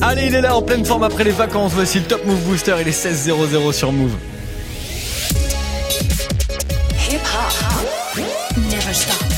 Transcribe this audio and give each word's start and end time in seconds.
Allez, 0.00 0.26
il 0.26 0.34
est 0.34 0.40
là 0.40 0.56
en 0.56 0.62
pleine 0.62 0.84
forme 0.84 1.04
après 1.04 1.24
les 1.24 1.30
vacances. 1.30 1.72
Voici 1.74 1.98
le 1.98 2.04
Top 2.04 2.24
Move 2.24 2.40
Booster. 2.40 2.74
Il 2.80 2.88
est 2.88 2.90
16-0-0 2.90 3.72
sur 3.72 3.92
Move. 3.92 4.12
Hip 7.10 7.16
hop. 7.16 8.24
Never 8.70 8.94
stop. 8.94 9.31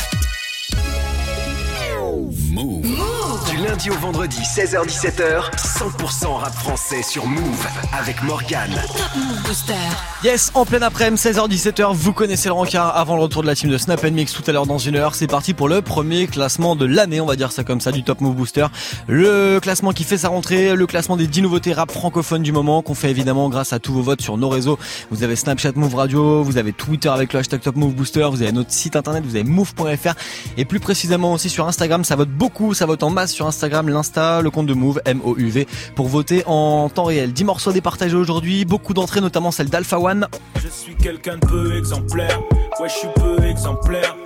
Au 3.74 3.98
vendredi, 4.00 4.38
16h-17h, 4.40 5.50
100% 5.56 6.26
rap 6.36 6.54
français 6.54 7.02
sur 7.02 7.26
Move 7.26 7.66
avec 7.92 8.16
Booster. 8.24 9.74
Yes, 10.22 10.52
en 10.54 10.64
plein 10.64 10.80
après-midi, 10.80 11.20
16h-17h, 11.20 11.92
vous 11.92 12.12
connaissez 12.12 12.48
le 12.48 12.52
rencard 12.52 12.96
avant 12.96 13.16
le 13.16 13.22
retour 13.22 13.42
de 13.42 13.48
la 13.48 13.56
team 13.56 13.70
de 13.70 13.76
Snap 13.76 14.04
Mix 14.04 14.32
tout 14.32 14.44
à 14.46 14.52
l'heure 14.52 14.66
dans 14.66 14.78
une 14.78 14.94
heure. 14.94 15.16
C'est 15.16 15.26
parti 15.26 15.54
pour 15.54 15.68
le 15.68 15.82
premier 15.82 16.28
classement 16.28 16.76
de 16.76 16.84
l'année, 16.84 17.20
on 17.20 17.26
va 17.26 17.34
dire 17.34 17.50
ça 17.50 17.64
comme 17.64 17.80
ça, 17.80 17.90
du 17.90 18.04
Top 18.04 18.20
Move 18.20 18.36
Booster. 18.36 18.66
Le 19.08 19.58
classement 19.58 19.92
qui 19.92 20.04
fait 20.04 20.18
sa 20.18 20.28
rentrée, 20.28 20.76
le 20.76 20.86
classement 20.86 21.16
des 21.16 21.26
10 21.26 21.42
nouveautés 21.42 21.72
rap 21.72 21.90
francophones 21.90 22.44
du 22.44 22.52
moment, 22.52 22.80
qu'on 22.80 22.94
fait 22.94 23.10
évidemment 23.10 23.48
grâce 23.48 23.72
à 23.72 23.80
tous 23.80 23.92
vos 23.92 24.02
votes 24.02 24.22
sur 24.22 24.36
nos 24.36 24.48
réseaux. 24.48 24.78
Vous 25.10 25.24
avez 25.24 25.34
Snapchat 25.34 25.72
Move 25.74 25.96
Radio, 25.96 26.44
vous 26.44 26.58
avez 26.58 26.72
Twitter 26.72 27.08
avec 27.08 27.32
le 27.32 27.40
hashtag 27.40 27.60
Top 27.60 27.74
Move 27.74 27.94
Booster, 27.94 28.28
vous 28.30 28.40
avez 28.40 28.52
notre 28.52 28.70
site 28.70 28.94
internet, 28.94 29.24
vous 29.24 29.34
avez 29.34 29.44
move.fr 29.44 30.14
et 30.56 30.64
plus 30.64 30.80
précisément 30.80 31.32
aussi 31.32 31.50
sur 31.50 31.66
Instagram, 31.66 32.04
ça 32.04 32.14
vote 32.14 32.30
beaucoup, 32.30 32.72
ça 32.72 32.86
vote 32.86 33.02
en 33.02 33.10
masse 33.10 33.32
sur 33.32 33.46
Instagram, 33.46 33.63
l'Insta, 33.68 34.42
le 34.42 34.50
compte 34.50 34.66
de 34.66 34.74
Move, 34.74 35.00
M-O-U-V, 35.04 35.66
pour 35.94 36.08
voter 36.08 36.42
en 36.46 36.88
temps 36.88 37.04
réel. 37.04 37.32
10 37.32 37.44
morceaux 37.44 37.72
départagés 37.72 38.16
aujourd'hui, 38.16 38.64
beaucoup 38.64 38.94
d'entrées, 38.94 39.20
notamment 39.20 39.50
celle 39.50 39.68
d'Alpha 39.68 39.98
One. 39.98 40.26
Je 40.62 40.68
suis 40.68 40.94
quelqu'un 40.96 41.36
de 41.36 41.46
peu 41.46 41.76
exemplaire. 41.76 42.40
Ouais, 42.80 42.88
je 42.88 42.94
suis 42.94 43.08
peu 43.14 43.44
exemplaire. 43.44 44.16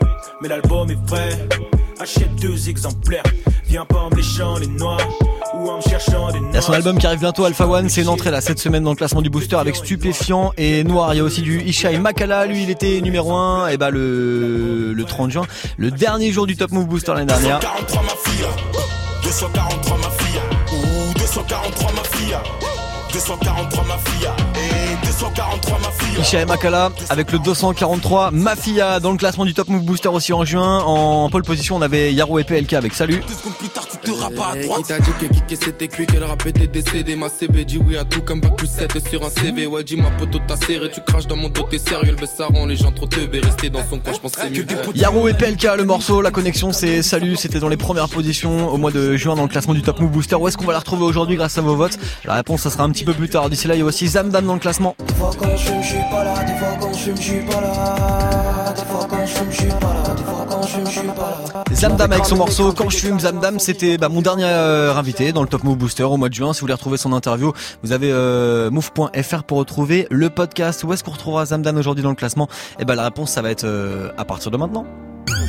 Mais 0.43 0.49
l'album 0.49 0.91
est. 0.91 0.99
Achète 2.01 2.37
deux 2.37 2.69
exemplaires. 2.69 3.25
Viens 3.67 3.85
pas 3.85 3.99
en 3.99 4.11
les 4.11 4.23
Il 4.23 6.55
y 6.55 6.57
a 6.57 6.61
son 6.61 6.73
album 6.73 6.97
qui 6.97 7.07
arrive 7.07 7.19
bientôt, 7.19 7.45
Alpha 7.45 7.67
One, 7.67 7.89
c'est 7.89 8.03
une 8.03 8.09
entrée 8.09 8.31
là 8.31 8.41
cette 8.41 8.61
semaine 8.61 8.85
dans 8.85 8.91
le 8.91 8.97
classement 8.97 9.21
du 9.21 9.31
booster 9.31 9.57
avec 9.57 9.75
Stupéfiant 9.75 10.53
et 10.57 10.85
Noir. 10.85 11.13
Il 11.15 11.19
y 11.19 11.21
a 11.21 11.25
aussi 11.25 11.43
du 11.43 11.61
Ishai 11.61 11.99
Makala, 11.99 12.47
lui 12.47 12.63
il 12.63 12.71
était 12.71 13.01
numéro 13.01 13.35
1 13.35 13.69
et 13.69 13.77
bah 13.77 13.91
le, 13.91 14.93
le 14.93 15.05
30 15.05 15.33
juin, 15.33 15.47
le 15.77 15.91
dernier 15.91 16.31
jour 16.31 16.47
du 16.47 16.57
Top 16.57 16.71
Move 16.71 16.87
Booster 16.87 17.15
l'année 17.15 17.27
dernière. 17.27 17.59
243 19.29 19.99
ma 19.99 20.11
fille 20.11 20.41
243 21.17 21.93
ma 21.93 22.03
fille 22.03 22.37
Ouh 22.63 23.13
243 23.13 23.85
ma 23.85 23.85
fille 23.85 23.85
243 23.85 23.85
ma 23.85 23.99
fille 23.99 24.27
Et 24.27 24.48
243 25.19 25.79
ma 25.81 25.91
fille 25.91 26.21
Ishai 26.21 26.45
Makala 26.45 26.91
avec 27.11 27.33
le 27.33 27.39
243 27.41 28.31
Mafia 28.31 29.01
dans 29.01 29.11
le 29.11 29.19
classement 29.19 29.45
du 29.45 29.53
Top 29.53 29.69
Move 29.69 29.83
Booster 29.83 30.09
aussi 30.09 30.33
en 30.33 30.45
juin. 30.45 30.79
En 30.81 31.29
pole 31.29 31.43
position 31.43 31.75
on 31.77 31.83
avait 31.83 32.13
Yaro 32.13 32.39
et 32.39 32.45
PLK 32.45 32.75
avec 32.75 32.95
Salut. 32.95 33.21
Deux 33.27 33.35
secondes 33.35 33.55
plus 33.55 33.69
tard 33.69 33.87
tu 33.89 33.97
te 33.99 34.11
rappes 34.13 34.33
à 34.39 34.53
Eh, 34.57 34.65
droite 34.65 34.83
Qui 34.83 34.89
t'a 34.89 35.01
dit 35.01 35.11
que 35.21 35.27
kicker 35.27 35.59
c'était 35.61 35.89
cuit, 35.89 36.07
qu'elle 36.07 36.23
rap 36.23 36.47
était 36.47 36.69
décédé 36.69 37.17
Ma 37.17 37.29
CB 37.29 37.65
dit 37.65 37.81
oui 37.85 37.97
à 37.97 38.05
tout 38.05 38.23
comme 38.23 38.41
bac 38.41 38.57
plus 38.57 38.69
7 38.69 39.09
sur 39.09 39.25
un 39.25 39.31
CV 39.31 39.67
Ouais 39.67 39.83
dis 39.83 39.97
ma 39.97 40.11
poteau 40.11 40.39
t'as 40.47 40.57
serré, 40.57 40.89
tu 40.93 41.01
craches 41.05 41.27
dans 41.27 41.37
mon 41.37 41.49
dos 41.49 41.67
t'es 41.69 41.79
sérieux 41.79 42.17
Le 42.19 42.27
ça 42.27 42.47
rend 42.47 42.67
les 42.67 42.77
gens 42.77 42.93
trop 42.93 43.07
teubés, 43.07 43.41
rester 43.41 43.71
dans 43.71 43.83
son 43.89 43.99
coin 43.99 44.13
je 44.13 44.19
pense 44.21 44.33
que 44.33 44.43
c'est 44.43 44.51
mieux 44.51 44.67
Yaro 44.95 45.27
et 45.29 45.35
PLK 45.35 45.67
le 45.77 45.85
morceau, 45.85 46.23
la 46.23 46.31
connexion 46.31 46.73
c'est 46.73 47.03
Salut, 47.03 47.35
c'était 47.37 47.59
dans 47.61 47.69
les 47.69 47.77
premières 47.77 48.09
positions 48.09 48.69
au 48.73 48.77
mois 48.77 48.93
de 48.93 49.17
juin 49.17 49.35
dans 49.35 49.43
le 49.43 49.49
classement 49.49 49.75
du 49.75 49.83
Top 49.83 49.99
Move 50.01 50.11
Booster. 50.11 50.37
Où 50.37 50.47
est-ce 50.47 50.57
qu'on 50.57 50.65
va 50.65 50.73
la 50.75 50.79
retrouver 50.79 51.03
aujourd'hui 51.05 51.37
grâce 51.37 51.59
à 51.59 51.61
vos 51.61 51.75
votes? 51.75 51.99
La 52.25 52.35
réponse 52.35 52.63
ça 52.63 52.71
sera 52.71 52.85
un 52.85 52.91
petit 52.91 53.05
peu 53.05 53.15
plus 53.15 53.29
tard. 53.29 53.51
D'ici 53.51 53.67
là 53.67 53.75
il 53.75 53.79
y 53.79 53.83
a 53.83 53.85
aussi 53.85 54.07
Zamdam 54.07 54.45
dans 54.47 54.55
le 54.55 54.61
classement. 54.61 54.95
Des 55.09 55.15
fois 55.15 55.31
quand 55.39 55.57
je 55.57 55.83
je 55.83 55.87
suis 55.87 55.99
pas 56.11 56.25
là. 56.25 56.35
Des 56.45 56.55
fois 56.55 56.77
quand 56.81 56.93
je 56.93 57.11
je 57.15 57.21
suis 57.21 57.41
pas 57.41 57.61
là. 57.61 58.75
Des 58.77 58.85
fois 58.85 59.07
quand 59.09 59.27
je 59.27 59.51
je 59.51 59.57
suis 59.57 59.69
pas 59.69 59.95
là. 59.95 60.15
Des 60.15 60.23
fois 60.23 60.47
quand 60.49 60.63
je 60.63 60.91
suis 60.91 61.09
pas 61.09 61.31
là. 61.55 61.65
Zamdam 61.73 62.13
avec 62.13 62.25
son 62.27 62.37
morceau 62.37 62.73
Quand 62.73 62.89
je 62.91 62.99
fume 62.99 63.21
Zamdam 63.21 63.59
c'était 63.59 63.99
bah, 63.99 64.09
mon 64.09 64.23
dernier 64.23 64.45
euh, 64.45 64.95
invité 64.95 65.33
dans 65.33 65.43
le 65.43 65.49
Top 65.49 65.65
Move 65.65 65.77
Booster 65.77 66.05
au 66.05 66.17
mois 66.17 66.29
de 66.29 66.35
juin 66.35 66.53
si 66.53 66.61
vous 66.61 66.65
voulez 66.65 66.75
retrouver 66.75 66.97
son 66.97 67.13
interview 67.13 67.53
vous 67.83 67.93
avez 67.93 68.11
euh, 68.13 68.71
move.fr 68.71 69.43
pour 69.45 69.59
retrouver 69.59 70.07
le 70.11 70.31
podcast 70.31 70.85
où 70.85 70.93
est-ce 70.93 71.05
qu'on 71.05 71.13
retrouvera 71.13 71.47
Zamdam 71.47 71.77
aujourd'hui 71.77 72.03
dans 72.03 72.11
le 72.11 72.17
classement? 72.17 72.49
Et 72.79 72.85
bah 72.85 72.95
la 72.95 73.05
réponse 73.05 73.33
ça 73.33 73.43
va 73.43 73.51
être 73.51 73.65
euh, 73.65 74.11
à 74.17 74.25
partir 74.25 74.51
de 74.51 74.57
maintenant 74.57 74.87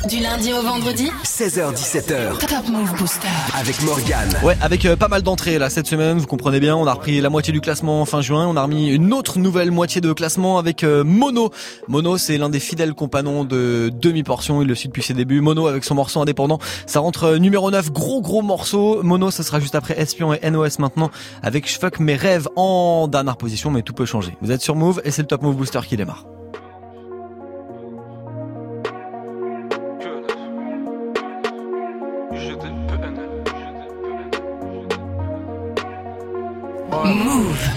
Du 0.08 0.18
lundi 0.20 0.52
au 0.52 0.62
vendredi. 0.62 1.10
16h-17h 1.24 2.38
Top 2.38 2.68
Move 2.68 2.96
Booster. 2.96 3.28
avec 3.54 3.82
Morgane. 3.82 4.30
ouais 4.42 4.56
avec 4.62 4.86
euh, 4.86 4.96
pas 4.96 5.08
mal 5.08 5.22
d'entrées 5.22 5.58
là 5.58 5.68
cette 5.68 5.86
semaine 5.86 6.18
vous 6.18 6.26
comprenez 6.26 6.58
bien. 6.58 6.74
On 6.74 6.86
a 6.86 6.94
repris 6.94 7.20
la 7.20 7.28
moitié 7.28 7.52
du 7.52 7.60
classement 7.60 8.04
fin 8.06 8.22
juin. 8.22 8.46
On 8.46 8.56
a 8.56 8.62
remis 8.62 8.88
une 8.88 9.12
autre 9.12 9.38
nouvelle 9.38 9.70
moitié 9.70 10.00
de 10.00 10.12
classement 10.12 10.58
avec 10.58 10.84
euh, 10.84 11.04
Mono. 11.04 11.50
Mono 11.88 12.16
c'est 12.16 12.38
l'un 12.38 12.48
des 12.48 12.60
fidèles 12.60 12.94
compagnons 12.94 13.44
de 13.44 13.90
demi 13.92 14.22
portion 14.22 14.62
il 14.62 14.68
le 14.68 14.74
suit 14.74 14.88
depuis 14.88 15.02
ses 15.02 15.14
débuts. 15.14 15.40
Mono 15.40 15.66
avec 15.66 15.84
son 15.84 15.94
morceau 15.94 16.20
indépendant. 16.20 16.58
Ça 16.86 17.00
rentre 17.00 17.24
euh, 17.24 17.38
numéro 17.38 17.70
9 17.70 17.92
gros 17.92 18.22
gros 18.22 18.42
morceau. 18.42 19.02
Mono 19.02 19.30
ça 19.30 19.42
sera 19.42 19.60
juste 19.60 19.74
après 19.74 20.00
Espion 20.00 20.32
et 20.32 20.50
NOS 20.50 20.78
maintenant 20.78 21.10
avec 21.42 21.70
Je 21.70 21.78
fuck 21.78 22.00
mes 22.00 22.16
rêves 22.16 22.48
en 22.56 23.06
dernière 23.06 23.36
position 23.36 23.70
mais 23.70 23.82
tout 23.82 23.92
peut 23.92 24.06
changer. 24.06 24.36
Vous 24.40 24.50
êtes 24.50 24.62
sur 24.62 24.76
Move 24.76 25.02
et 25.04 25.10
c'est 25.10 25.22
le 25.22 25.28
Top 25.28 25.42
Move 25.42 25.56
Booster 25.56 25.80
qui 25.86 25.96
démarre 25.96 26.24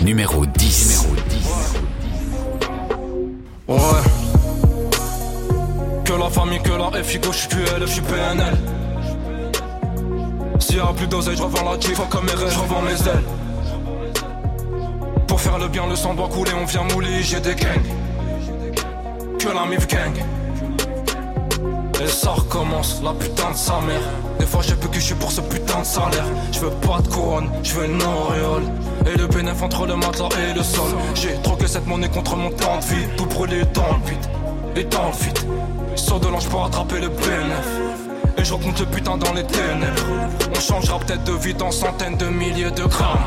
Numéro 0.03 0.45
10. 0.45 1.05
Numéro 1.05 1.15
10. 1.29 1.73
Ouais. 3.67 3.77
Que 6.03 6.13
la 6.13 6.29
famille, 6.29 6.61
que 6.61 6.71
la 6.71 7.03
FIGO, 7.03 7.31
je 7.31 7.37
suis 7.37 7.47
QLF, 7.47 7.79
je 7.81 7.85
suis 7.85 8.01
PNL 8.01 8.57
S'il 10.59 10.77
y 10.77 10.79
a 10.79 10.85
plus 10.95 11.07
d'oseille, 11.07 11.37
je 11.37 11.43
revends 11.43 11.71
la 11.71 11.79
chief, 11.79 11.99
comme 12.09 12.25
mes 12.25 12.31
rêves, 12.33 12.51
je 12.53 12.59
revends 12.59 12.81
mes 12.81 12.91
ailes. 12.91 13.23
Pour 15.27 15.39
faire 15.39 15.57
le 15.57 15.67
bien, 15.67 15.87
le 15.87 15.95
sang 15.95 16.13
doit 16.13 16.29
couler, 16.29 16.51
on 16.61 16.65
vient 16.65 16.83
mouler, 16.83 17.21
j'ai 17.21 17.39
des 17.39 17.55
gangs. 17.55 17.81
Que 19.39 19.47
la 19.49 19.65
MIF 19.65 19.87
gang 19.87 20.13
Et 22.03 22.07
ça 22.07 22.31
recommence, 22.31 23.01
la 23.01 23.13
putain 23.13 23.51
de 23.51 23.55
sa 23.55 23.79
mère. 23.79 24.01
Des 24.37 24.45
fois 24.45 24.61
j'ai 24.61 24.75
peu 24.75 24.89
que 24.89 24.99
je 24.99 25.13
pour 25.13 25.31
ce 25.31 25.39
putain 25.39 25.79
de 25.79 25.85
salaire. 25.85 26.25
Je 26.51 26.59
veux 26.59 26.69
pas 26.69 26.99
de 26.99 27.07
couronne, 27.07 27.49
je 27.63 27.73
veux 27.75 27.85
une 27.85 28.01
auréole. 28.01 28.63
Et 29.05 29.17
le 29.17 29.27
bénéf 29.27 29.61
entre 29.63 29.85
le 29.85 29.95
matelas 29.95 30.27
et 30.37 30.53
le 30.53 30.63
sol. 30.63 30.91
J'ai 31.15 31.35
troqué 31.41 31.65
cette 31.67 31.87
monnaie 31.87 32.09
contre 32.09 32.35
mon 32.35 32.49
temps 32.49 32.77
de 32.79 32.83
vie. 32.83 33.07
Tout 33.15 33.25
brûler 33.25 33.63
dans 33.73 33.97
le 33.97 34.09
vide 34.09 34.25
et 34.75 34.83
dans 34.83 35.07
le 35.07 35.23
vide. 35.23 35.39
Saut 35.95 36.19
de 36.19 36.27
l'ange 36.27 36.47
pour 36.49 36.65
attraper 36.65 36.99
le 36.99 37.07
bénéf. 37.07 37.67
Et 38.37 38.43
je 38.43 38.53
rencontre 38.53 38.81
le 38.81 38.87
putain 38.87 39.17
dans 39.17 39.31
les 39.31 39.45
ténèbres. 39.45 40.03
On 40.53 40.59
changera 40.59 40.99
peut-être 40.99 41.23
de 41.23 41.33
vie 41.33 41.53
dans 41.53 41.71
centaines 41.71 42.17
de 42.17 42.25
milliers 42.25 42.71
de 42.71 42.83
grammes. 42.83 43.19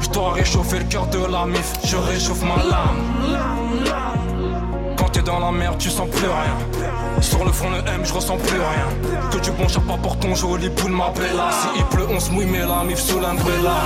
Je 0.00 0.08
dois 0.08 0.32
réchauffer 0.32 0.78
le 0.78 0.84
cœur 0.84 1.06
de 1.08 1.26
la 1.30 1.44
mif. 1.44 1.74
Je 1.84 1.96
réchauffe 1.96 2.42
ma 2.42 2.56
lame 2.56 4.11
t'es 5.24 5.30
dans 5.30 5.38
la 5.38 5.52
merde, 5.52 5.76
tu 5.78 5.90
sens 5.90 6.08
plus 6.10 6.26
rien. 6.26 7.20
Sur 7.20 7.44
le 7.44 7.52
front 7.52 7.70
de 7.70 7.76
M, 7.88 8.02
je 8.04 8.12
ressens 8.12 8.36
plus 8.38 8.56
rien. 8.58 9.30
Que 9.30 9.38
du 9.38 9.50
bon 9.52 9.68
chapeau 9.68 9.96
pour 10.02 10.18
ton 10.18 10.34
joli 10.34 10.68
boule, 10.68 10.92
ma 10.92 11.10
bella. 11.10 11.50
Si 11.52 11.68
il 11.78 11.84
pleut, 11.86 12.06
on 12.10 12.20
se 12.20 12.30
mouille, 12.30 12.46
mais 12.46 12.60
la 12.60 12.82
mif 12.84 12.98
sous 12.98 13.18
l'umbrella. 13.20 13.76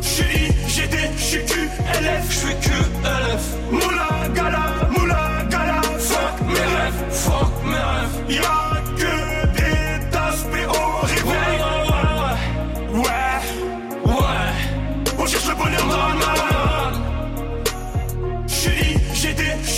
J'suis 0.00 0.52
IGD, 0.66 0.96
j'suis 1.16 1.44
QLF 1.44 2.30
J'suis 2.30 2.54
QLF, 2.60 3.44
Moula 3.70 4.28
gala, 4.34 4.64
moula 4.96 5.44
gala 5.48 5.80
fuck 5.98 6.40
mes 6.46 6.54
rêves, 6.54 7.02
fuck 7.10 7.52
mes 7.64 7.72
rêves. 7.76 8.16
Y'a 8.28 8.82
que 8.96 9.46
des 9.56 10.10
tasses 10.10 10.42
PO 10.42 10.52
Ouais, 10.52 11.06
réveil 11.06 11.60
ouais, 12.92 13.00
Ouais, 13.00 13.08
ouais, 14.04 14.12
ouais. 14.14 15.14
on 15.18 15.26
cherche 15.26 15.48
le 15.48 15.54
bonheur 15.54 15.86
dans 15.86 16.08
le 16.08 16.14
mal 16.18 16.41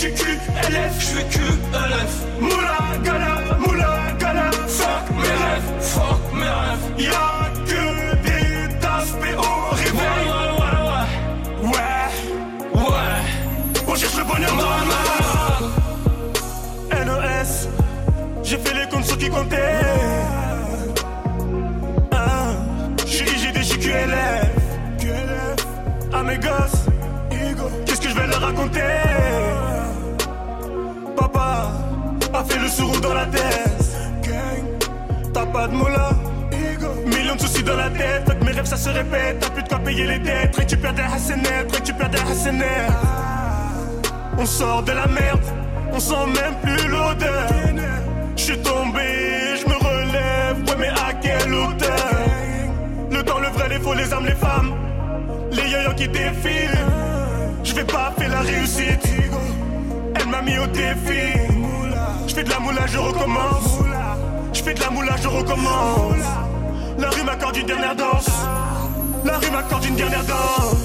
IGD, 0.05 0.13
j'suis 0.13 0.37
QLF 0.37 0.93
J'suis 0.99 1.25
QLF, 1.29 2.13
Moula 2.39 2.77
gala, 3.03 3.57
moula 3.59 3.91
gala 4.19 4.51
fuck 4.67 5.09
mes 5.15 5.23
rêves, 5.23 5.71
fuck 5.79 6.33
mes 6.33 6.43
rêves. 6.43 6.85
Y'a 6.99 7.51
que 7.65 7.83
des 8.23 8.79
tasses 8.79 9.11
PO 9.11 9.25
Ouais, 9.25 9.77
réveil 9.77 10.27
ouais, 10.27 10.51
ouais, 10.59 11.05
Ouais, 11.63 11.93
ouais. 12.73 12.81
Ouais. 12.81 13.21
on 13.87 13.95
cherche 13.95 14.17
le 14.17 14.23
bonheur 14.25 14.55
dans 14.55 14.77
le 16.99 17.05
NOS, 17.05 17.51
j'ai 18.43 18.57
fait 18.57 18.73
les 18.73 18.87
comptes 18.89 19.05
sur 19.05 19.17
qui 19.17 19.29
comptait 19.29 19.81
ah, 22.11 22.51
IGD, 23.07 23.57
j'suis 23.61 23.79
QLF 23.79 24.49
QLF, 24.99 25.65
à 26.13 26.23
mes 26.23 26.37
gosses 26.37 26.85
Qu'est-ce 27.85 28.01
que 28.01 28.09
je 28.09 28.15
vais 28.15 28.27
leur 28.27 28.41
raconter? 28.41 28.81
pas 32.35 32.43
fait 32.43 32.59
le 32.59 32.67
sourd 32.67 32.99
dans 32.99 33.13
la 33.13 33.25
tête. 33.25 33.85
T'as 35.33 35.45
pas 35.45 35.67
de 35.67 35.73
mots 35.73 35.87
là. 35.87 36.09
Millions 37.05 37.35
de 37.35 37.41
soucis 37.41 37.63
dans 37.63 37.77
la 37.77 37.89
tête, 37.89 38.23
fait 38.27 38.37
que 38.39 38.43
mes 38.43 38.51
rêves 38.51 38.65
ça 38.65 38.77
se 38.77 38.89
répète. 38.89 39.39
T'as 39.39 39.49
plus 39.49 39.63
de 39.63 39.69
quoi 39.69 39.79
payer 39.79 40.05
les 40.05 40.19
dettes. 40.19 40.55
Récupère 40.55 40.93
des 40.93 41.07
hassenettes, 41.15 41.71
récupère 41.73 42.09
des 42.09 42.23
hassenettes. 42.31 42.91
On 44.37 44.45
sort 44.45 44.83
de 44.83 44.91
la 44.91 45.07
merde, 45.07 45.45
on 45.93 45.99
sent 45.99 46.25
même 46.39 46.55
plus 46.61 46.87
l'odeur. 46.89 47.49
J'suis 48.35 48.57
tombé, 48.57 49.07
j'me 49.59 49.75
relève, 49.89 50.57
ouais, 50.67 50.77
mais 50.77 50.89
à 51.07 51.13
quelle 51.23 51.53
hauteur? 51.53 52.09
Le 53.11 53.23
temps, 53.23 53.39
le 53.39 53.47
vrai, 53.47 53.69
les 53.69 53.79
faux, 53.79 53.93
les 53.93 54.13
âmes, 54.13 54.25
les 54.25 54.39
femmes. 54.47 54.71
Les 55.51 55.67
yo 55.71 55.93
qui 55.95 56.07
défilent. 56.09 56.85
J'vais 57.63 57.85
pas 57.85 58.11
faire 58.17 58.29
la 58.29 58.41
réussite, 58.41 59.07
elle 60.15 60.27
m'a 60.27 60.41
mis 60.41 60.57
au 60.57 60.67
défi. 60.67 61.64
Je 62.27 62.33
fais 62.33 62.43
de 62.43 62.49
la 62.49 62.59
moula, 62.59 62.85
je 62.87 62.97
recommence. 62.97 63.79
Je 64.53 64.63
fais 64.63 64.73
de 64.73 64.79
la 64.79 64.89
moula, 64.89 65.15
je 65.21 65.27
recommence. 65.27 66.25
La 66.97 67.09
rue 67.09 67.23
m'accorde 67.23 67.57
une 67.57 67.65
dernière 67.65 67.95
danse. 67.95 68.29
La 69.23 69.37
rue 69.37 69.51
m'accorde 69.51 69.85
une 69.85 69.95
dernière 69.95 70.23
danse. 70.23 70.75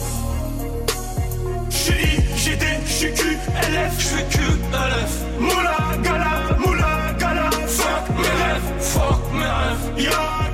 J'suis 1.71 1.93
I, 1.93 2.37
GD, 2.37 2.65
j'suis 2.87 3.15
Q, 3.15 3.38
LF, 3.73 3.99
j'suis 3.99 4.25
Q, 4.31 4.41
LF. 4.73 5.12
Moula, 5.38 5.77
gala, 6.03 6.56
moula, 6.59 7.12
gala. 7.19 7.50
Fuck 7.67 8.09
mes 8.17 8.44
rêves, 8.44 8.81
fuck 8.81 9.21
mes 9.32 9.44
rêves. 9.44 10.05
Y'a 10.05 10.50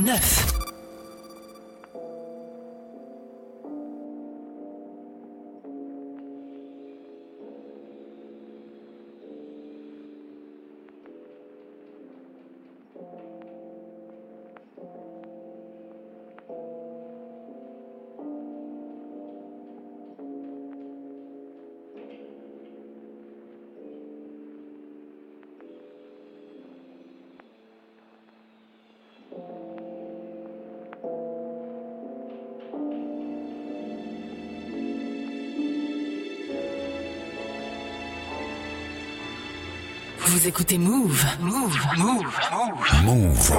09. 0.00 0.43
Vous 40.44 40.50
écoutez 40.50 40.76
Move. 40.76 41.24
Move. 41.40 41.78
Move. 41.96 42.30
Move. 43.02 43.04
Move. 43.06 43.52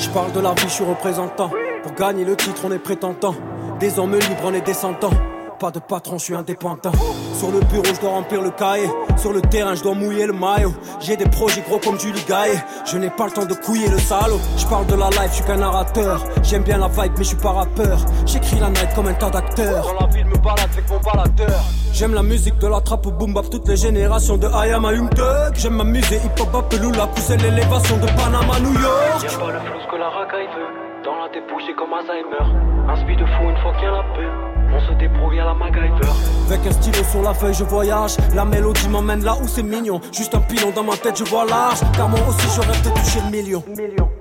Je 0.00 0.08
parle 0.08 0.32
de 0.32 0.40
la 0.40 0.54
vie, 0.54 0.64
je 0.64 0.68
suis 0.70 0.84
représentant. 0.84 1.52
Pour 1.84 1.92
gagner 1.92 2.24
le 2.24 2.34
titre, 2.34 2.62
on 2.64 2.72
est 2.72 2.80
prétentant. 2.80 3.36
Des 3.78 3.96
hommes 4.00 4.18
libres, 4.18 4.42
on 4.42 4.52
est 4.54 4.60
descendants. 4.60 5.12
Pas 5.60 5.70
de 5.70 5.78
patron, 5.78 6.18
je 6.18 6.24
suis 6.24 6.34
indépendant. 6.34 6.90
Sur 7.38 7.52
le 7.52 7.60
bureau, 7.60 7.84
je 7.94 8.00
dois 8.00 8.10
remplir 8.10 8.42
le 8.42 8.50
cahier. 8.50 8.90
Sur 9.18 9.32
le 9.32 9.40
terrain, 9.40 9.76
je 9.76 9.84
dois 9.84 9.94
mouiller 9.94 10.26
le 10.26 10.32
maillot. 10.32 10.74
J'ai 10.98 11.16
des 11.16 11.26
projets 11.26 11.60
gros 11.60 11.78
comme 11.78 12.00
Julie 12.00 12.24
Gaillet. 12.26 12.60
Je 12.86 12.98
n'ai 12.98 13.10
pas 13.10 13.26
le 13.26 13.30
temps 13.30 13.46
de 13.46 13.54
couiller 13.54 13.88
le 13.88 14.00
salaud. 14.00 14.40
Je 14.56 14.66
parle 14.66 14.86
de 14.86 14.96
la 14.96 15.10
life, 15.10 15.28
je 15.28 15.34
suis 15.34 15.44
qu'un 15.44 15.58
narrateur. 15.58 16.24
J'aime 16.42 16.64
bien 16.64 16.78
la 16.78 16.88
vibe, 16.88 17.12
mais 17.16 17.22
je 17.22 17.28
suis 17.28 17.36
pas 17.36 17.52
rappeur. 17.52 18.04
J'écris 18.26 18.58
la 18.58 18.70
night 18.70 18.92
comme 18.96 19.06
un 19.06 19.14
tas 19.14 19.30
d'acteurs. 19.30 19.86
Dans 19.86 20.06
la 20.06 20.12
ville, 20.12 20.26
me 20.26 20.38
balade 20.38 20.68
avec 20.72 20.90
mon 20.90 20.98
baladeur. 20.98 21.62
J'aime 21.94 22.12
la 22.12 22.24
musique 22.24 22.58
de 22.58 22.66
la 22.66 22.80
trappe 22.80 23.06
au 23.06 23.12
boom 23.12 23.32
bap, 23.34 23.48
toutes 23.48 23.68
les 23.68 23.76
générations 23.76 24.36
de 24.36 24.48
I 24.48 24.72
am 24.72 24.84
a 24.84 24.92
Young 24.92 25.08
Thug. 25.10 25.54
J'aime 25.54 25.76
m'amuser, 25.76 26.16
hip 26.16 26.40
hop, 26.40 26.52
Apelula, 26.52 27.06
pousser 27.06 27.36
l'élévation 27.36 27.96
de 27.98 28.06
Panama, 28.06 28.58
New 28.58 28.72
York. 28.72 29.22
Y'a 29.22 29.38
pas 29.38 29.52
le 29.52 29.60
flou 29.60 29.78
ce 29.80 29.90
que 29.92 29.96
la 29.96 30.10
racaille 30.10 30.48
veut. 30.56 31.04
Dans 31.04 31.14
la 31.22 31.28
débouche, 31.28 31.62
c'est 31.68 31.74
comme 31.74 31.92
Alzheimer. 31.94 32.88
Un 32.88 32.96
speed 32.96 33.20
de 33.20 33.26
fou 33.26 33.48
une 33.48 33.56
fois 33.58 33.72
qu'il 33.74 33.84
y 33.84 33.86
a 33.86 33.92
la 33.92 34.02
paix. 34.02 34.28
On 34.74 34.80
se 34.80 34.92
débrouille 34.98 35.38
à 35.38 35.44
la 35.44 35.54
MacGyver. 35.54 36.10
Avec 36.48 36.66
un 36.66 36.72
stylo 36.72 37.04
sur 37.04 37.22
la 37.22 37.32
feuille, 37.32 37.54
je 37.54 37.62
voyage. 37.62 38.16
La 38.34 38.44
mélodie 38.44 38.88
m'emmène 38.88 39.22
là 39.22 39.36
où 39.40 39.46
c'est 39.46 39.62
mignon. 39.62 40.00
Juste 40.10 40.34
un 40.34 40.40
pilon 40.40 40.72
dans 40.74 40.82
ma 40.82 40.96
tête, 40.96 41.16
je 41.16 41.22
vois 41.22 41.44
large. 41.44 41.78
Car 41.96 42.08
moi 42.08 42.18
aussi, 42.28 42.48
je 42.56 42.60
rêve 42.60 42.82
de 42.82 42.90
toucher 42.90 43.20
le 43.24 43.30
million. 43.30 43.62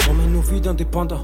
On 0.08 0.14
mène 0.14 0.31
nos 0.31 0.42
vies 0.42 0.62
d'indépendants. 0.62 1.24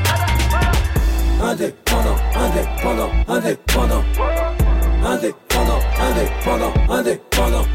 Indépendant, 1.43 2.15
indépendant, 2.35 3.09
indépendant. 3.27 4.03
Indépendant, 5.03 5.79
indépendant, 5.99 6.73
indépendant. 6.87 7.65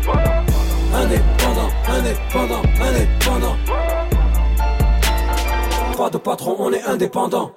Indépendant, 0.94 1.70
indépendant, 1.88 2.62
indépendant. 2.80 3.56
Pas 5.96 6.10
de 6.10 6.18
patron, 6.18 6.56
on 6.60 6.72
est 6.72 6.84
indépendant. 6.84 7.52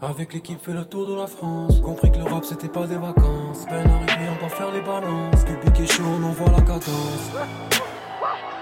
Avec 0.00 0.32
l'équipe 0.32 0.60
fait 0.62 0.72
le 0.72 0.84
tour 0.84 1.06
de 1.06 1.14
la 1.14 1.26
France 1.26 1.80
Compris 1.80 2.10
que 2.12 2.18
le 2.18 2.24
rap 2.24 2.44
c'était 2.44 2.68
pas 2.68 2.86
des 2.86 2.96
vacances 2.96 3.64
Peine 3.66 3.88
arrivée 3.88 4.28
on 4.36 4.40
doit 4.40 4.48
faire 4.50 4.70
les 4.70 4.82
balances 4.82 5.44
Public 5.44 5.80
est 5.80 5.90
chaud 5.90 6.02
on 6.20 6.24
envoie 6.24 6.50
la 6.50 6.60
cadence 6.60 7.30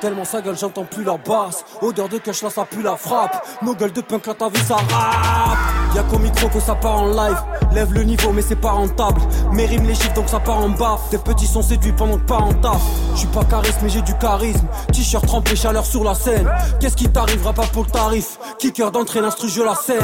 Tellement 0.03 0.25
sa 0.25 0.41
gueule 0.43 0.59
j'entends 0.59 0.83
plus 0.83 1.05
la 1.05 1.17
basse. 1.17 1.65
Odeur 1.81 2.09
de 2.09 2.19
cash 2.19 2.43
là 2.43 2.51
ça 2.51 2.65
pue 2.65 2.83
la 2.83 2.97
frappe. 2.97 3.41
Nos 3.63 3.73
gueules 3.77 3.93
de 3.93 4.01
punk 4.01 4.27
là 4.27 4.35
t'as 4.37 4.49
vu 4.49 4.59
ça 4.67 4.75
rap 4.75 5.59
Y'a 5.95 6.03
qu'au 6.03 6.19
micro 6.19 6.49
que 6.49 6.59
ça 6.59 6.75
part 6.75 7.03
en 7.03 7.07
live. 7.07 7.37
Lève 7.73 7.93
le 7.93 8.03
niveau 8.03 8.33
mais 8.33 8.43
c'est 8.43 8.57
pas 8.57 8.73
rentable. 8.73 9.21
Mes 9.53 9.65
rimes 9.65 9.87
les 9.87 9.95
chiffres 9.95 10.13
donc 10.15 10.29
ça 10.29 10.41
part 10.41 10.59
en 10.59 10.71
baffe. 10.71 11.09
Des 11.13 11.19
petits 11.19 11.47
sont 11.47 11.63
séduits 11.63 11.93
pendant 11.93 12.17
que 12.17 12.25
pas 12.25 12.39
en 12.39 12.53
taf 12.53 12.83
J'suis 13.15 13.29
pas 13.29 13.45
charisme 13.45 13.79
mais 13.85 13.91
j'ai 13.91 14.03
du 14.03 14.13
charisme. 14.19 14.67
T-shirt 14.93 15.25
trempé 15.25 15.55
chaleur 15.55 15.87
sur 15.87 16.03
la 16.03 16.17
scène. 16.17 16.51
Qu'est-ce 16.81 16.97
qui 16.97 17.09
t'arrivera 17.09 17.53
pas 17.53 17.67
pour 17.73 17.85
le 17.85 17.91
tarif? 17.91 18.41
Kicker 18.59 18.91
d'entrée 18.91 19.21
l'instru 19.21 19.49
je 19.49 19.63
la 19.63 19.77
saigne. 19.77 20.01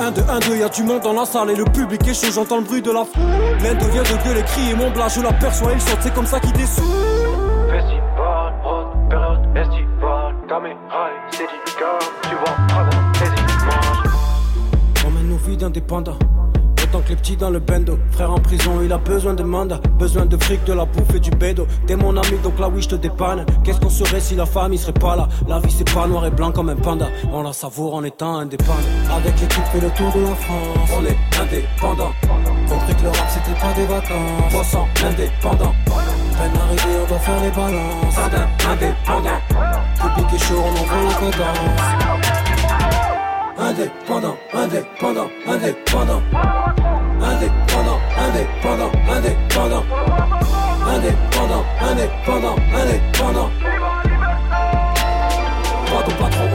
1 0.00 0.12
2 0.12 0.22
1 0.30 0.38
2 0.48 0.56
y'a 0.56 0.70
du 0.70 0.82
monde 0.82 1.02
dans 1.02 1.12
la 1.12 1.26
salle 1.26 1.50
et 1.50 1.56
le 1.56 1.64
public 1.64 2.08
est 2.08 2.14
chaud. 2.14 2.32
J'entends 2.32 2.56
le 2.56 2.64
bruit 2.64 2.80
de 2.80 2.90
la 2.90 3.04
foule 3.04 3.22
L'un 3.62 3.74
devient 3.74 3.98
de 3.98 4.24
gueuler 4.24 4.44
crier 4.44 4.74
mon 4.74 4.90
blas 4.92 5.08
je 5.08 5.20
l'aperçois. 5.20 5.72
Il 5.74 5.80
saute 5.82 5.98
c'est 6.00 6.14
comme 6.14 6.26
ça 6.26 6.40
qu'il 6.40 6.54
descend 6.54 7.11
mange. 10.60 10.76
On 15.06 15.10
mène 15.10 15.28
nos 15.28 15.36
vies 15.36 15.56
d'indépendants. 15.56 16.18
Autant 16.82 17.00
que 17.00 17.10
les 17.10 17.16
petits 17.16 17.36
dans 17.36 17.50
le 17.50 17.58
bendo. 17.58 17.98
Frère 18.10 18.32
en 18.32 18.38
prison, 18.38 18.80
il 18.82 18.92
a 18.92 18.98
besoin 18.98 19.34
de 19.34 19.42
mandat. 19.42 19.78
Besoin 19.98 20.26
de 20.26 20.36
fric, 20.36 20.64
de 20.64 20.72
la 20.72 20.84
bouffe 20.84 21.14
et 21.14 21.20
du 21.20 21.30
bédo. 21.30 21.66
T'es 21.86 21.96
mon 21.96 22.16
ami, 22.16 22.38
donc 22.42 22.58
là 22.58 22.68
oui, 22.68 22.82
je 22.82 22.88
te 22.88 22.96
dépanne. 22.96 23.46
Qu'est-ce 23.64 23.80
qu'on 23.80 23.88
serait 23.88 24.20
si 24.20 24.34
la 24.34 24.46
famille 24.46 24.78
serait 24.78 24.92
pas 24.92 25.16
là? 25.16 25.28
La 25.48 25.58
vie, 25.60 25.70
c'est 25.70 25.90
pas 25.90 26.06
noir 26.06 26.26
et 26.26 26.30
blanc 26.30 26.50
comme 26.52 26.68
un 26.68 26.76
panda. 26.76 27.06
On 27.32 27.42
la 27.42 27.52
savoure 27.52 27.94
en 27.94 28.04
étant 28.04 28.36
indépendant. 28.36 28.78
Avec 29.14 29.40
l'équipe, 29.40 29.64
fait 29.72 29.80
le 29.80 29.90
tour 29.90 30.12
de 30.12 30.20
la 30.20 30.34
France. 30.34 30.90
On 30.98 31.04
est 31.06 31.16
indépendant. 31.40 32.12
Compris 32.68 32.94
que 32.94 33.02
le 33.02 33.08
rap, 33.08 33.28
c'était 33.28 33.58
pas 33.58 33.72
des 33.74 33.86
vacances. 33.86 34.50
300 34.50 34.88
indépendant. 35.06 35.74
Peine 35.86 36.60
arrivée, 36.60 36.98
on 37.04 37.08
doit 37.08 37.18
faire 37.18 37.40
les 37.42 37.50
balances. 37.50 38.18
Indépendant. 38.68 39.71
Est 40.18 40.38
chaud, 40.38 40.62
on 40.64 40.72
la 40.72 41.14
cadence. 41.14 42.02
Indépendant, 43.58 44.36
indépendant, 44.54 45.28
indépendant. 45.46 46.22
Indépendant, 47.20 48.00
indépendant, 48.18 48.92
indépendant. 49.10 49.84
Indépendant, 50.86 51.64
indépendant, 51.82 52.56
indépendant. 52.74 53.50
Patron, 53.62 53.81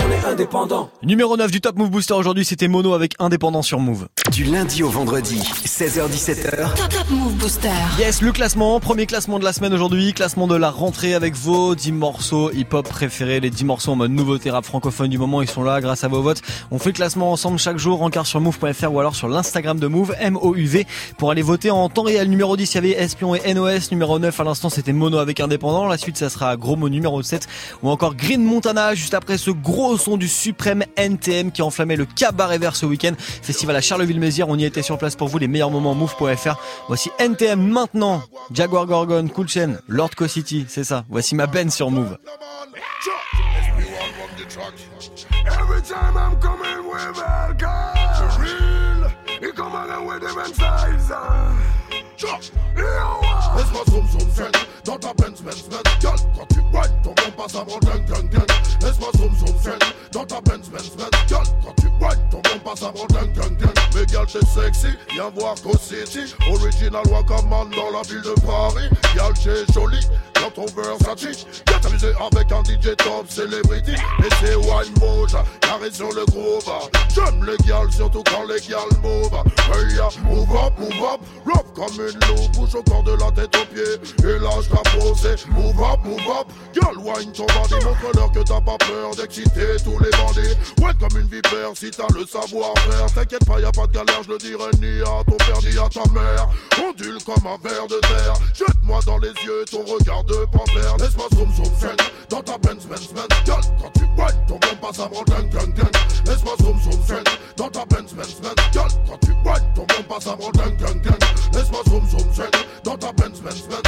on 0.07 0.11
est 0.11 0.15
indépendant. 0.15 0.31
indépendant. 0.31 0.89
Numéro 1.03 1.37
9 1.37 1.51
du 1.51 1.61
Top 1.61 1.77
Move 1.77 1.89
Booster 1.89 2.13
aujourd'hui, 2.13 2.45
c'était 2.45 2.67
Mono 2.67 2.93
avec 2.93 3.13
Indépendant 3.19 3.61
sur 3.61 3.79
Move. 3.79 4.07
Du 4.31 4.43
lundi 4.43 4.83
au 4.83 4.89
vendredi, 4.89 5.39
16h17h. 5.65 6.75
Top, 6.75 6.89
top 6.89 7.09
Move 7.09 7.33
Booster. 7.35 7.69
Yes, 7.97 8.21
le 8.21 8.31
classement, 8.31 8.79
premier 8.79 9.05
classement 9.05 9.39
de 9.39 9.43
la 9.43 9.53
semaine 9.53 9.73
aujourd'hui, 9.73 10.13
classement 10.13 10.47
de 10.47 10.55
la 10.55 10.69
rentrée 10.69 11.13
avec 11.13 11.35
vos 11.35 11.75
10 11.75 11.91
morceaux 11.93 12.51
hip-hop 12.51 12.87
préférés, 12.87 13.39
les 13.39 13.49
10 13.49 13.65
morceaux 13.65 13.91
en 13.91 13.95
mode 13.95 14.11
nouveauté 14.11 14.51
rap 14.51 14.65
francophone 14.65 15.09
du 15.09 15.17
moment, 15.17 15.41
ils 15.41 15.49
sont 15.49 15.63
là 15.63 15.81
grâce 15.81 16.03
à 16.03 16.07
vos 16.07 16.21
votes. 16.21 16.41
On 16.71 16.79
fait 16.79 16.89
le 16.89 16.95
classement 16.95 17.31
ensemble 17.31 17.57
chaque 17.57 17.77
jour, 17.77 18.01
en 18.01 18.23
sur 18.23 18.41
move.fr 18.41 18.91
ou 18.91 18.99
alors 18.99 19.15
sur 19.15 19.27
l'Instagram 19.27 19.79
de 19.79 19.87
Move, 19.87 20.15
M-O-U-V, 20.19 20.85
pour 21.17 21.31
aller 21.31 21.41
voter 21.41 21.71
en 21.71 21.89
temps 21.89 22.03
réel. 22.03 22.29
Numéro 22.29 22.55
10, 22.55 22.71
il 22.71 22.75
y 22.75 22.77
avait 22.77 22.91
Espion 22.91 23.35
et 23.35 23.53
NOS, 23.53 23.91
numéro 23.91 24.19
9 24.19 24.39
à 24.39 24.43
l'instant 24.43 24.69
c'était 24.69 24.93
Mono 24.93 25.17
avec 25.17 25.39
Indépendant, 25.39 25.87
la 25.87 25.97
suite 25.97 26.17
ça 26.17 26.29
sera 26.29 26.55
Gros 26.57 26.75
Mot 26.75 26.89
numéro 26.89 27.21
7 27.21 27.47
ou 27.83 27.89
encore 27.89 28.15
Green 28.15 28.43
Montana 28.43 28.93
juste 28.95 29.13
après 29.13 29.37
ce 29.37 29.51
gros 29.51 29.96
son 29.97 30.17
du 30.17 30.27
suprême 30.27 30.83
NTM 30.95 31.51
qui 31.51 31.61
a 31.61 31.65
enflammé 31.65 31.95
le 31.95 32.05
cabaret 32.05 32.57
vert 32.57 32.75
ce 32.75 32.85
week-end. 32.85 33.13
Festival 33.17 33.75
à 33.75 33.81
Charleville-Mézières, 33.81 34.49
on 34.49 34.57
y 34.57 34.65
était 34.65 34.81
sur 34.81 34.97
place 34.97 35.15
pour 35.15 35.27
vous, 35.27 35.37
les 35.37 35.47
meilleurs 35.47 35.71
moments 35.71 35.95
move.fr. 35.95 36.55
Voici 36.87 37.09
NTM 37.19 37.61
maintenant, 37.61 38.21
Jaguar 38.51 38.85
Gorgon, 38.85 39.27
Cool 39.27 39.47
Chain, 39.47 39.77
Lord 39.87 40.11
Co 40.15 40.27
City, 40.27 40.65
c'est 40.67 40.83
ça. 40.83 41.05
Voici 41.09 41.35
ma 41.35 41.47
Ben 41.47 41.69
sur 41.69 41.91
Move. 41.91 42.17
Every 45.45 45.81
time 45.81 46.17
I'm 46.17 46.39
coming 46.39 46.87
with 46.89 47.17
with 50.35 50.55
size. 50.55 51.11
Zoom 52.17 53.26
zen 54.97 55.09
dans 55.09 55.13
ta 55.13 55.13
Benz 55.13 55.41
Benz 55.41 55.63
Benz 55.69 55.83
Girl, 55.99 56.15
quand 56.35 56.45
tu 56.49 56.59
whine, 56.59 57.01
ton 57.03 57.09
bon 57.09 57.31
passe 57.35 57.55
avant 57.55 57.79
ding 57.79 58.05
ding 58.05 58.29
ding 58.29 58.41
Laisse-moi 58.81 59.09
zoom 59.17 59.35
zoom 59.35 59.57
zen 59.61 59.79
dans 60.11 60.25
ta 60.25 60.41
Benz 60.41 60.69
Benz 60.69 60.91
Benz 60.97 61.11
Girl, 61.27 61.43
quand 61.63 61.73
tu 61.81 61.87
whine, 61.87 62.29
ton 62.29 62.41
bon 62.41 62.59
passe 62.63 62.83
avant 62.83 63.05
ding 63.07 63.33
ding 63.33 63.57
ding 63.57 63.86
Mais 63.97 64.05
girl, 64.07 64.27
t'es 64.27 64.45
sexy, 64.45 64.95
viens 65.11 65.31
voir 65.35 65.55
Go 65.63 65.71
City. 65.79 66.35
Original 66.51 67.01
Wakaman 67.09 67.69
dans 67.71 67.89
la 67.89 68.03
ville 68.03 68.21
de 68.21 68.39
Paris. 68.41 68.89
Girl, 69.13 69.33
t'es 69.33 69.73
jolie 69.73 70.05
dans 70.35 70.51
ton 70.51 70.65
Versace 70.67 71.45
Viens 71.67 71.79
t'amuser 71.79 72.11
avec 72.19 72.51
un 72.51 72.63
DJ 72.63 72.95
top 72.95 73.25
celebrity. 73.27 73.93
Et 73.93 74.29
c'est 74.39 74.55
wine 74.55 74.93
move, 75.01 75.35
carré 75.61 75.91
sur 75.91 76.11
le 76.13 76.25
groove. 76.25 76.63
J'aime 77.13 77.43
les 77.43 77.57
gals, 77.65 77.91
surtout 77.91 78.21
quand 78.23 78.43
les 78.43 78.61
gals 78.61 79.01
move. 79.01 79.33
Hey, 79.73 79.95
yeah, 79.95 80.09
move 80.23 80.55
up, 80.55 80.73
move 80.77 81.03
up, 81.03 81.21
rough 81.45 81.73
comme 81.73 81.93
une 81.93 82.19
loupe 82.27 82.51
Bouge 82.53 82.75
au 82.75 82.83
corps 82.83 83.03
de 83.03 83.13
la 83.13 83.31
tête 83.31 83.55
aux 83.55 83.65
pieds. 83.73 84.29
Et 84.29 84.39
là 84.39 84.49
je 84.61 84.99
posé. 84.99 85.35
Move 85.49 85.81
up, 85.81 85.99
move 86.03 86.19
up. 86.39 86.47
Girl, 86.73 86.97
wine 86.99 87.31
ton 87.31 87.47
bandit. 87.47 87.83
Montre-leur 87.83 88.31
que 88.31 88.39
t'as 88.39 88.61
pas 88.61 88.77
peur 88.77 89.15
d'exciter 89.15 89.77
tous 89.83 89.97
les 89.99 90.11
bandits. 90.11 90.55
Ouais 90.81 90.93
comme 90.99 91.19
une 91.19 91.27
vipère 91.27 91.71
si 91.75 91.89
t'as 91.91 92.07
le 92.13 92.25
savoir-faire. 92.25 93.11
T'inquiète 93.13 93.45
pas, 93.45 93.59
y 93.59 93.65
a 93.65 93.71
pas 93.71 93.86
de 93.87 93.93
galère, 93.93 94.23
je 94.23 94.31
le 94.31 94.37
dirai 94.37 94.71
ni 94.81 95.01
à 95.01 95.23
ton 95.23 95.37
père 95.37 95.61
ni 95.61 95.77
à 95.77 95.89
ta 95.89 96.09
mère. 96.11 96.49
Ondule 96.83 97.17
comme 97.25 97.45
un 97.47 97.57
verre 97.67 97.87
de 97.87 97.99
terre. 97.99 98.33
Jette-moi 98.53 98.99
dans 99.05 99.17
les 99.17 99.29
yeux 99.45 99.65
ton 99.69 99.83
regard 99.85 100.23
de 100.23 100.45
panthère. 100.51 100.97
Laisse-moi 100.97 101.27
zoom 101.35 101.51
zoom 101.53 101.73
zen 101.79 101.95
Dans 102.29 102.41
ta 102.41 102.57
Benz 102.57 102.85
Benz 102.85 103.07
Benz 103.13 103.27
Girl, 103.45 103.61
quand 103.81 103.91
tu 103.93 104.03
wine 104.17 104.45
ton 104.47 104.55
bon 104.55 104.75
passe 104.81 104.99
avant 104.99 105.23
gang 105.23 105.49
gang 105.49 105.73
gang 105.73 105.91
Laisse-moi 106.25 106.53
zoom 106.61 106.79
zoom 106.81 107.03
zen 107.05 107.23
Dans 107.55 107.69
ta 107.69 107.85
Benz 107.85 108.13
Benz 108.13 108.35
Benz 108.41 108.55
quand 109.07 109.17
tu 109.19 109.31
wine 109.31 109.73
ton 109.75 109.85
bon 109.85 110.03
passe 110.07 110.27
avant 110.27 110.51
gang 110.51 110.75
gang 110.77 111.01
gang 111.01 111.17
Laisse-moi 111.53 111.81
zoom 111.87 112.07
zoom 112.09 112.33
zen 112.33 112.51
Dans 112.83 112.97
ta 112.97 113.11
Benz 113.13 113.41
Benz 113.41 113.63
Benz 113.69 113.81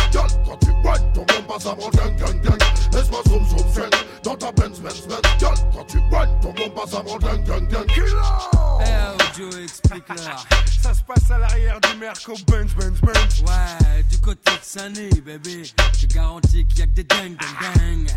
quand 0.45 0.57
tu 0.57 0.71
wine 0.83 1.11
ton 1.13 1.25
bon 1.25 1.43
passe 1.47 1.65
avant 1.65 1.89
gang 1.89 2.15
gang 2.17 2.41
gang 2.41 2.59
Laisse-moi 2.93 3.21
zoom 3.27 3.45
zoom 3.47 3.73
zen 3.73 3.89
Dans 4.23 4.35
ta 4.35 4.51
Benz 4.51 4.79
Benz 4.79 5.07
Benz 5.07 5.21
quand 5.73 5.85
tu 5.85 5.97
wine 5.97 6.39
ton 6.41 6.53
bon 6.53 6.69
passe 6.75 6.93
avant 6.93 7.17
gang 7.17 7.43
gang 7.43 7.67
gang 7.67 7.85
Killer 7.87 8.59
Ça 9.89 10.93
se 10.93 11.01
passe 11.01 11.31
à 11.31 11.39
l'arrière 11.39 11.79
du 11.81 11.97
Merco 11.97 12.33
Benz 12.47 12.75
Benz 12.75 13.01
Benz 13.01 13.41
Ouais, 13.41 14.03
du 14.03 14.19
côté 14.19 14.51
de 14.51 14.59
Sunny, 14.61 15.09
bébé. 15.21 15.63
Je 15.97 16.05
garantis 16.05 16.67
qu'il 16.67 16.79
y 16.79 16.81
a 16.83 16.85
que 16.85 16.91
des 16.91 17.03
dingues, 17.03 17.35
dingues, 17.39 18.05
dingues. 18.05 18.11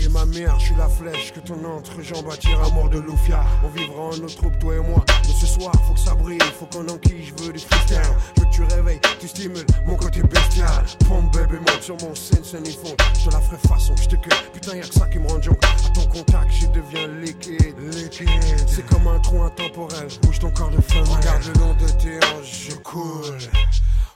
Et 0.00 0.08
ma 0.08 0.24
mère, 0.24 0.58
je 0.58 0.66
suis 0.66 0.74
la 0.76 0.88
flèche 0.88 1.34
que 1.34 1.40
ton 1.40 1.62
entrejambe 1.64 2.30
attire 2.30 2.62
à 2.62 2.70
mort 2.70 2.88
de 2.88 3.00
Loufia. 3.00 3.44
On 3.62 3.68
vivra 3.68 4.04
en 4.04 4.16
notre 4.16 4.36
troupe, 4.36 4.58
toi 4.58 4.76
et 4.76 4.80
moi. 4.80 5.04
Mais 5.26 5.34
ce 5.38 5.46
soir, 5.46 5.70
faut 5.86 5.92
que 5.92 6.00
ça 6.00 6.14
brille, 6.14 6.38
faut 6.58 6.64
qu'on 6.66 6.88
enquille, 6.88 7.26
je 7.26 7.44
veux 7.44 7.52
du 7.52 7.58
freestyle. 7.58 8.00
Je 8.36 8.40
veux 8.40 8.46
que 8.48 8.54
tu 8.54 8.62
réveilles, 8.62 9.00
tu 9.20 9.28
stimules 9.28 9.66
mon 9.86 9.96
côté 9.96 10.22
bestial. 10.22 10.82
Pompe 11.06 11.30
bébé, 11.36 11.58
monte 11.58 11.82
sur 11.82 11.96
mon 12.00 12.14
scène, 12.14 12.66
et 12.66 12.70
fond. 12.70 12.96
Je 13.22 13.30
la 13.30 13.40
ferai 13.40 13.58
façon, 13.68 13.94
je 14.00 14.08
te 14.08 14.16
cueille. 14.16 14.38
Putain, 14.54 14.76
y'a 14.76 14.88
que 14.88 14.94
ça 14.94 15.06
qui 15.08 15.18
me 15.18 15.28
rend 15.28 15.42
junk. 15.42 15.58
À 15.62 15.90
ton 15.90 16.06
contact, 16.06 16.50
je 16.52 16.66
deviens 16.68 17.06
liquide. 17.20 17.76
Liquide. 17.92 18.66
C'est 18.66 18.86
comme 18.86 19.06
un 19.08 19.18
trou 19.18 19.42
intemporel. 19.42 20.08
Bouge 20.22 20.38
ton 20.38 20.50
corps 20.50 20.70
de 20.70 20.80
flamme. 20.80 21.17
Regarde 21.18 21.46
le 21.46 21.52
long 21.60 21.74
de 21.74 21.88
tes 22.00 22.16
hanches, 22.18 22.68
je 22.70 22.76
coule. 22.76 23.38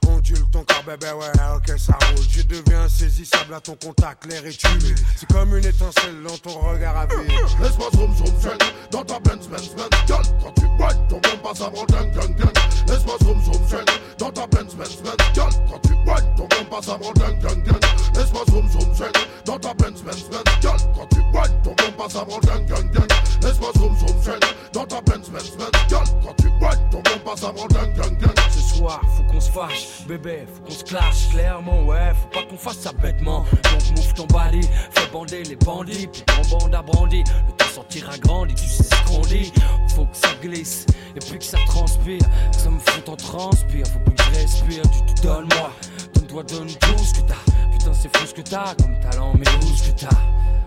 Ondule 0.09 0.39
ton 0.51 0.65
corps, 0.65 0.83
bébé, 0.87 1.13
ouais, 1.13 1.31
ok, 1.57 1.79
ça 1.79 1.93
roule. 1.93 2.25
Je 2.31 2.43
deviens 2.43 2.83
insaisissable 2.83 3.55
à 3.55 3.61
ton 3.61 3.77
contact, 3.77 4.27
l'air 4.27 4.45
est 4.45 4.57
tué. 4.57 4.95
C'est 5.17 5.31
comme 5.33 5.57
une 5.57 5.65
étincelle 5.65 6.23
dans 6.27 6.39
ton 6.39 6.59
regard 6.61 6.97
à 6.97 7.07
vide. 7.07 7.31
Laisse-moi 7.61 7.89
zoom 7.95 8.17
zoom 8.17 8.41
zen 8.41 8.59
dans 8.91 9.05
ta 9.05 9.19
Benz 9.21 9.49
Benz 9.49 9.71
Benz. 9.77 9.89
Girl, 10.07 10.23
quand 10.43 10.53
tu 10.55 10.67
whine, 10.67 11.07
ton 11.09 11.21
bon 11.21 11.39
passe 11.43 11.61
avant 11.61 11.85
ding 11.87 12.11
ding 12.13 12.37
ding. 12.37 12.53
Laisse-moi 12.89 13.17
zoom 13.23 13.43
zoom 13.45 13.69
zen 13.69 13.85
dans 14.19 14.31
ta 14.31 14.47
Benz 14.47 14.75
Benz 14.75 14.97
Benz. 15.03 15.17
Girl, 15.35 15.51
quand 15.71 15.79
tu 15.83 15.93
whine, 15.93 16.35
ton 16.37 16.49
bon 16.49 16.65
passe 16.71 16.89
avant 16.89 17.13
ding 17.13 17.39
ding 17.41 17.63
ding. 17.65 17.81
Laisse-moi 18.15 18.45
zoom 18.51 18.69
zoom 18.71 18.95
zen 18.95 19.13
dans 19.45 19.59
ta 19.59 19.75
Benz 19.75 20.03
Benz 20.03 20.25
Benz. 20.31 20.45
Girl, 20.61 20.79
quand 20.95 21.07
tu 21.11 21.21
whine, 21.33 21.63
ton 21.63 21.75
bon 21.75 21.93
passe 21.97 22.17
avant 22.17 22.41
ding 22.41 22.67
ding 22.67 22.91
ding. 22.93 23.09
Laisse-moi 23.43 23.71
zoom 23.79 23.99
zoom 23.99 24.23
zen 24.23 24.41
dans 24.73 24.87
ta 24.87 25.01
Benz 25.01 25.29
Benz 25.31 25.51
Benz. 25.57 25.71
Girl, 25.89 26.07
quand 26.25 26.35
tu 26.39 26.49
whine, 26.49 26.91
ton 26.91 27.03
bon 27.03 27.19
passe 27.25 27.45
avant 27.45 27.67
ding 27.69 27.95
ding 27.95 28.19
ding. 28.19 28.35
Ce 28.51 28.77
soir, 28.77 29.01
faut 29.17 29.23
qu'on 29.25 29.41
se 29.41 29.51
fâche, 29.51 29.87
bébé, 30.07 30.45
faut 30.53 30.63
qu'on 30.63 30.71
se 30.71 30.85
clash 30.85 31.29
clairement, 31.31 31.83
ouais, 31.85 32.13
faut 32.15 32.29
pas 32.29 32.47
qu'on 32.49 32.57
fasse 32.57 32.79
ça 32.79 32.93
bêtement. 32.93 33.45
Donc 33.63 33.97
move 33.97 34.15
ton 34.15 34.27
body, 34.27 34.63
fais 34.91 35.07
bander 35.13 35.43
les 35.45 35.57
bandits, 35.57 36.07
puis 36.07 36.23
ton 36.23 36.59
bande 36.59 36.75
a 36.75 36.83
brandi. 36.83 37.23
Le 37.47 37.53
temps 37.53 37.73
sortira 37.73 38.19
grandi, 38.19 38.55
tu 38.55 38.67
sais 38.67 38.85
ce 38.85 39.13
qu'on 39.13 39.21
dit. 39.23 39.53
Faut 39.95 40.07
que 40.07 40.17
ça 40.17 40.29
glisse, 40.41 40.87
et 41.15 41.19
puis 41.19 41.39
que 41.39 41.45
ça 41.45 41.59
transpire, 41.67 42.21
que 42.51 42.57
ça 42.57 42.71
me 42.71 42.79
fout 42.79 43.09
en 43.09 43.17
transpire. 43.17 43.87
Faut 43.87 43.99
plus 44.01 44.15
que 44.15 44.23
je 44.23 44.41
respire, 44.41 44.83
tu 45.07 45.15
te 45.15 45.23
donnes 45.23 45.49
moi, 45.59 45.73
donne-toi, 46.15 46.43
donne 46.45 46.69
tout 46.69 47.05
ce 47.05 47.15
que 47.15 47.29
t'as. 47.29 47.53
Putain, 47.73 47.93
c'est 47.95 48.17
fou 48.17 48.27
ce 48.27 48.35
que 48.35 48.43
t'as 48.43 48.75
comme 48.75 48.99
talent, 49.01 49.35
mais 49.35 49.49
où 49.65 49.77
ce 49.77 49.91
que 49.91 50.01
t'as. 50.01 50.17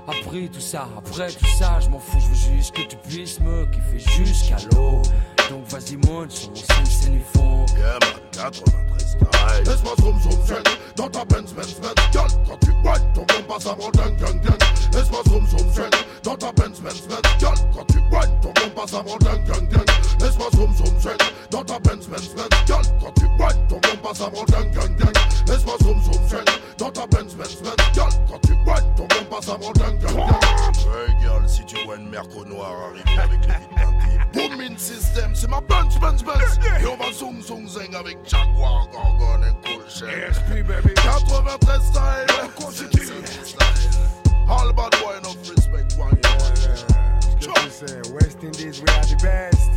Après 0.07 0.47
tout 0.47 0.59
ça, 0.59 0.87
après 0.97 1.31
tout 1.31 1.47
ça, 1.57 1.79
je 1.79 1.89
m'en 1.89 1.99
fous, 1.99 2.19
je 2.19 2.27
veux 2.27 2.55
juste 2.55 2.75
que 2.75 2.81
tu 2.81 2.95
puisses 2.97 3.39
me 3.39 3.65
kiffer 3.65 3.97
jusqu'à 3.97 4.57
l'eau. 4.71 5.01
Donc 5.49 5.65
vas-y 5.67 5.97
monte 5.97 6.31
sur 6.31 6.49
mon 6.49 6.55
scène, 6.55 6.85
c'est 6.85 7.11
du 7.11 7.21
fond. 7.33 7.65
Yeah, 7.77 7.99
man, 8.01 8.19
93 8.31 9.01
style. 9.01 9.63
Laisse-moi 9.65 9.93
zoom 9.99 10.19
zoom 10.21 10.63
dans 10.95 11.09
ta 11.09 11.25
Benz 11.25 11.53
Benz 11.53 11.79
Benz. 11.81 11.93
Quand 12.13 12.57
tu 12.61 12.71
whine, 12.85 13.13
ton 13.13 13.25
bon 13.25 13.43
passe 13.47 13.65
avant 13.65 13.89
ding 13.91 14.15
ding 14.17 14.39
ding. 14.41 14.59
Laisse-moi 14.93 15.21
zoom 15.27 15.45
zoom 15.47 15.69
zen 15.73 15.89
dans 16.23 16.35
ta 16.35 16.51
Benz 16.51 16.79
Benz 16.79 17.01
Benz. 17.07 17.21
Quand 17.73 17.85
tu 17.87 17.97
whine, 18.11 18.39
ton 18.41 18.53
bon 18.53 18.69
passe 18.75 18.93
avant 18.93 19.17
ding 19.17 19.43
ding 19.45 19.67
ding. 19.69 19.85
Laisse-moi 20.21 20.47
zoom 20.55 20.73
zoom 20.75 20.99
zen 20.99 21.17
dans 21.51 21.63
ta 21.63 21.79
Benz 21.79 22.07
Benz 22.07 22.29
Benz. 22.35 22.49
Quand 23.01 23.11
tu 23.15 23.25
whine, 23.25 23.67
ton 23.67 23.79
bon 23.81 23.97
passe 24.03 24.21
avant 24.21 24.45
ding 24.45 24.71
ding 24.71 24.95
ding. 24.97 25.13
Laisse-moi 25.47 25.75
zoom 25.81 26.01
zoom 26.03 26.27
zen 26.27 26.45
dans 26.77 26.91
ta 26.91 27.07
Benz 27.07 27.35
Benz 27.35 27.61
Benz. 27.61 28.19
Quand 28.29 28.39
tu 28.45 28.53
whine, 28.53 28.95
ton 28.95 29.07
bon 29.07 29.25
passe 29.29 29.49
avant 29.49 29.73
ding. 29.73 29.99
Hey 30.05 31.15
girl, 31.21 31.47
si 31.47 31.65
tu 31.65 31.83
vois 31.85 31.95
une 31.95 32.09
merco 32.09 32.45
noire 32.45 32.75
arriver 32.89 33.19
avec 33.19 33.39
les 33.41 33.53
vides 33.53 33.75
teintées. 33.75 34.19
Booming 34.33 34.77
system, 34.77 35.33
c'est 35.33 35.49
ma 35.49 35.61
Benz 35.61 35.97
Benz 35.99 36.23
Benz. 36.23 36.59
Et 36.81 36.85
on 36.85 36.97
va 36.97 37.11
zoom 37.11 37.41
zoom 37.41 37.67
zing 37.67 37.95
avec 37.95 38.17
Jaguar, 38.25 38.87
Gorgon 38.91 39.41
et 39.43 39.67
Cool 39.67 39.83
Chain. 39.89 40.07
ESP 40.07 40.67
baby. 40.67 40.93
93 40.95 41.81
style. 41.81 42.45
All 42.77 44.73
bad 44.73 44.91
boy 45.01 45.17
enough 45.17 45.49
respect 45.49 45.97
one. 45.97 46.19
Yeah. 46.21 48.01
West 48.13 48.43
Indies, 48.43 48.81
we 48.81 48.87
are 48.89 49.05
the 49.05 49.17
best. 49.23 49.74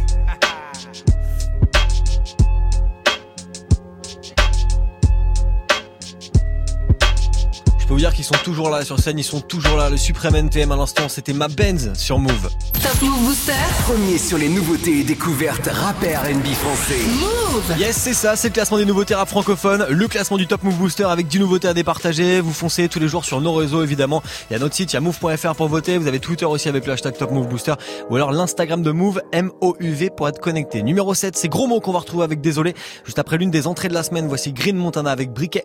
Peux 7.88 7.94
vous 7.94 8.00
dire 8.00 8.12
qu'ils 8.12 8.24
sont 8.24 8.36
toujours 8.44 8.68
là 8.68 8.84
sur 8.84 8.98
scène, 8.98 9.18
ils 9.18 9.24
sont 9.24 9.40
toujours 9.40 9.76
là. 9.76 9.88
Le 9.88 9.96
suprême 9.96 10.36
NTM 10.36 10.70
à 10.72 10.76
l'instant, 10.76 11.08
c'était 11.08 11.32
ma 11.32 11.48
Benz 11.48 11.90
sur 11.94 12.18
Move. 12.18 12.50
Top 12.74 13.00
Move 13.00 13.24
Booster. 13.24 13.52
Premier 13.84 14.18
sur 14.18 14.36
les 14.36 14.50
nouveautés 14.50 15.00
et 15.00 15.04
découvertes 15.04 15.68
rap 15.72 16.02
et 16.02 16.14
R&B 16.14 16.46
français. 16.48 17.00
Move. 17.18 17.78
Yes, 17.78 17.96
c'est 17.96 18.12
ça, 18.12 18.36
c'est 18.36 18.48
le 18.48 18.52
classement 18.52 18.76
des 18.76 18.84
nouveautés 18.84 19.14
rap 19.14 19.28
francophones, 19.28 19.86
le 19.88 20.06
classement 20.06 20.36
du 20.36 20.46
Top 20.46 20.62
Move 20.64 20.74
Booster 20.74 21.04
avec 21.04 21.28
10 21.28 21.38
nouveautés 21.38 21.66
à 21.66 21.72
départager. 21.72 22.42
Vous 22.42 22.52
foncez 22.52 22.88
tous 22.88 23.00
les 23.00 23.08
jours 23.08 23.24
sur 23.24 23.40
nos 23.40 23.54
réseaux 23.54 23.82
évidemment. 23.82 24.22
Il 24.50 24.52
y 24.52 24.56
a 24.56 24.58
notre 24.58 24.74
site, 24.74 24.92
il 24.92 24.96
y 24.96 24.98
a 24.98 25.00
move.fr 25.00 25.54
pour 25.54 25.68
voter. 25.68 25.96
Vous 25.96 26.08
avez 26.08 26.20
Twitter 26.20 26.44
aussi 26.44 26.68
avec 26.68 26.86
le 26.86 26.92
hashtag 26.92 27.16
Top 27.16 27.30
Move 27.30 27.48
Booster 27.48 27.74
ou 28.10 28.16
alors 28.16 28.32
l'Instagram 28.32 28.82
de 28.82 28.90
Move, 28.90 29.22
M-O-U-V 29.32 30.10
pour 30.14 30.28
être 30.28 30.40
connecté. 30.40 30.82
Numéro 30.82 31.14
7, 31.14 31.36
c'est 31.36 31.48
gros 31.48 31.66
mots 31.66 31.80
qu'on 31.80 31.92
va 31.92 32.00
retrouver 32.00 32.24
avec 32.24 32.42
Désolé. 32.42 32.74
Juste 33.06 33.18
après 33.18 33.38
l'une 33.38 33.50
des 33.50 33.66
entrées 33.66 33.88
de 33.88 33.94
la 33.94 34.02
semaine, 34.02 34.28
voici 34.28 34.52
Green 34.52 34.76
Montana 34.76 35.10
avec 35.10 35.32
Briquet. 35.32 35.64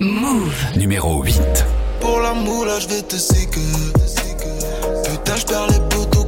Move. 0.00 0.54
Numéro 0.76 1.24
8. 1.24 1.66
Pour 2.00 2.20
l'amour 2.20 2.66
là 2.66 2.78
je 2.78 2.86
vais 2.86 3.02
te 3.02 3.16
séquer 3.16 3.60
Putain 5.04 5.34
je 5.36 5.44
perds 5.44 5.66
les 5.66 5.80
poteaux 5.88 6.24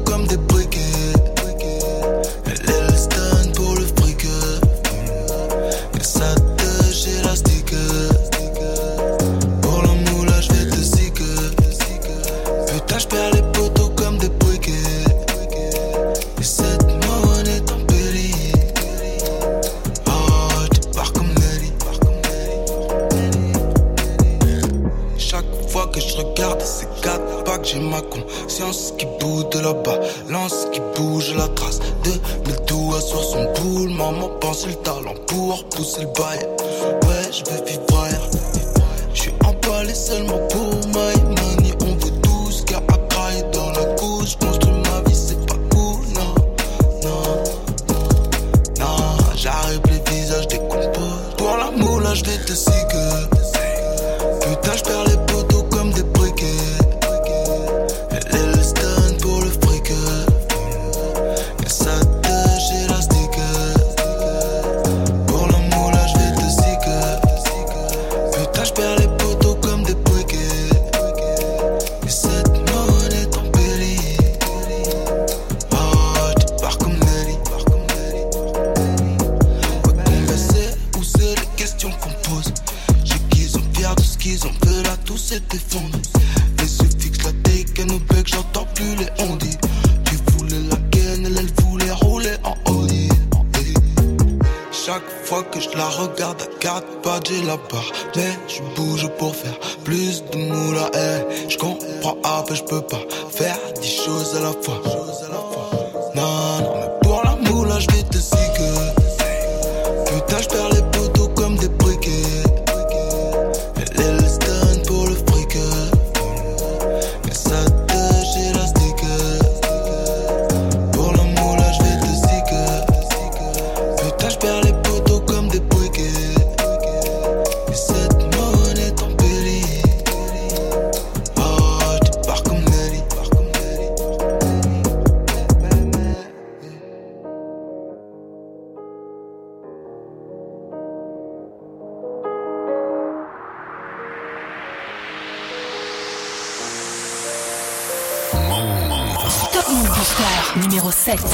7. 151.17 151.27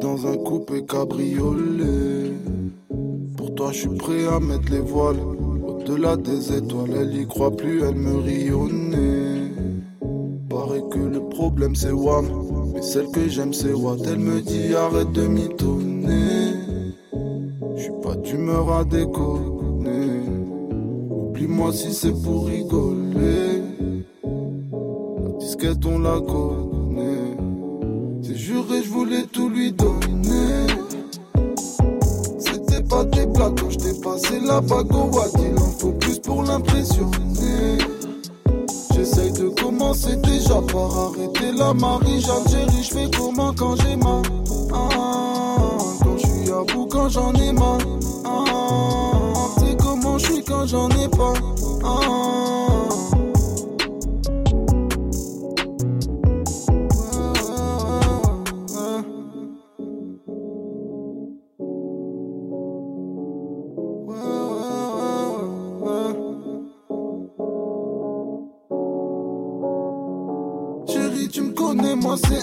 dans 0.00 0.26
un 0.26 0.36
coupé 0.36 0.84
cabriolet. 0.84 2.32
Pour 3.36 3.54
toi, 3.54 3.72
je 3.72 3.78
suis 3.80 3.88
prêt 3.88 4.26
à 4.26 4.38
mettre 4.40 4.70
les 4.70 4.80
voiles. 4.80 5.16
Au-delà 5.66 6.16
des 6.16 6.56
étoiles, 6.56 6.90
elle 7.00 7.16
y 7.16 7.26
croit 7.26 7.56
plus, 7.56 7.82
elle 7.82 7.96
me 7.96 8.18
rit 8.18 8.50
au. 8.52 8.68
Paraît 10.48 10.82
que 10.90 10.98
le 10.98 11.20
problème 11.30 11.74
c'est 11.74 11.92
Wam, 11.92 12.26
mais 12.74 12.82
celle 12.82 13.08
que 13.10 13.28
j'aime 13.28 13.52
c'est 13.52 13.72
Watt. 13.72 14.00
Elle 14.06 14.18
me 14.18 14.40
dit 14.40 14.74
arrête 14.74 15.12
de 15.12 15.26
m'y 15.26 15.48
tourner 15.56 15.91
déconner. 18.84 20.20
Oublie-moi 21.10 21.72
si 21.72 21.92
c'est 21.92 22.12
pour 22.22 22.46
rigoler. 22.46 23.62
La 24.24 25.38
disquette, 25.38 25.84
on 25.86 25.98
la 25.98 26.20
connaît. 26.20 27.36
C'est 28.22 28.36
juré, 28.36 28.82
je 28.84 28.90
voulais 28.90 29.24
tout 29.32 29.48
lui 29.48 29.72
donner. 29.72 30.66
C'était 32.38 32.82
pas 32.82 33.04
des 33.04 33.26
blagues 33.26 33.60
quand 33.60 33.70
je 33.70 33.78
t'ai 33.78 34.00
passé 34.00 34.40
la 34.40 34.60
bague 34.60 34.92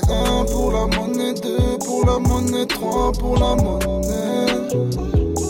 1 0.10 0.46
pour 0.46 0.72
la 0.72 0.88
monnaie, 0.98 1.34
2 1.34 1.78
pour 1.86 2.06
la 2.06 2.20
monnaie, 2.20 2.66
3 2.66 3.12
pour 3.14 3.36
la 3.38 3.56
monnaie. 3.56 4.48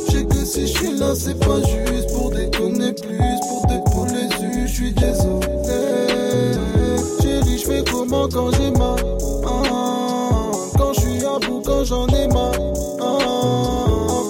J'ai 0.10 0.26
que 0.26 0.46
si 0.46 0.68
je 0.68 0.78
suis 0.78 0.98
là, 0.98 1.14
c'est 1.16 1.40
pas 1.40 1.62
juste 1.62 2.14
pour 2.14 2.32
déconner 2.32 2.94
plus, 2.94 3.40
pour 3.48 3.66
dépouler 3.68 4.28
les 4.42 4.68
je 4.68 4.74
suis 4.74 4.94
désolé. 4.94 5.48
J'ai 7.22 7.42
dit, 7.42 7.58
je 7.58 7.66
fais 7.66 7.84
comment 7.92 8.28
quand 8.28 8.52
j'ai 8.52 8.72
mal? 8.72 9.00
Ah, 9.46 10.52
quand 10.78 10.94
je 10.94 11.00
suis 11.00 11.26
à 11.26 11.40
bout, 11.40 11.62
quand 11.66 11.84
j'en 11.84 12.08
ai 12.08 12.28
mal. 12.28 12.74
Ah, 13.02 13.16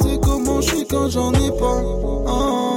c'est 0.01 0.19
comment 0.21 0.61
je 0.61 0.67
suis 0.75 0.85
quand 0.85 1.09
j'en 1.09 1.31
ai 1.33 1.51
pas? 1.51 1.81
Ah. 2.27 2.68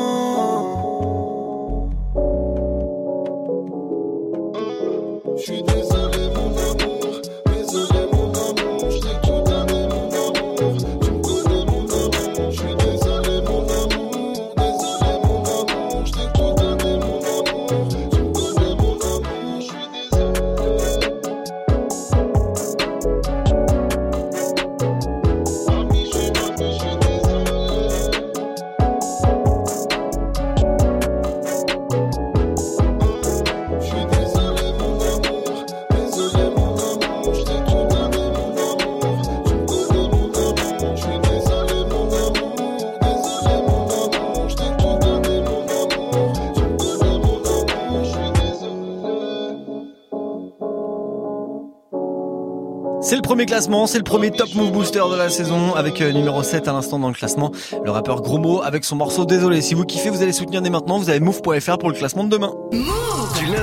classement. 53.53 53.87
C'est 53.87 53.99
le 53.99 54.05
premier 54.05 54.31
Top 54.31 54.55
Move 54.55 54.73
Booster 54.73 55.03
de 55.11 55.15
la 55.15 55.29
saison 55.29 55.75
avec 55.75 56.01
euh, 56.01 56.11
numéro 56.11 56.43
7 56.43 56.69
à 56.69 56.73
l'instant 56.73 56.99
dans 56.99 57.09
le 57.09 57.15
classement. 57.15 57.53
Le 57.85 57.91
rappeur 57.91 58.23
Gros 58.23 58.38
Mot 58.38 58.62
avec 58.62 58.83
son 58.83 58.97
morceau 58.97 59.27
Désolé. 59.27 59.61
Si 59.61 59.75
vous 59.75 59.85
kiffez, 59.85 60.09
vous 60.09 60.23
allez 60.23 60.33
soutenir 60.33 60.62
dès 60.62 60.71
maintenant. 60.71 60.97
Vous 60.97 61.11
avez 61.11 61.21
move.fr 61.21 61.77
pour 61.77 61.91
le 61.91 61.95
classement 61.95 62.25
de 62.25 62.31
demain 62.31 62.55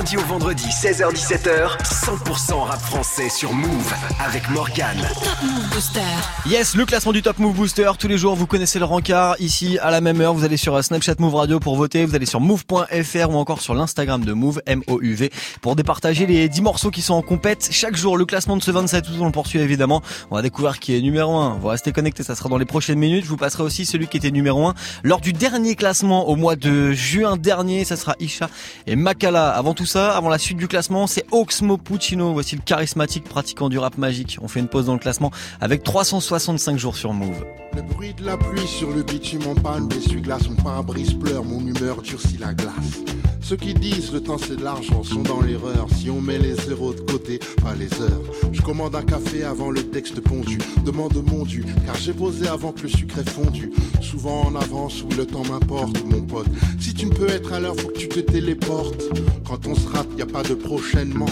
lundi 0.00 0.16
au 0.16 0.22
vendredi, 0.22 0.64
16h17h, 0.64 1.76
100% 1.82 2.62
rap 2.62 2.80
français 2.80 3.28
sur 3.28 3.52
Move 3.52 3.92
avec 4.18 4.48
Morgane. 4.48 4.96
Top 4.96 5.42
Move 5.42 5.68
Booster. 5.74 6.00
Yes, 6.46 6.74
le 6.74 6.86
classement 6.86 7.12
du 7.12 7.20
Top 7.20 7.38
Move 7.38 7.54
Booster. 7.54 7.90
Tous 7.98 8.08
les 8.08 8.16
jours, 8.16 8.34
vous 8.34 8.46
connaissez 8.46 8.78
le 8.78 8.86
rencard. 8.86 9.36
Ici, 9.40 9.78
à 9.78 9.90
la 9.90 10.00
même 10.00 10.22
heure, 10.22 10.32
vous 10.32 10.42
allez 10.42 10.56
sur 10.56 10.74
euh, 10.74 10.80
Snapchat 10.80 11.16
Move 11.18 11.34
Radio 11.34 11.60
pour 11.60 11.76
voter. 11.76 12.06
Vous 12.06 12.14
allez 12.14 12.24
sur 12.24 12.40
move.fr 12.40 13.28
ou 13.28 13.34
encore 13.34 13.60
sur 13.60 13.74
l'Instagram 13.74 14.24
de 14.24 14.32
Move, 14.32 14.62
M-O-U-V, 14.64 15.30
pour 15.60 15.76
départager 15.76 16.24
les 16.24 16.48
10 16.48 16.62
morceaux 16.62 16.90
qui 16.90 17.02
sont 17.02 17.12
en 17.12 17.22
compète. 17.22 17.68
Chaque 17.70 17.94
jour, 17.94 18.16
le 18.16 18.24
classement 18.24 18.56
de 18.56 18.62
ce 18.62 18.70
27 18.70 19.06
août, 19.06 19.16
on 19.20 19.26
le 19.26 19.32
poursuit 19.32 19.58
évidemment. 19.58 20.00
On 20.30 20.36
va 20.36 20.40
découvrir 20.40 20.78
qui 20.78 20.96
est 20.96 21.02
numéro 21.02 21.36
1. 21.36 21.58
Vous 21.60 21.68
restez 21.68 21.92
connectés, 21.92 22.22
ça 22.22 22.34
sera 22.34 22.48
dans 22.48 22.58
les 22.58 22.64
prochaines 22.64 22.98
minutes. 22.98 23.24
Je 23.24 23.30
vous 23.30 23.36
passerai 23.36 23.64
aussi 23.64 23.84
celui 23.84 24.06
qui 24.06 24.16
était 24.16 24.30
numéro 24.30 24.66
1 24.66 24.74
lors 25.02 25.20
du 25.20 25.34
dernier 25.34 25.74
classement 25.74 26.26
au 26.26 26.36
mois 26.36 26.56
de 26.56 26.92
juin 26.92 27.36
dernier. 27.36 27.84
Ça 27.84 27.96
sera 27.96 28.14
Isha 28.18 28.48
et 28.86 28.96
Makala. 28.96 29.50
Avant 29.50 29.74
tout 29.74 29.89
avant 29.98 30.28
la 30.28 30.38
suite 30.38 30.58
du 30.58 30.68
classement, 30.68 31.06
c'est 31.06 31.24
Oxmo 31.32 31.76
Puccino. 31.76 32.32
Voici 32.32 32.56
le 32.56 32.62
charismatique 32.62 33.24
pratiquant 33.24 33.68
du 33.68 33.78
rap 33.78 33.98
magique. 33.98 34.38
On 34.40 34.48
fait 34.48 34.60
une 34.60 34.68
pause 34.68 34.86
dans 34.86 34.92
le 34.92 34.98
classement 34.98 35.30
avec 35.60 35.82
365 35.82 36.78
jours 36.78 36.96
sur 36.96 37.12
Move. 37.12 37.44
Le 37.74 37.82
bruit 37.82 38.14
de 38.14 38.24
la 38.24 38.36
pluie 38.36 38.66
sur 38.66 38.90
le 38.90 39.02
bitume 39.02 39.46
en 39.46 39.54
panne, 39.54 39.88
l'essuie-glace, 39.88 40.48
mon 40.48 40.56
pare-brise 40.56 41.14
pleure, 41.14 41.44
mon 41.44 41.60
humeur 41.60 42.02
durcit 42.02 42.36
la 42.38 42.52
glace. 42.52 43.00
Ceux 43.42 43.56
qui 43.56 43.74
disent 43.74 44.12
le 44.12 44.22
temps 44.22 44.38
c'est 44.38 44.56
de 44.56 44.62
l'argent 44.62 45.02
sont 45.02 45.22
dans 45.22 45.40
l'erreur. 45.40 45.88
Si 45.96 46.08
on 46.08 46.20
met 46.20 46.38
les 46.38 46.54
zéros 46.54 46.94
de 46.94 47.00
côté, 47.00 47.40
pas 47.60 47.74
les 47.74 47.92
heures. 48.00 48.22
Je 48.52 48.60
commande 48.60 48.94
un 48.94 49.02
café 49.02 49.42
avant 49.42 49.70
le 49.70 49.82
texte 49.82 50.20
pondu. 50.20 50.58
Demande 50.84 51.20
mon 51.26 51.44
dû, 51.44 51.64
car 51.84 51.96
j'ai 51.96 52.12
posé 52.12 52.46
avant 52.46 52.70
que 52.70 52.82
le 52.82 52.88
sucre 52.88 53.18
est 53.18 53.28
fondu. 53.28 53.72
Souvent 54.00 54.42
en 54.42 54.54
avance 54.54 55.02
où 55.02 55.08
le 55.16 55.26
temps 55.26 55.42
m'importe, 55.44 56.04
mon 56.04 56.22
pote. 56.22 56.46
Si 56.78 56.94
tu 56.94 57.06
ne 57.06 57.12
peux 57.12 57.28
être 57.28 57.52
à 57.52 57.58
l'heure, 57.58 57.74
faut 57.76 57.88
que 57.88 57.98
tu 57.98 58.08
te 58.08 58.20
téléportes. 58.20 59.02
Quand 59.44 59.66
on 59.66 59.74
se 59.80 60.16
y 60.18 60.22
a 60.22 60.26
pas 60.26 60.42
de 60.42 60.54
prochainement. 60.54 61.30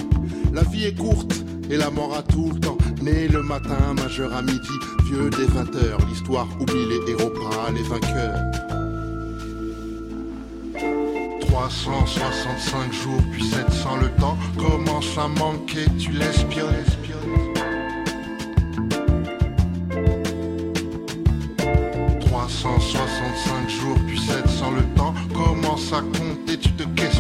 La 0.53 0.63
vie 0.63 0.87
est 0.87 0.97
courte 0.97 1.35
et 1.71 1.77
la 1.77 1.91
mort 1.91 2.15
a 2.17 2.23
tout 2.23 2.51
le 2.55 2.61
temps. 2.61 2.79
Né 3.03 3.29
le 3.29 3.43
matin, 3.43 3.95
majeur 3.95 4.33
à 4.35 4.43
midi, 4.43 4.77
vieux 5.07 5.31
des 5.31 5.45
20 5.45 5.75
heures. 5.77 5.99
L'histoire 6.09 6.49
oublie 6.61 6.87
les 6.87 7.13
héros, 7.13 7.31
pas 7.31 7.71
les 7.71 7.83
vainqueurs. 7.83 8.41
365 11.49 12.93
jours, 12.93 13.23
puis 13.33 13.45
700 13.45 13.97
le 14.01 14.09
temps 14.21 14.39
commence 14.57 15.19
à 15.19 15.29
manquer, 15.29 15.87
tu 15.99 16.13
l'espionnes. 16.13 16.85
365 22.21 23.69
jours, 23.69 23.97
puis 24.07 24.19
700 24.19 24.71
le 24.73 24.83
temps 24.97 25.15
commence 25.35 25.93
à 25.93 26.01
compter, 26.01 26.59
tu 26.59 26.73
te 26.73 26.85
questionnes. 27.01 27.18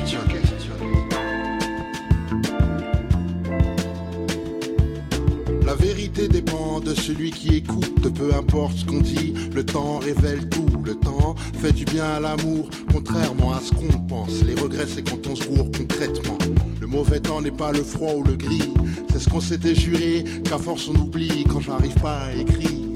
Dépend 6.29 6.81
de 6.81 6.95
celui 6.95 7.31
qui 7.31 7.57
écoute, 7.57 8.13
peu 8.15 8.35
importe 8.35 8.79
ce 8.79 8.85
qu'on 8.85 9.01
dit, 9.01 9.35
le 9.55 9.65
temps 9.65 9.99
révèle 9.99 10.49
tout, 10.49 10.67
le 10.85 10.95
temps 10.95 11.35
fait 11.61 11.73
du 11.73 11.85
bien 11.85 12.05
à 12.05 12.21
l'amour, 12.21 12.69
contrairement 12.93 13.53
à 13.53 13.61
ce 13.61 13.73
qu'on 13.73 13.99
pense. 14.07 14.43
Les 14.45 14.55
regrets 14.55 14.87
c'est 14.87 15.09
quand 15.09 15.27
on 15.27 15.35
se 15.35 15.45
gourre 15.45 15.71
concrètement. 15.77 16.39
Le 16.81 16.87
mauvais 16.87 17.21
temps 17.21 17.41
n'est 17.41 17.51
pas 17.51 17.73
le 17.73 17.83
froid 17.83 18.13
ou 18.15 18.23
le 18.23 18.37
gris, 18.37 18.73
c'est 19.13 19.21
ce 19.21 19.29
qu'on 19.29 19.41
s'était 19.41 19.75
juré, 19.75 20.25
qu'à 20.45 20.59
force 20.59 20.89
on 20.89 20.95
oublie 20.95 21.45
quand 21.51 21.61
j'arrive 21.61 21.95
pas 21.95 22.19
à 22.19 22.33
écrire. 22.35 22.89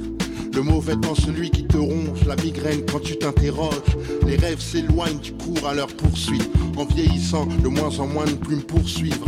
Le 0.55 0.61
mauvais 0.61 0.97
temps, 0.97 1.15
celui 1.15 1.51
qui 1.51 1.65
te 1.65 1.79
ronge, 1.79 2.27
la 2.27 2.37
migraine 2.37 2.83
quand 2.91 3.01
tu 3.01 3.17
t'interroges. 3.17 3.97
Les 4.27 4.37
rêves 4.37 4.61
s'éloignent, 4.61 5.19
tu 5.19 5.33
cours 5.33 5.67
à 5.67 5.75
leur 5.75 5.87
poursuite. 5.87 6.51
En 6.77 6.85
vieillissant, 6.85 7.47
de 7.47 7.69
moins 7.69 7.99
en 7.99 8.07
moins 8.07 8.27
de 8.27 8.33
plus 8.33 8.57
me 8.57 8.61
poursuivre. 8.61 9.25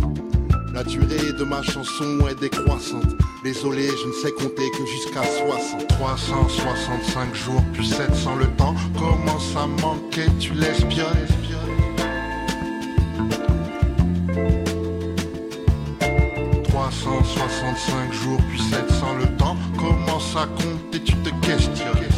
La 0.75 0.83
durée 0.83 1.33
de 1.33 1.45
ma 1.45 1.63
chanson 1.63 2.27
est 2.29 2.35
décroissante. 2.35 3.07
Désolé, 3.45 3.87
je 3.87 4.09
ne 4.09 4.13
sais 4.13 4.33
compter 4.33 4.69
que 4.73 4.85
jusqu'à 4.87 5.23
60. 5.23 5.87
365 5.87 7.33
jours, 7.33 7.63
puis 7.73 7.87
700 7.87 8.35
le 8.35 8.47
temps 8.57 8.75
commence 8.99 9.55
à 9.57 9.69
manquer, 9.69 10.27
tu 10.41 10.53
l'espionnes? 10.55 11.29
365 16.65 18.13
jours, 18.13 18.41
puis 18.51 18.61
700 18.61 19.15
le 19.21 19.37
temps 19.37 19.57
commence 19.79 20.35
à 20.35 20.47
compter, 20.47 21.01
tu 21.05 21.15
te 21.19 21.31
questionnes? 21.47 22.14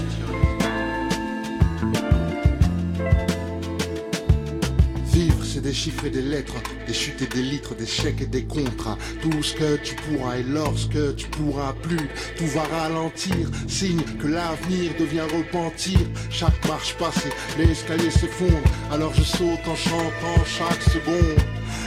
Chiffres 5.76 6.06
et 6.06 6.10
des 6.10 6.22
lettres, 6.22 6.54
des 6.86 6.94
chutes 6.94 7.20
et 7.22 7.26
des 7.26 7.42
litres, 7.42 7.74
des 7.74 7.86
chèques 7.86 8.22
et 8.22 8.26
des 8.26 8.44
contrats. 8.44 8.96
Tout 9.20 9.42
ce 9.42 9.54
que 9.54 9.76
tu 9.76 9.94
pourras 9.94 10.38
et 10.38 10.42
lorsque 10.42 11.16
tu 11.16 11.26
pourras 11.28 11.74
plus, 11.74 12.08
tout 12.36 12.46
va 12.46 12.64
ralentir. 12.64 13.50
Signe 13.68 14.02
que 14.20 14.26
l'avenir 14.26 14.92
devient 14.98 15.28
repentir. 15.38 16.00
Chaque 16.30 16.66
marche 16.66 16.94
passée, 16.94 17.32
l'escalier 17.58 18.10
s'effondre. 18.10 18.66
Alors 18.90 19.12
je 19.14 19.22
saute 19.22 19.66
en 19.68 19.76
chantant 19.76 20.44
chaque 20.46 20.82
seconde. 20.82 21.38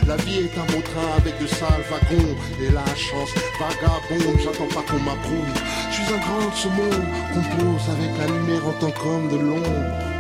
La 0.07 0.15
vie 0.17 0.39
est 0.39 0.57
un 0.57 0.65
beau 0.65 0.81
train 0.81 1.11
avec 1.17 1.39
de 1.41 1.47
sales 1.47 1.83
wagons 1.89 2.35
Et 2.61 2.71
la 2.71 2.85
chance 2.95 3.29
vagabonde, 3.59 4.39
j'attends 4.41 4.67
pas 4.67 4.83
qu'on 4.89 4.99
m'approuve 4.99 5.53
Je 5.91 5.95
suis 5.95 6.13
un 6.13 6.17
grand 6.17 6.49
de 6.49 6.55
ce 6.55 7.91
avec 7.91 8.17
la 8.17 8.27
lumière 8.27 8.67
en 8.67 8.73
tant 8.73 8.91
qu'homme 8.91 9.27
de 9.29 9.37
l'ombre 9.37 10.18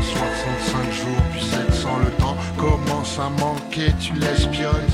365 0.00 0.92
jours, 0.92 1.22
puis 1.32 1.42
700 1.42 1.88
le 2.04 2.10
temps 2.12 2.36
commence 2.56 3.18
à 3.18 3.28
manquer, 3.28 3.92
tu 4.00 4.14
l'espionnes. 4.14 4.86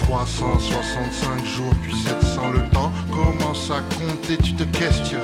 365 0.00 1.44
jours, 1.44 1.74
puis 1.82 1.94
700 1.94 2.50
le 2.52 2.68
temps 2.70 2.92
commence 3.10 3.70
à 3.70 3.80
compter, 3.98 4.36
tu 4.38 4.54
te 4.54 4.64
questionnes. 4.64 5.20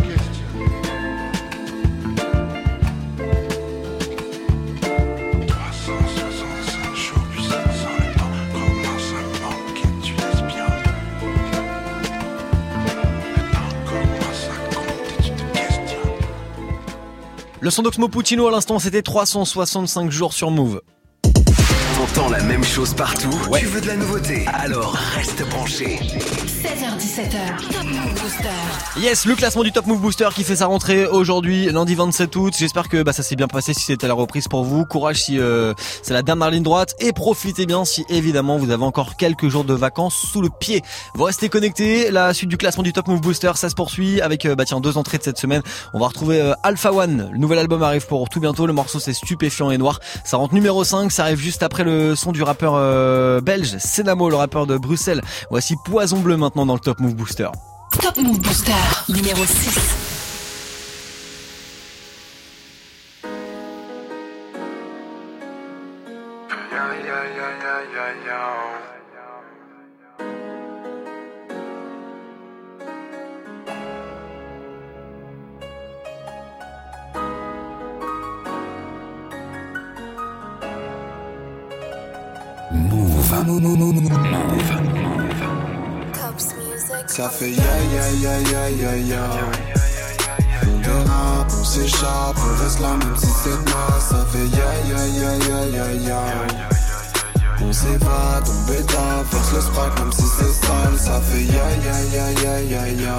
Le 17.62 17.70
son 17.70 17.82
d'Oxmo 17.82 18.08
Puccino 18.08 18.48
à 18.48 18.50
l'instant, 18.50 18.80
c'était 18.80 19.02
365 19.02 20.10
jours 20.10 20.32
sur 20.32 20.50
Move. 20.50 20.80
T'entends 21.94 22.28
la 22.28 22.42
même 22.42 22.64
chose 22.64 22.92
partout 22.92 23.30
Tu 23.56 23.66
veux 23.66 23.80
de 23.80 23.86
la 23.86 23.94
nouveauté? 23.94 24.44
Alors 24.48 24.94
reste 25.14 25.48
branché. 25.48 26.00
16h17h. 26.62 27.72
Top 27.72 27.84
Move 27.84 28.22
Booster. 28.22 29.00
Yes, 29.00 29.26
le 29.26 29.34
classement 29.34 29.64
du 29.64 29.72
Top 29.72 29.86
Move 29.86 30.00
Booster 30.00 30.28
qui 30.32 30.44
fait 30.44 30.54
sa 30.54 30.66
rentrée 30.66 31.06
aujourd'hui, 31.06 31.66
lundi 31.72 31.96
27 31.96 32.36
août. 32.36 32.54
J'espère 32.56 32.88
que 32.88 33.02
bah, 33.02 33.12
ça 33.12 33.24
s'est 33.24 33.34
bien 33.34 33.48
passé 33.48 33.74
si 33.74 33.80
c'était 33.80 34.06
la 34.06 34.14
reprise 34.14 34.46
pour 34.46 34.62
vous. 34.62 34.84
Courage 34.84 35.22
si 35.22 35.40
euh, 35.40 35.74
c'est 36.02 36.14
la 36.14 36.22
dernière 36.22 36.52
ligne 36.52 36.62
droite 36.62 36.94
et 37.00 37.12
profitez 37.12 37.66
bien 37.66 37.84
si 37.84 38.04
évidemment 38.08 38.58
vous 38.58 38.70
avez 38.70 38.84
encore 38.84 39.16
quelques 39.16 39.48
jours 39.48 39.64
de 39.64 39.74
vacances 39.74 40.14
sous 40.14 40.40
le 40.40 40.50
pied. 40.50 40.82
Vous 41.14 41.24
restez 41.24 41.48
connectés. 41.48 42.12
La 42.12 42.32
suite 42.32 42.48
du 42.48 42.56
classement 42.56 42.84
du 42.84 42.92
Top 42.92 43.08
Move 43.08 43.20
Booster, 43.20 43.50
ça 43.56 43.68
se 43.68 43.74
poursuit 43.74 44.20
avec 44.20 44.46
euh, 44.46 44.54
bah 44.54 44.64
tiens 44.64 44.78
deux 44.78 44.96
entrées 44.96 45.18
de 45.18 45.24
cette 45.24 45.38
semaine. 45.38 45.62
On 45.94 45.98
va 45.98 46.06
retrouver 46.06 46.40
euh, 46.40 46.52
Alpha 46.62 46.92
One. 46.92 47.28
Le 47.32 47.38
nouvel 47.38 47.58
album 47.58 47.82
arrive 47.82 48.06
pour 48.06 48.28
tout 48.28 48.38
bientôt. 48.38 48.66
Le 48.66 48.72
morceau 48.72 49.00
c'est 49.00 49.14
stupéfiant 49.14 49.72
et 49.72 49.78
noir. 49.78 49.98
Ça 50.22 50.36
rentre 50.36 50.54
numéro 50.54 50.84
5. 50.84 51.10
Ça 51.10 51.24
arrive 51.24 51.40
juste 51.40 51.64
après 51.64 51.82
le 51.82 52.14
son 52.14 52.30
du 52.30 52.44
rappeur 52.44 52.74
euh, 52.76 53.40
belge 53.40 53.78
Senamo, 53.78 54.30
le 54.30 54.36
rappeur 54.36 54.68
de 54.68 54.76
Bruxelles. 54.76 55.22
Voici 55.50 55.74
Poison 55.84 56.20
Bleu 56.20 56.36
maintenant 56.36 56.51
dans 56.54 56.74
le 56.74 56.80
Top 56.80 57.00
Move 57.00 57.14
Booster. 57.14 57.48
Top 58.00 58.16
Move 58.18 58.40
Booster. 58.40 58.72
Numéro 59.08 59.44
6. 59.44 60.12
Ça 87.14 87.28
fait 87.28 87.50
ya 87.50 87.62
ya 87.94 88.08
ya 88.22 88.38
ya 88.40 88.70
ya 88.70 88.96
ya 88.96 89.24
On 90.66 90.78
dérape, 90.80 91.52
on 91.60 91.62
s'échappe, 91.62 92.36
on 92.38 92.64
reste 92.64 92.80
là 92.80 92.96
même 92.96 93.16
si 93.18 93.26
c'est 93.26 93.50
moi 93.50 94.00
Ça 94.00 94.24
fait 94.32 94.48
ya 94.48 94.70
ya 94.88 95.06
ya 95.20 95.36
ya 95.36 95.66
ya 95.66 95.92
ya 96.08 96.22
On 97.60 97.70
s'évade, 97.70 98.48
on 98.48 98.66
bêta, 98.66 99.24
verse 99.30 99.52
le 99.52 99.60
sprite 99.60 99.98
même 99.98 100.12
si 100.12 100.22
c'est 100.22 100.66
sale, 100.66 100.98
ça 100.98 101.20
fait 101.20 101.44
ya 101.44 101.68
ya 101.84 101.96
ya 102.14 102.30
ya 102.40 102.60
ya 102.62 102.88
ya. 102.88 103.16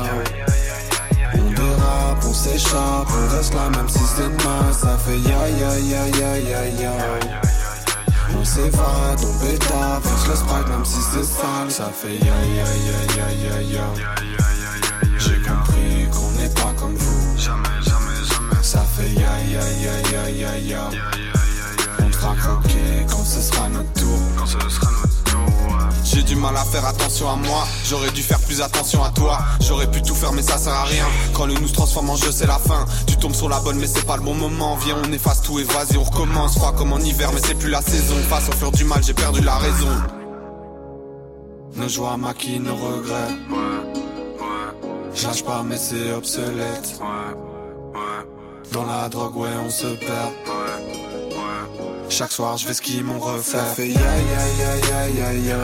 On 1.36 1.52
dérape, 1.52 2.26
on 2.28 2.34
s'échappe, 2.34 3.08
on 3.16 3.38
reste 3.38 3.54
là 3.54 3.70
même 3.78 3.90
si 3.90 4.00
c'est 4.00 4.24
demain, 4.24 4.74
ça 4.74 4.98
fait 5.06 5.20
ya 5.20 5.50
ya 5.50 5.78
ya 5.78 6.08
ya 6.08 6.38
ya 6.40 6.66
ya. 6.82 7.43
On 8.36 8.44
s'évade, 8.46 9.20
on 9.24 9.46
bêta, 9.46 10.00
verse 10.04 10.28
le 10.28 10.36
sprite 10.36 10.68
même 10.68 10.86
si 10.86 11.00
c'est 11.12 11.24
sale, 11.24 11.70
ça 11.70 11.90
fait 11.94 12.16
ya 12.16 12.38
ya 12.58 12.66
ya 12.88 13.00
ya 13.18 13.28
ya 13.44 13.62
ya. 13.62 13.88
J'ai 15.18 15.40
compris 15.42 16.10
qu'on 16.12 16.32
n'est 16.32 16.50
pas 16.50 16.74
comme 16.78 16.96
vous. 16.96 17.38
Jamais, 17.38 17.64
jamais, 17.82 18.24
jamais. 18.28 18.62
Ça 18.62 18.82
fait 18.82 19.10
ya 19.14 19.40
ya 19.54 19.62
ya 19.84 19.96
ya 20.12 20.30
ya 20.30 20.58
ya. 20.60 20.90
On 22.00 22.12
sera 22.12 22.36
croqué 22.36 23.06
quand 23.10 23.24
ce 23.24 23.42
sera 23.42 23.70
notre 23.70 23.94
tour. 23.94 24.20
Quand 24.38 24.46
ce 24.46 24.60
sera 24.70 24.92
notre 24.92 25.08
tour. 25.08 25.23
J'ai 26.14 26.22
du 26.22 26.36
mal 26.36 26.56
à 26.56 26.64
faire 26.64 26.86
attention 26.86 27.28
à 27.28 27.36
moi, 27.36 27.66
j'aurais 27.86 28.12
dû 28.12 28.22
faire 28.22 28.40
plus 28.40 28.62
attention 28.62 29.04
à 29.04 29.10
toi. 29.10 29.40
J'aurais 29.62 29.90
pu 29.90 30.02
tout 30.04 30.14
faire 30.14 30.32
mais 30.32 30.44
ça 30.44 30.60
sert 30.60 30.74
à 30.74 30.84
rien. 30.84 31.06
Quand 31.34 31.48
le 31.48 31.56
nous 31.56 31.68
se 31.68 31.74
transforme 31.74 32.12
en 32.12 32.16
jeu 32.16 32.32
c'est 32.32 32.46
la 32.46 32.60
fin. 32.60 32.86
Tu 33.08 33.18
tombes 33.18 33.34
sur 33.34 33.50
la 33.50 33.60
bonne 33.60 33.80
mais 33.80 33.88
c'est 33.88 34.06
pas 34.06 34.18
le 34.18 34.22
bon 34.22 34.36
moment. 34.36 34.76
Viens 34.76 34.98
on 35.04 35.12
efface 35.12 35.42
tout 35.42 35.60
et 35.60 35.64
vas-y 35.64 35.98
on 35.98 36.04
recommence. 36.04 36.56
Froid 36.58 36.74
comme 36.78 36.94
en 36.94 37.00
hiver 37.00 37.32
mais 37.34 37.42
c'est 37.44 37.56
plus 37.56 37.72
la 37.72 37.82
saison. 37.82 38.16
Face 38.30 38.48
au 38.48 38.52
fur 38.52 38.72
du 38.72 38.84
mal 38.84 39.04
j'ai 39.04 39.16
perdu 39.16 39.42
la 39.42 39.58
raison. 39.58 39.90
Nos 41.76 41.90
joies 41.90 42.18
maquillent 42.18 42.60
nos 42.60 42.76
regrets. 42.76 43.34
Je 45.16 45.44
pas 45.44 45.64
mais 45.64 45.78
c'est 45.78 46.12
obsolète. 46.14 47.00
Dans 48.72 48.86
la 48.86 49.10
drogue 49.10 49.38
ouais 49.38 49.50
on 49.66 49.70
se 49.70 49.88
perd. 49.88 50.32
Chaque 52.10 52.32
soir 52.32 52.58
je 52.58 52.68
vais 52.68 52.74
skier 52.74 53.02
mon 53.02 53.20
reflet. 53.20 53.60
Ça 53.60 53.66
fait 53.76 53.88
ya 53.88 54.00
ya 54.00 54.44
ya 54.60 54.76
ya 54.90 55.08
ya 55.10 55.34
ya. 55.34 55.58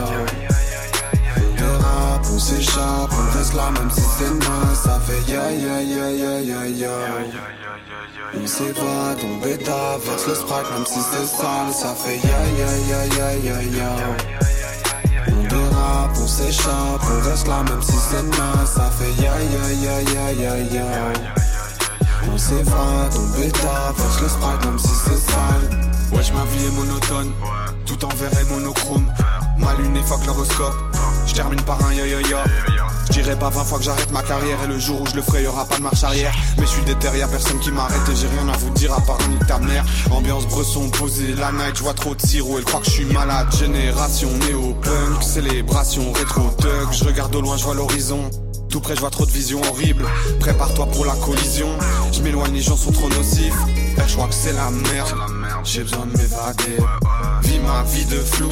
Le 1.58 1.66
rap 1.76 2.26
on 2.32 2.38
s'échappe, 2.38 3.10
on 3.12 3.38
reste 3.38 3.54
là 3.54 3.70
même 3.70 3.90
si 3.90 4.00
c'est 4.00 4.28
demain. 4.28 4.74
Ça 4.74 5.00
fait 5.06 5.32
ya 5.32 5.50
ya 5.50 5.80
ya 5.82 6.10
ya 6.10 6.40
ya 6.40 6.66
ya. 6.66 6.90
On 8.34 8.46
s'évade, 8.46 9.18
on 9.24 9.44
bêta, 9.44 9.98
verse 10.04 10.26
le 10.28 10.34
sprite 10.34 10.70
même 10.72 10.86
si 10.86 11.00
c'est 11.00 11.26
sale. 11.26 11.72
Ça 11.72 11.94
fait 11.94 12.18
ya 12.26 12.40
ya 12.58 12.72
ya 12.88 13.00
ya 13.16 13.28
ya 13.36 13.62
ya. 13.62 13.90
On 15.28 15.42
dérape, 15.42 16.16
on 16.20 16.26
s'échappe, 16.26 17.02
on 17.02 17.30
reste 17.30 17.46
là 17.46 17.62
même 17.68 17.82
si 17.82 17.96
c'est 18.10 18.22
demain. 18.22 18.66
Ça 18.66 18.90
fait 18.98 19.22
ya 19.22 19.34
ya 19.54 19.64
ya 19.84 20.00
ya 20.02 20.32
ya 20.32 20.56
ya. 20.74 21.12
On 22.32 22.38
s'évade, 22.38 23.14
on 23.16 23.38
bêta, 23.38 23.92
verse 23.96 24.20
le 24.22 24.28
sprite 24.28 24.64
même 24.64 24.78
si 24.78 24.88
c'est 24.88 25.30
sale. 25.30 25.89
Wesh 26.12 26.32
ma 26.32 26.44
vie 26.44 26.66
est 26.66 26.70
monotone, 26.76 27.32
tout 27.86 28.04
en 28.04 28.08
vert 28.08 28.30
et 28.40 28.44
monochrome. 28.52 29.06
Ma 29.58 29.74
lune 29.74 29.96
est 29.96 30.02
fuck 30.02 30.24
l'horoscope, 30.26 30.74
je 31.26 31.34
termine 31.34 31.60
par 31.62 31.84
un 31.84 31.92
yo 31.92 32.04
yo 32.04 32.18
yo. 32.20 32.38
Je 33.06 33.22
dirais 33.22 33.36
pas 33.36 33.50
20 33.50 33.64
fois 33.64 33.78
que 33.78 33.84
j'arrête 33.84 34.10
ma 34.12 34.22
carrière 34.22 34.58
et 34.64 34.68
le 34.68 34.78
jour 34.78 35.00
où 35.00 35.06
je 35.06 35.16
le 35.16 35.22
ferai 35.22 35.42
y'aura 35.42 35.64
pas 35.64 35.76
de 35.76 35.82
marche 35.82 36.04
arrière. 36.04 36.32
Mais 36.58 36.64
je 36.64 36.70
suis 36.70 36.82
déter, 36.82 37.08
y'a 37.18 37.26
personne 37.26 37.58
qui 37.58 37.72
m'arrête 37.72 38.08
et 38.08 38.14
j'ai 38.14 38.28
rien 38.28 38.48
à 38.48 38.56
vous 38.56 38.70
dire 38.70 38.92
à 38.94 39.00
part 39.00 39.18
nique 39.28 39.46
ta 39.46 39.58
mère. 39.58 39.84
Ambiance 40.12 40.46
bresson 40.46 40.88
posée, 40.90 41.34
la 41.34 41.50
night, 41.50 41.76
je 41.76 41.82
vois 41.82 41.94
trop 41.94 42.14
de 42.14 42.20
sirop, 42.20 42.58
elle 42.58 42.64
croit 42.64 42.80
que 42.80 42.86
je 42.86 42.92
suis 42.92 43.04
malade. 43.06 43.48
Génération 43.52 44.28
néo-punk, 44.46 45.22
célébration 45.22 46.12
rétro-thug. 46.12 46.92
Je 46.92 47.04
regarde 47.04 47.34
au 47.34 47.40
loin, 47.40 47.56
je 47.56 47.64
vois 47.64 47.74
l'horizon. 47.74 48.30
Tout 48.70 48.80
près, 48.80 48.94
je 48.94 49.00
vois 49.00 49.10
trop 49.10 49.26
de 49.26 49.30
visions 49.32 49.60
horribles. 49.68 50.06
Prépare-toi 50.38 50.86
pour 50.86 51.04
la 51.04 51.14
collision. 51.14 51.68
Je 52.12 52.20
m'éloigne, 52.22 52.52
les 52.54 52.60
gens 52.60 52.76
sont 52.76 52.92
trop 52.92 53.08
nocifs. 53.08 53.52
Eh, 53.76 54.00
je 54.06 54.14
crois 54.14 54.28
que 54.28 54.34
c'est 54.34 54.52
la 54.52 54.70
merde. 54.70 55.12
J'ai 55.64 55.82
besoin 55.82 56.06
de 56.06 56.16
m'évader. 56.16 56.76
Vis 57.42 57.58
ma 57.58 57.82
vie 57.82 58.04
de 58.04 58.18
flou. 58.18 58.48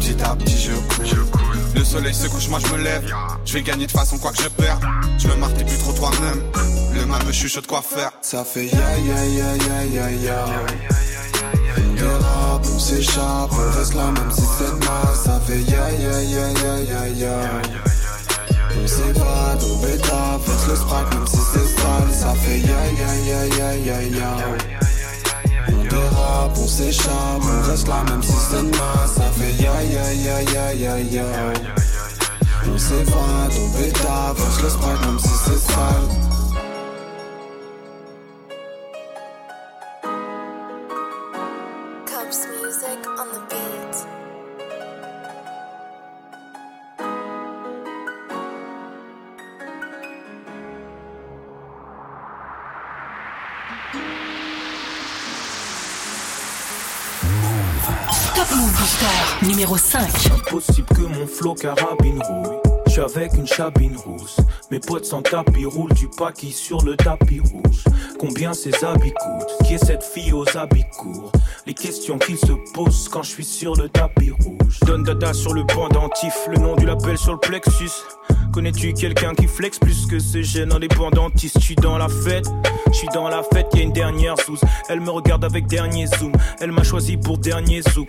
Petit 0.00 0.20
à 0.22 0.34
petit, 0.34 0.58
je 0.58 0.72
coule. 0.72 1.26
Le 1.76 1.84
soleil 1.84 2.14
se 2.14 2.26
couche, 2.26 2.48
moi 2.48 2.58
je 2.58 2.72
me 2.72 2.82
lève. 2.82 3.04
Je 3.44 3.52
vais 3.54 3.62
gagner 3.62 3.86
de 3.86 3.92
façon 3.92 4.18
quoi 4.18 4.32
que 4.32 4.42
je 4.42 4.48
perds. 4.48 4.80
Je 5.18 5.28
me 5.28 5.36
marque, 5.36 5.54
plus 5.64 5.78
trop 5.78 5.92
toi-même. 5.92 6.42
Le 6.94 7.06
mal 7.06 7.24
me 7.24 7.32
chuchote 7.32 7.66
quoi 7.66 7.82
faire? 7.82 8.10
Ça 8.22 8.44
fait 8.44 8.66
ya 8.66 8.98
ya 8.98 9.24
ya 9.24 9.56
ya 9.56 9.84
ya 9.84 10.10
ya. 10.10 10.46
Le 11.96 12.08
rap, 12.08 12.66
on 12.74 12.78
s'échappe, 12.78 13.50
on 13.52 13.78
reste 13.78 13.94
là 13.94 14.06
même 14.06 14.32
si 14.32 14.42
c'est 14.58 14.64
demain. 14.64 15.14
Ça 15.24 15.40
fait 15.46 15.62
ya 15.62 15.90
ya 15.92 16.22
ya 16.22 16.50
ya 16.50 16.78
ya 16.78 17.08
ya. 17.08 17.93
On 18.84 18.86
s'évade, 18.86 19.64
on 19.64 19.76
bêta, 19.78 20.38
verse 20.46 20.68
le 20.68 20.76
sprite 20.76 21.14
même 21.14 21.26
si 21.26 21.38
c'est 21.38 21.80
sale. 21.80 22.12
Ça 22.12 22.34
fait 22.34 22.60
ya 22.60 22.84
ya 23.00 23.14
ya 23.24 23.46
ya 23.56 23.76
ya 23.76 24.02
ya. 24.02 24.36
On 25.68 25.82
dérape, 25.84 26.58
on 26.58 26.66
s'échappe, 26.66 27.40
on 27.40 27.70
reste 27.70 27.88
là 27.88 28.04
même 28.10 28.22
si 28.22 28.32
c'est 28.32 28.56
demain. 28.58 29.06
Ça 29.06 29.22
fait 29.32 29.54
ya 29.62 29.82
ya 29.82 30.12
ya 30.12 30.42
ya 30.42 30.74
ya 30.74 30.98
ya. 30.98 31.24
On 32.70 32.76
s'évade, 32.76 33.52
on 33.58 33.68
bêta, 33.78 34.34
verse 34.36 34.62
le 34.62 34.68
sprite 34.68 35.00
même 35.06 35.18
si 35.18 35.28
c'est 35.28 35.72
sale. 35.72 36.33
Numéro 59.64 59.78
5. 59.78 60.10
Impossible 60.30 60.88
que 60.88 61.00
mon 61.00 61.26
flow 61.26 61.54
carabine 61.54 62.20
rouille. 62.22 62.58
Je 62.86 63.00
avec 63.00 63.32
une 63.32 63.46
chabine 63.46 63.96
rousse. 63.96 64.36
Mes 64.70 64.78
potes 64.78 65.06
sans 65.06 65.22
tapis 65.22 65.64
roulent 65.64 65.94
du 65.94 66.06
paquis 66.06 66.52
sur 66.52 66.82
le 66.82 66.96
tapis 66.96 67.40
rouge. 67.40 67.84
Combien 68.20 68.52
ces 68.52 68.84
habits 68.84 69.14
coûtent? 69.14 69.66
Qui 69.66 69.74
est 69.74 69.84
cette 69.84 70.04
fille 70.04 70.34
aux 70.34 70.44
habits 70.54 70.84
courts? 70.98 71.32
Les 71.66 71.72
questions 71.72 72.18
qu'ils 72.18 72.36
se 72.36 72.52
posent 72.74 73.08
quand 73.08 73.22
je 73.22 73.30
suis 73.30 73.44
sur 73.44 73.74
le 73.74 73.88
tapis 73.88 74.32
rouge. 74.32 74.80
Donne 74.82 75.02
dada 75.02 75.32
sur 75.32 75.54
le 75.54 75.64
pendentif, 75.64 76.34
le 76.50 76.58
nom 76.58 76.76
du 76.76 76.84
label 76.84 77.16
sur 77.16 77.32
le 77.32 77.40
plexus. 77.40 77.90
Connais-tu 78.52 78.92
quelqu'un 78.92 79.34
qui 79.34 79.46
flex 79.46 79.78
plus 79.78 80.06
que 80.06 80.18
ce 80.18 80.42
gène 80.42 80.72
indépendantiste? 80.72 81.58
Je 81.58 81.64
suis 81.64 81.74
dans 81.76 81.96
la 81.96 82.08
fête, 82.08 82.46
je 82.88 82.98
suis 82.98 83.08
dans 83.08 83.28
la 83.28 83.42
fête, 83.42 83.66
y 83.74 83.80
a 83.80 83.82
une 83.82 83.92
dernière 83.92 84.38
sous. 84.38 84.58
Elle 84.90 85.00
me 85.00 85.10
regarde 85.10 85.42
avec 85.42 85.66
dernier 85.66 86.06
zoom, 86.06 86.32
elle 86.60 86.70
m'a 86.70 86.84
choisi 86.84 87.16
pour 87.16 87.38
dernier 87.38 87.80
zouk. 87.80 88.08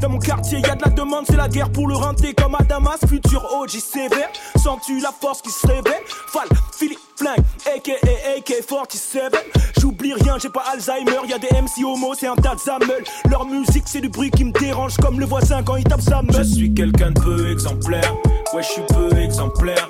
Dans 0.00 0.08
mon 0.08 0.18
quartier, 0.18 0.60
y 0.60 0.66
a 0.66 0.74
de 0.74 0.82
la 0.82 0.90
demande, 0.90 1.24
c'est 1.26 1.36
la 1.36 1.48
guerre 1.48 1.70
pour 1.70 1.86
le 1.86 1.94
renter 1.94 2.32
comme 2.32 2.54
à 2.54 2.62
Damas. 2.62 2.98
Futur 3.06 3.44
OG 3.60 3.70
sévère, 3.70 4.30
sens-tu 4.56 5.00
la 5.00 5.12
force 5.12 5.42
qui 5.42 5.50
se 5.50 5.66
réveille 5.66 6.02
Fall, 6.28 6.48
Philippe 6.78 6.98
Flingue, 7.16 7.44
aka 7.66 7.92
AK-47. 8.36 9.34
J'oublie 9.78 10.14
rien, 10.14 10.38
j'ai 10.40 10.48
pas 10.48 10.64
Alzheimer, 10.72 11.28
y 11.28 11.34
a 11.34 11.38
des 11.38 11.48
MC 11.48 11.84
homo, 11.84 12.14
c'est 12.18 12.28
un 12.28 12.36
tas 12.36 12.54
de. 12.54 13.30
Leur 13.30 13.44
musique, 13.44 13.84
c'est 13.86 14.00
du 14.00 14.08
bruit 14.08 14.30
qui 14.30 14.44
me 14.44 14.52
dérange 14.52 14.96
comme 14.96 15.20
le 15.20 15.26
voisin 15.26 15.62
quand 15.62 15.76
il 15.76 15.84
tape 15.84 16.00
sa 16.00 16.22
meule. 16.22 16.36
Je 16.36 16.42
suis 16.44 16.74
quelqu'un 16.74 17.10
de 17.10 17.20
peu 17.20 17.50
exemplaire, 17.50 18.14
ouais, 18.54 18.62
je 18.62 18.68
suis 18.68 18.82
peu 18.88 19.18
exemplaire. 19.18 19.88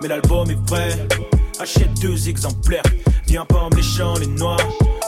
Mais 0.00 0.08
l'album 0.08 0.50
est 0.50 0.68
vrai, 0.68 0.88
Achète 1.60 1.92
deux 2.00 2.30
exemplaires. 2.30 2.82
Viens 3.26 3.44
pas 3.44 3.58
en 3.58 3.68
me 3.68 3.76
léchant 3.76 4.14
les 4.14 4.26
noix 4.26 4.56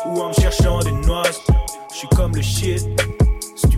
ou 0.07 0.21
en 0.21 0.29
me 0.29 0.35
cherchant 0.35 0.81
des 0.81 0.93
noises. 0.93 1.41
Je 1.91 1.97
suis 1.97 2.09
comme 2.09 2.35
le 2.35 2.43
shit, 2.43 2.87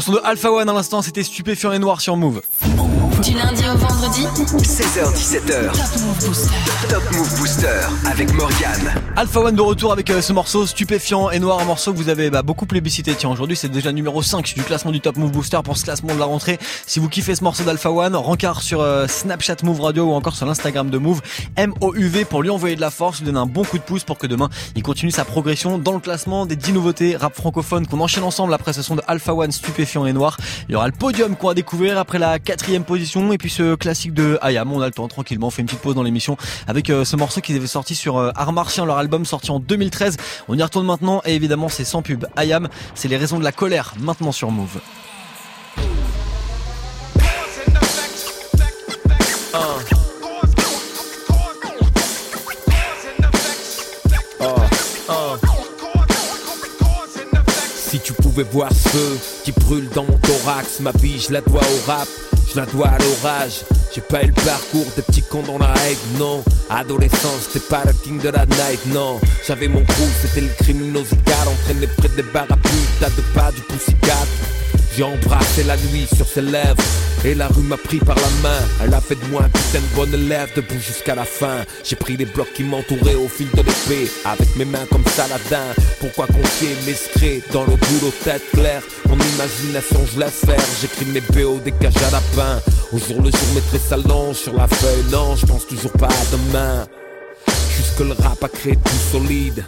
Le 0.00 0.02
son 0.02 0.12
de 0.12 0.20
Alpha 0.24 0.50
One 0.50 0.66
à 0.66 0.72
l'instant, 0.72 1.02
c'était 1.02 1.22
stupéfiant 1.22 1.72
et 1.72 1.78
noir 1.78 2.00
sur 2.00 2.16
Move. 2.16 2.40
Du 3.22 3.34
lundi 3.34 3.62
au 3.68 3.76
vendredi 3.76 4.24
16h17h. 4.62 5.72
Top 5.72 6.00
Move 6.00 6.26
Booster. 6.26 6.54
Top 6.88 7.02
Move 7.12 7.38
Booster 7.38 7.80
avec 8.10 8.32
Morgane. 8.32 8.94
Alpha 9.14 9.40
One 9.40 9.54
de 9.56 9.60
retour 9.60 9.92
avec 9.92 10.08
euh, 10.08 10.22
ce 10.22 10.32
morceau 10.32 10.64
stupéfiant 10.64 11.30
et 11.30 11.38
noir, 11.38 11.60
un 11.60 11.64
morceau 11.64 11.92
que 11.92 11.98
vous 11.98 12.08
avez 12.08 12.30
bah, 12.30 12.42
beaucoup 12.42 12.64
plébiscité. 12.64 13.14
Tiens, 13.14 13.28
aujourd'hui 13.28 13.56
c'est 13.56 13.68
déjà 13.68 13.92
numéro 13.92 14.22
5 14.22 14.54
du 14.54 14.62
classement 14.62 14.90
du 14.90 15.00
Top 15.02 15.16
Move 15.16 15.32
Booster 15.32 15.58
pour 15.62 15.76
ce 15.76 15.84
classement 15.84 16.14
de 16.14 16.18
la 16.18 16.24
rentrée. 16.24 16.58
Si 16.86 16.98
vous 16.98 17.10
kiffez 17.10 17.34
ce 17.34 17.44
morceau 17.44 17.62
d'Alpha 17.62 17.90
One, 17.90 18.16
rencard 18.16 18.62
sur 18.62 18.80
euh, 18.80 19.06
Snapchat 19.06 19.56
Move 19.64 19.82
Radio 19.82 20.04
ou 20.04 20.12
encore 20.12 20.34
sur 20.34 20.46
l'Instagram 20.46 20.88
de 20.88 20.96
Move, 20.96 21.20
M-O-U-V 21.56 22.24
pour 22.24 22.42
lui 22.42 22.48
envoyer 22.48 22.76
de 22.76 22.80
la 22.80 22.90
force, 22.90 23.18
lui 23.18 23.26
donner 23.26 23.40
un 23.40 23.46
bon 23.46 23.64
coup 23.64 23.76
de 23.76 23.82
pouce 23.82 24.04
pour 24.04 24.16
que 24.16 24.26
demain 24.26 24.48
il 24.76 24.82
continue 24.82 25.10
sa 25.10 25.26
progression 25.26 25.76
dans 25.76 25.92
le 25.92 26.00
classement 26.00 26.46
des 26.46 26.56
10 26.56 26.72
nouveautés 26.72 27.16
rap 27.16 27.34
francophones 27.34 27.86
qu'on 27.86 28.00
enchaîne 28.00 28.24
ensemble 28.24 28.54
après 28.54 28.72
ce 28.72 28.80
son 28.80 28.96
de 28.96 29.02
Alpha 29.08 29.34
One 29.34 29.52
stupéfiant 29.52 30.06
et 30.06 30.14
noir. 30.14 30.38
Il 30.68 30.72
y 30.72 30.74
aura 30.76 30.86
le 30.86 30.94
podium 30.94 31.36
qu'on 31.36 31.48
va 31.48 31.54
découvrir 31.54 31.98
après 31.98 32.18
la 32.18 32.38
quatrième 32.38 32.84
position 32.84 33.09
et 33.32 33.38
puis 33.38 33.50
ce 33.50 33.74
classique 33.74 34.14
de 34.14 34.38
Ayam. 34.40 34.72
On 34.72 34.80
a 34.80 34.86
le 34.86 34.92
temps 34.92 35.08
tranquillement, 35.08 35.48
on 35.48 35.50
fait 35.50 35.62
une 35.62 35.66
petite 35.66 35.80
pause 35.80 35.96
dans 35.96 36.02
l'émission 36.04 36.36
avec 36.68 36.90
euh, 36.90 37.04
ce 37.04 37.16
morceau 37.16 37.40
qu'ils 37.40 37.56
avaient 37.56 37.66
sorti 37.66 37.96
sur 37.96 38.18
euh, 38.18 38.30
Art 38.36 38.52
leur 38.84 38.98
album 38.98 39.24
sorti 39.24 39.50
en 39.50 39.58
2013. 39.58 40.16
On 40.48 40.56
y 40.56 40.62
retourne 40.62 40.86
maintenant 40.86 41.20
et 41.24 41.34
évidemment 41.34 41.68
c'est 41.68 41.84
sans 41.84 42.02
pub. 42.02 42.26
Ayam, 42.36 42.68
c'est 42.94 43.08
les 43.08 43.16
raisons 43.16 43.38
de 43.38 43.44
la 43.44 43.52
colère 43.52 43.94
maintenant 43.98 44.32
sur 44.32 44.50
Move. 44.50 44.80
Si 57.76 57.98
tu 57.98 58.12
pouvais 58.12 58.44
voir 58.44 58.70
ce 58.72 58.88
feu 58.88 59.18
qui 59.42 59.50
brûle 59.50 59.88
dans 59.88 60.04
mon 60.04 60.16
thorax, 60.18 60.78
ma 60.78 60.92
vie 60.92 61.18
je 61.18 61.32
la 61.32 61.40
dois 61.40 61.60
au 61.60 61.90
rap, 61.90 62.06
je 62.52 62.58
la 62.58 62.66
dois 62.66 62.88
à 62.88 62.98
l'orage. 62.98 63.64
J'ai 63.94 64.00
pas 64.00 64.22
eu 64.22 64.28
le 64.28 64.32
parcours 64.32 64.86
des 64.96 65.02
petits 65.02 65.22
cons 65.22 65.42
dans 65.42 65.58
la 65.58 65.72
haine, 65.86 66.18
non. 66.18 66.42
Adolescence, 66.68 67.48
c'était 67.50 67.66
pas 67.66 67.82
le 67.84 67.92
king 67.92 68.20
de 68.20 68.28
la 68.28 68.46
night, 68.46 68.80
non. 68.86 69.20
J'avais 69.46 69.68
mon 69.68 69.84
crew, 69.84 70.08
c'était 70.22 70.42
le 70.42 70.52
criminosical, 70.58 71.48
entraîné 71.48 71.86
près 71.98 72.08
des 72.10 72.22
barres 72.22 72.46
à 72.50 72.56
deux 73.10 73.22
pas 73.34 73.50
du 73.52 73.60
poussicat. 73.62 74.26
J'ai 74.96 75.04
embrassé 75.04 75.62
la 75.64 75.76
nuit 75.76 76.06
sur 76.14 76.26
ses 76.26 76.42
lèvres 76.42 76.82
Et 77.24 77.34
la 77.34 77.48
rue 77.48 77.62
m'a 77.62 77.76
pris 77.76 77.98
par 77.98 78.16
la 78.16 78.30
main. 78.42 78.60
Elle 78.82 78.94
a 78.94 79.00
fait 79.00 79.14
de 79.14 79.24
moi 79.26 79.42
un 79.44 79.48
putain 79.48 79.78
de 79.78 79.96
bonne 79.96 80.14
élève 80.14 80.50
Debout 80.56 80.80
jusqu'à 80.80 81.14
la 81.14 81.24
fin. 81.24 81.64
J'ai 81.84 81.96
pris 81.96 82.16
les 82.16 82.24
blocs 82.24 82.52
qui 82.54 82.64
m'entouraient 82.64 83.14
au 83.14 83.28
fil 83.28 83.48
de 83.50 83.58
l'épée 83.58 84.10
Avec 84.24 84.54
mes 84.56 84.64
mains 84.64 84.86
comme 84.90 85.04
Saladin. 85.06 85.74
Pourquoi 86.00 86.26
confier 86.26 86.70
mes 86.86 86.94
secrets 86.94 87.40
dans 87.52 87.64
le 87.64 87.76
boulot 87.76 88.12
tête 88.24 88.42
claire? 88.52 88.82
Mon 89.08 89.16
imagination 89.16 90.00
je 90.12 90.20
laisse 90.20 90.40
faire. 90.44 90.64
J'écris 90.80 91.06
mes 91.06 91.20
BO 91.20 91.60
des 91.64 91.72
cages 91.72 91.96
à 92.08 92.10
lapin 92.10 92.60
Au 92.92 92.98
jour 92.98 93.22
le 93.22 93.30
jour 93.30 93.62
traits 93.68 93.82
s'allongent 93.88 94.38
sur 94.38 94.54
la 94.54 94.66
feuille. 94.66 95.04
Non 95.12 95.36
je 95.36 95.46
pense 95.46 95.66
toujours 95.66 95.92
pas 95.92 96.08
à 96.08 96.32
demain. 96.32 96.86
Jusque 97.76 98.00
le 98.00 98.12
rap 98.12 98.42
a 98.42 98.48
créé 98.48 98.74
tout 98.74 99.18
solide 99.18 99.64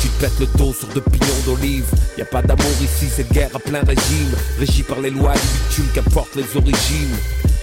tu 0.00 0.08
te 0.08 0.20
pètes 0.20 0.40
le 0.40 0.46
dos 0.58 0.72
sur 0.72 0.88
deux 0.88 1.00
pignons 1.00 1.40
d'olive. 1.44 1.84
Y 2.16 2.22
a 2.22 2.24
pas 2.24 2.42
d'amour 2.42 2.72
ici, 2.80 3.06
c'est 3.14 3.30
guerre 3.32 3.50
à 3.54 3.58
plein 3.58 3.80
régime. 3.80 4.32
Régi 4.58 4.82
par 4.82 5.00
les 5.00 5.10
lois 5.10 5.34
du 5.34 5.58
bitume, 5.68 5.88
qu'importe 5.94 6.36
les 6.36 6.56
origines. 6.56 7.16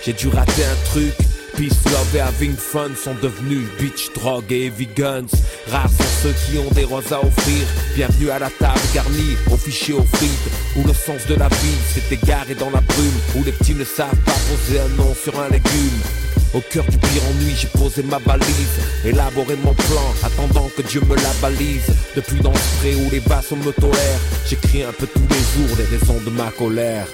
J'ai 0.06 0.14
dû 0.14 0.28
rater 0.30 0.64
un 0.64 0.90
truc. 0.90 1.14
Peace, 1.56 1.84
love 1.86 2.16
et 2.16 2.20
having 2.20 2.56
fun 2.56 2.90
sont 2.96 3.16
devenus 3.16 3.66
bitch, 3.80 4.14
drogue 4.14 4.52
et 4.52 4.68
heavy 4.68 4.88
guns. 4.96 5.26
Rares 5.72 5.90
sont 5.90 6.04
ceux 6.22 6.34
qui 6.46 6.60
ont 6.60 6.70
des 6.72 6.84
roses 6.84 7.12
à 7.12 7.20
offrir. 7.20 7.66
Bienvenue 7.96 8.30
à 8.30 8.38
la 8.38 8.50
table 8.52 8.80
garnie, 8.94 9.36
au 9.52 9.58
fichier 9.58 9.96
aux 9.96 10.04
frites. 10.04 10.52
Où 10.76 10.84
le 10.86 10.94
sens 10.94 11.26
de 11.28 11.34
la 11.34 11.48
vie 11.48 11.78
s'est 11.94 12.14
égaré 12.14 12.54
dans 12.54 12.70
la 12.70 12.82
brume. 12.82 13.20
Où 13.36 13.44
les 13.44 13.52
petits 13.52 13.74
ne 13.74 13.84
savent 13.84 14.22
pas 14.24 14.38
poser 14.50 14.80
un 14.80 14.90
nom 15.02 15.16
sur 15.16 15.40
un 15.40 15.50
légume. 15.50 16.27
Au 16.54 16.62
cœur 16.62 16.86
du 16.86 16.98
pire 16.98 17.22
ennui, 17.30 17.54
j'ai 17.56 17.68
posé 17.68 18.04
ma 18.04 18.20
balise, 18.20 18.80
élaboré 19.04 19.56
mon 19.64 19.74
plan, 19.74 20.14
attendant 20.24 20.70
que 20.76 20.82
Dieu 20.82 21.02
me 21.02 21.16
la 21.16 21.34
balise. 21.42 21.88
Depuis 22.16 22.40
dans 22.40 22.52
le 22.52 22.58
spray 22.58 22.96
où 22.96 23.10
les 23.12 23.20
vassaux 23.20 23.58
me 23.58 23.72
tolèrent, 23.72 24.20
j'écris 24.48 24.84
un 24.84 24.94
peu 24.94 25.08
tous 25.08 25.28
les 25.30 25.68
jours 25.68 25.78
les 25.78 25.98
raisons 25.98 26.20
de 26.26 26.30
ma 26.30 26.50
colère. 26.52 27.06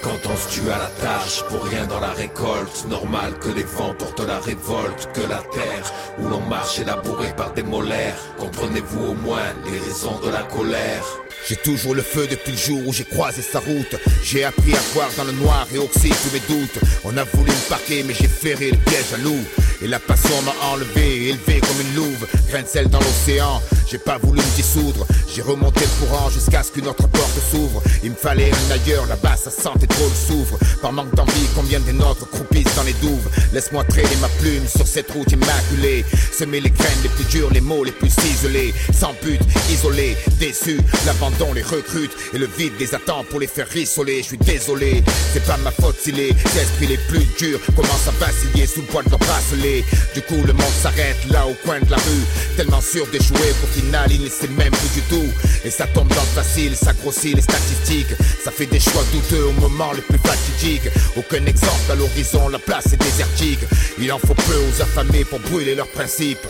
Tue 0.50 0.70
à 0.70 0.78
la 0.78 0.90
tâche, 1.02 1.42
pour 1.48 1.64
rien 1.64 1.84
dans 1.86 2.00
la 2.00 2.12
récolte, 2.12 2.86
normal 2.88 3.34
que 3.40 3.48
les 3.48 3.64
vents 3.64 3.94
portent 3.98 4.26
la 4.26 4.38
révolte, 4.38 5.08
que 5.12 5.22
la 5.22 5.42
terre 5.52 5.92
où 6.18 6.28
l'on 6.28 6.40
marche 6.40 6.78
est 6.78 6.84
labourée 6.84 7.34
par 7.36 7.52
des 7.54 7.64
molaires. 7.64 8.16
Comprenez-vous 8.38 9.04
au 9.04 9.14
moins 9.14 9.52
les 9.64 9.78
raisons 9.78 10.18
de 10.24 10.30
la 10.30 10.42
colère? 10.44 11.23
J'ai 11.46 11.56
toujours 11.56 11.94
le 11.94 12.02
feu 12.02 12.26
depuis 12.26 12.52
le 12.52 12.58
jour 12.58 12.80
où 12.86 12.92
j'ai 12.92 13.04
croisé 13.04 13.42
sa 13.42 13.58
route. 13.58 13.96
J'ai 14.22 14.44
appris 14.44 14.74
à 14.74 14.80
voir 14.94 15.10
dans 15.16 15.24
le 15.24 15.32
noir 15.32 15.66
et 15.74 15.78
oxy 15.78 16.08
tous 16.08 16.32
mes 16.32 16.40
doutes. 16.48 16.78
On 17.04 17.14
a 17.18 17.24
voulu 17.24 17.50
me 17.50 17.68
parquer, 17.68 18.02
mais 18.02 18.14
j'ai 18.14 18.28
ferré 18.28 18.70
le 18.70 18.78
piège 18.78 19.12
à 19.12 19.18
loup. 19.18 19.44
Et 19.82 19.88
la 19.88 19.98
passion 19.98 20.40
m'a 20.42 20.54
enlevé, 20.68 21.28
élevé 21.28 21.60
comme 21.60 21.80
une 21.80 21.94
louve. 21.96 22.26
Grain 22.48 22.62
de 22.62 22.66
sel 22.66 22.88
dans 22.88 23.00
l'océan, 23.00 23.60
j'ai 23.90 23.98
pas 23.98 24.16
voulu 24.16 24.40
me 24.40 24.56
dissoudre. 24.56 25.06
J'ai 25.34 25.42
remonté 25.42 25.80
le 25.80 26.06
courant 26.06 26.30
jusqu'à 26.30 26.62
ce 26.62 26.72
qu'une 26.72 26.86
autre 26.86 27.08
porte 27.08 27.38
s'ouvre. 27.50 27.82
Il 28.02 28.12
me 28.12 28.16
fallait 28.16 28.50
un 28.50 28.70
ailleurs, 28.70 29.04
là-bas 29.06 29.36
ça 29.36 29.50
sentait 29.50 29.86
trop 29.86 30.08
le 30.08 30.14
soufre. 30.14 30.56
Par 30.80 30.92
manque 30.92 31.14
d'envie, 31.14 31.46
combien 31.54 31.80
des 31.80 31.92
nôtres 31.92 32.26
croupissent 32.30 32.74
dans 32.76 32.84
les 32.84 32.94
douves. 32.94 33.28
Laisse-moi 33.52 33.84
traîner 33.84 34.16
ma 34.22 34.28
plume 34.40 34.66
sur 34.66 34.86
cette 34.86 35.10
route 35.10 35.30
immaculée. 35.30 36.04
Semer 36.32 36.60
les 36.60 36.70
graines 36.70 37.02
les 37.02 37.10
plus 37.10 37.24
dures, 37.24 37.50
les 37.50 37.60
mots 37.60 37.84
les 37.84 37.92
plus 37.92 38.10
ciselés. 38.10 38.72
Sans 38.98 39.14
but, 39.22 39.40
isolé, 39.70 40.16
déçu, 40.38 40.78
l'abandon 41.04 41.33
les 41.54 41.62
recrute. 41.62 42.12
Et 42.32 42.38
le 42.38 42.46
vide 42.46 42.72
les 42.78 42.94
attend 42.94 43.24
pour 43.30 43.40
les 43.40 43.46
faire 43.46 43.68
rissoler. 43.68 44.18
Je 44.18 44.28
suis 44.28 44.38
désolé, 44.38 45.02
c'est 45.32 45.44
pas 45.44 45.56
ma 45.58 45.70
faute 45.70 45.96
si 46.00 46.12
les 46.12 46.30
esprits 46.30 46.86
les 46.86 46.98
plus 47.08 47.26
durs 47.38 47.60
commencent 47.74 48.08
à 48.08 48.24
vaciller 48.24 48.66
sous 48.66 48.80
le 48.80 48.86
poids 48.86 49.02
de 49.02 49.10
leur 49.10 49.18
bracelet. 49.18 49.84
Du 50.14 50.22
coup, 50.22 50.42
le 50.46 50.52
monde 50.52 50.74
s'arrête 50.82 51.16
là 51.30 51.46
au 51.46 51.54
coin 51.64 51.80
de 51.80 51.90
la 51.90 51.96
rue. 51.96 52.24
Tellement 52.56 52.80
sûr 52.80 53.06
d'échouer 53.08 53.52
qu'au 53.60 53.66
final, 53.66 54.10
il 54.10 54.22
ne 54.22 54.28
sait 54.28 54.48
même 54.48 54.72
plus 54.72 55.00
du 55.00 55.02
tout. 55.08 55.32
Et 55.64 55.70
ça 55.70 55.86
tombe 55.86 56.08
dans 56.08 56.14
le 56.14 56.42
facile, 56.42 56.76
ça 56.76 56.92
grossit 56.92 57.34
les 57.34 57.42
statistiques. 57.42 58.14
Ça 58.42 58.50
fait 58.50 58.66
des 58.66 58.80
choix 58.80 59.02
douteux 59.12 59.44
au 59.44 59.52
moment 59.52 59.92
le 59.92 60.02
plus 60.02 60.18
fatidique. 60.18 60.88
Aucun 61.16 61.44
exemple 61.46 61.90
à 61.90 61.94
l'horizon, 61.94 62.48
la 62.48 62.58
place 62.58 62.92
est 62.92 63.02
désertique. 63.02 63.60
Il 63.98 64.12
en 64.12 64.18
faut 64.18 64.34
peu 64.34 64.56
aux 64.56 64.82
affamés 64.82 65.24
pour 65.24 65.40
brûler 65.40 65.74
leurs 65.74 65.90
principes. 65.90 66.46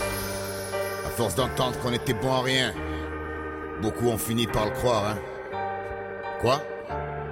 À 1.05 1.09
force 1.09 1.35
d'entendre 1.35 1.77
qu'on 1.79 1.93
était 1.93 2.13
bon 2.13 2.33
à 2.33 2.41
rien, 2.41 2.73
beaucoup 3.81 4.07
ont 4.07 4.17
fini 4.17 4.47
par 4.47 4.65
le 4.65 4.71
croire, 4.71 5.05
hein. 5.05 5.17
Quoi? 6.41 6.61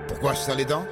Pourquoi 0.08 0.34
je 0.34 0.40
serre 0.40 0.56
les 0.56 0.66
dents? 0.66 0.86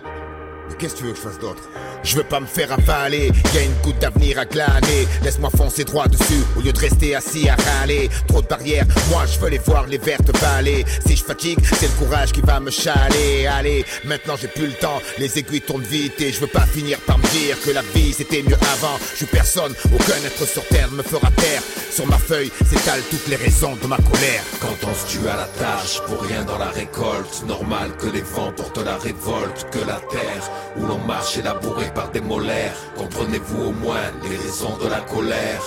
Mais 0.69 0.75
qu'est-ce 0.75 0.93
que 0.95 0.99
tu 0.99 1.05
veux 1.05 1.11
que 1.11 1.17
je 1.17 1.21
fasse 1.23 1.39
d'autre? 1.39 1.63
Je 2.03 2.15
veux 2.15 2.23
pas 2.23 2.39
me 2.39 2.47
faire 2.47 2.71
avaler, 2.71 3.31
y 3.53 3.57
a 3.57 3.61
une 3.61 3.73
goutte 3.83 3.99
d'avenir 3.99 4.39
à 4.39 4.45
glaner. 4.45 5.07
Laisse-moi 5.23 5.49
foncer 5.55 5.83
droit 5.83 6.07
dessus 6.07 6.43
au 6.57 6.61
lieu 6.61 6.73
de 6.73 6.79
rester 6.79 7.15
assis 7.15 7.47
à 7.47 7.55
râler. 7.55 8.09
Trop 8.27 8.41
de 8.41 8.47
barrières, 8.47 8.85
moi 9.09 9.25
je 9.25 9.39
veux 9.39 9.49
les 9.49 9.59
voir 9.59 9.85
les 9.87 9.97
vertes 9.99 10.35
vallées. 10.39 10.83
Si 11.05 11.15
je 11.15 11.23
fatigue, 11.23 11.59
c'est 11.63 11.87
le 11.87 12.05
courage 12.05 12.31
qui 12.31 12.41
va 12.41 12.59
me 12.59 12.71
chaler. 12.71 13.45
Allez, 13.45 13.85
maintenant 14.03 14.35
j'ai 14.39 14.47
plus 14.47 14.67
le 14.67 14.73
temps, 14.73 15.01
les 15.19 15.37
aiguilles 15.37 15.61
tournent 15.61 15.83
vite 15.83 16.19
et 16.21 16.31
je 16.31 16.39
veux 16.39 16.47
pas 16.47 16.65
finir 16.65 16.97
par 17.01 17.17
me 17.19 17.27
dire 17.27 17.61
que 17.61 17.71
la 17.71 17.81
vie 17.81 18.13
c'était 18.13 18.41
mieux 18.41 18.57
avant. 18.73 18.97
Je 19.11 19.17
suis 19.17 19.25
personne, 19.27 19.73
aucun 19.93 20.17
être 20.25 20.47
sur 20.47 20.65
terre 20.67 20.91
me 20.91 21.03
fera 21.03 21.29
taire. 21.31 21.61
Sur 21.91 22.07
ma 22.07 22.17
feuille 22.17 22.51
s'étalent 22.65 23.03
toutes 23.09 23.27
les 23.27 23.35
raisons 23.35 23.77
de 23.81 23.87
ma 23.87 23.97
colère. 23.97 24.43
Quand 24.59 24.87
on 24.89 24.93
se 24.93 25.07
tue 25.11 25.27
à 25.27 25.35
la 25.35 25.45
tâche, 25.45 26.01
pour 26.07 26.21
rien 26.21 26.43
dans 26.43 26.57
la 26.57 26.69
récolte, 26.69 27.43
normal 27.47 27.91
que 27.97 28.07
les 28.07 28.21
vents 28.21 28.51
portent 28.51 28.83
la 28.83 28.97
révolte, 28.97 29.67
que 29.71 29.79
la 29.79 29.99
terre 30.09 30.50
où 30.77 30.85
l'on 30.85 30.99
marche 30.99 31.37
est 31.37 31.43
labourée 31.43 31.91
par 31.93 32.09
des 32.11 32.21
molaires. 32.21 32.75
Comprenez-vous 32.97 33.69
au 33.69 33.71
moins 33.71 34.11
les 34.23 34.37
raisons 34.37 34.77
de 34.83 34.89
la 34.89 35.01
colère? 35.01 35.61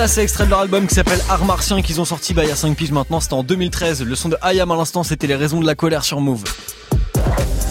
Ça, 0.00 0.08
c'est 0.08 0.22
extrait 0.22 0.46
de 0.46 0.50
leur 0.50 0.60
album 0.60 0.86
qui 0.86 0.94
s'appelle 0.94 1.20
Art 1.28 1.44
Martien 1.44 1.82
qu'ils 1.82 2.00
ont 2.00 2.06
sorti 2.06 2.32
bah, 2.32 2.42
il 2.42 2.48
y 2.48 2.50
a 2.50 2.56
5 2.56 2.74
piges 2.74 2.90
maintenant. 2.90 3.20
C'était 3.20 3.34
en 3.34 3.42
2013. 3.42 4.02
Le 4.02 4.14
son 4.14 4.30
de 4.30 4.36
Ayam 4.40 4.70
à 4.70 4.76
l'instant, 4.76 5.02
c'était 5.02 5.26
les 5.26 5.34
raisons 5.34 5.60
de 5.60 5.66
la 5.66 5.74
colère 5.74 6.04
sur 6.04 6.22
Move. 6.22 6.42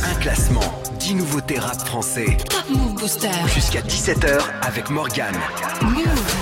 Un 0.03 0.13
classement, 0.19 0.61
10 0.99 1.15
nouveautés 1.15 1.57
rap 1.57 1.83
français. 1.87 2.37
Top 2.47 2.69
Move 2.69 2.93
Booster. 2.93 3.31
Jusqu'à 3.55 3.81
17h 3.81 4.41
avec 4.61 4.91
Morgane. 4.91 5.39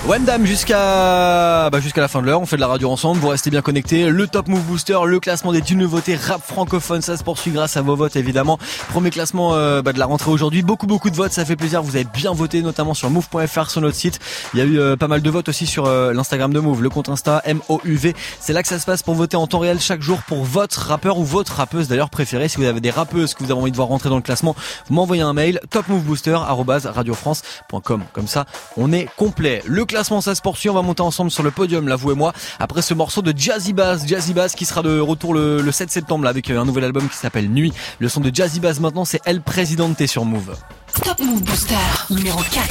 Wendam 0.07 0.45
jusqu'à 0.45 1.69
bah, 1.69 1.81
jusqu'à 1.81 1.99
la 1.99 2.07
fin 2.07 2.21
de 2.21 2.27
l'heure, 2.27 2.39
on 2.39 2.45
fait 2.45 2.55
de 2.55 2.61
la 2.61 2.67
radio 2.67 2.89
ensemble, 2.89 3.19
vous 3.19 3.27
restez 3.27 3.49
bien 3.49 3.61
connectés. 3.61 4.09
Le 4.09 4.25
Top 4.25 4.47
Move 4.47 4.61
Booster, 4.61 4.97
le 5.05 5.19
classement 5.19 5.51
des 5.51 5.59
10 5.59 5.75
nouveautés 5.75 6.15
rap 6.15 6.41
francophone, 6.41 7.01
ça 7.01 7.17
se 7.17 7.25
poursuit 7.25 7.51
grâce 7.51 7.75
à 7.75 7.81
vos 7.81 7.97
votes 7.97 8.15
évidemment. 8.15 8.57
Premier 8.87 9.09
classement 9.09 9.55
euh, 9.55 9.81
bah, 9.81 9.91
de 9.91 9.99
la 9.99 10.05
rentrée 10.05 10.31
aujourd'hui, 10.31 10.61
beaucoup 10.61 10.87
beaucoup 10.87 11.09
de 11.09 11.15
votes, 11.17 11.33
ça 11.33 11.43
fait 11.43 11.57
plaisir, 11.57 11.83
vous 11.83 11.97
avez 11.97 12.05
bien 12.05 12.31
voté 12.31 12.61
notamment 12.61 12.93
sur 12.93 13.09
move.fr 13.09 13.69
sur 13.69 13.81
notre 13.81 13.97
site. 13.97 14.19
Il 14.53 14.59
y 14.59 14.61
a 14.61 14.65
eu 14.65 14.79
euh, 14.79 14.95
pas 14.95 15.09
mal 15.09 15.21
de 15.21 15.29
votes 15.29 15.49
aussi 15.49 15.67
sur 15.67 15.87
euh, 15.87 16.13
l'Instagram 16.13 16.53
de 16.53 16.61
Move, 16.61 16.81
le 16.81 16.89
compte 16.89 17.09
Insta 17.09 17.43
MOUV. 17.45 18.13
C'est 18.39 18.53
là 18.53 18.61
que 18.61 18.69
ça 18.69 18.79
se 18.79 18.85
passe 18.85 19.03
pour 19.03 19.15
voter 19.15 19.35
en 19.35 19.45
temps 19.45 19.59
réel 19.59 19.81
chaque 19.81 20.01
jour 20.01 20.21
pour 20.25 20.45
votre 20.45 20.87
rappeur 20.87 21.17
ou 21.17 21.25
votre 21.25 21.55
rappeuse 21.55 21.89
d'ailleurs 21.89 22.09
préférée. 22.09 22.47
Si 22.47 22.55
vous 22.55 22.63
avez 22.63 22.79
des 22.79 22.91
rappeuses 22.91 23.33
que 23.33 23.43
vous 23.43 23.51
avez 23.51 23.59
envie 23.59 23.71
de 23.71 23.75
voir 23.75 23.89
rentrer 23.89 24.07
dans 24.07 24.15
le 24.15 24.21
classement, 24.21 24.55
m'envoyez 24.89 25.23
un 25.23 25.33
mail 25.33 25.59
topmovebooster@radiofrance.com. 25.69 28.03
Comme 28.13 28.27
ça, 28.27 28.45
on 28.77 28.93
est 28.93 29.09
complet. 29.17 29.61
Le 29.65 29.83
classement 29.83 29.96
ça 30.03 30.35
se 30.35 30.41
poursuit, 30.41 30.69
on 30.69 30.73
va 30.73 30.81
monter 30.83 31.01
ensemble 31.01 31.31
sur 31.31 31.41
le 31.43 31.49
podium 31.49 31.87
là 31.87 31.95
vous 31.95 32.11
et 32.11 32.15
moi 32.15 32.33
après 32.59 32.81
ce 32.81 32.93
morceau 32.93 33.21
de 33.21 33.33
Jazzy 33.35 33.73
Bass, 33.73 34.05
Jazzy 34.05 34.33
Bass 34.33 34.53
qui 34.53 34.65
sera 34.65 34.83
de 34.83 34.99
retour 34.99 35.33
le, 35.33 35.61
le 35.61 35.71
7 35.71 35.89
septembre 35.89 36.23
là, 36.25 36.29
avec 36.29 36.49
euh, 36.51 36.59
un 36.61 36.65
nouvel 36.65 36.83
album 36.83 37.09
qui 37.09 37.17
s'appelle 37.17 37.49
Nuit. 37.49 37.73
Le 37.99 38.07
son 38.07 38.21
de 38.21 38.33
Jazzy 38.33 38.59
Bass 38.59 38.79
maintenant 38.79 39.05
c'est 39.05 39.21
El 39.25 39.41
Presidente 39.41 40.05
sur 40.05 40.23
Move. 40.25 40.55
Top 41.03 41.19
Move 41.19 41.41
Booster 41.43 41.75
numéro 42.11 42.39
4. 42.51 42.67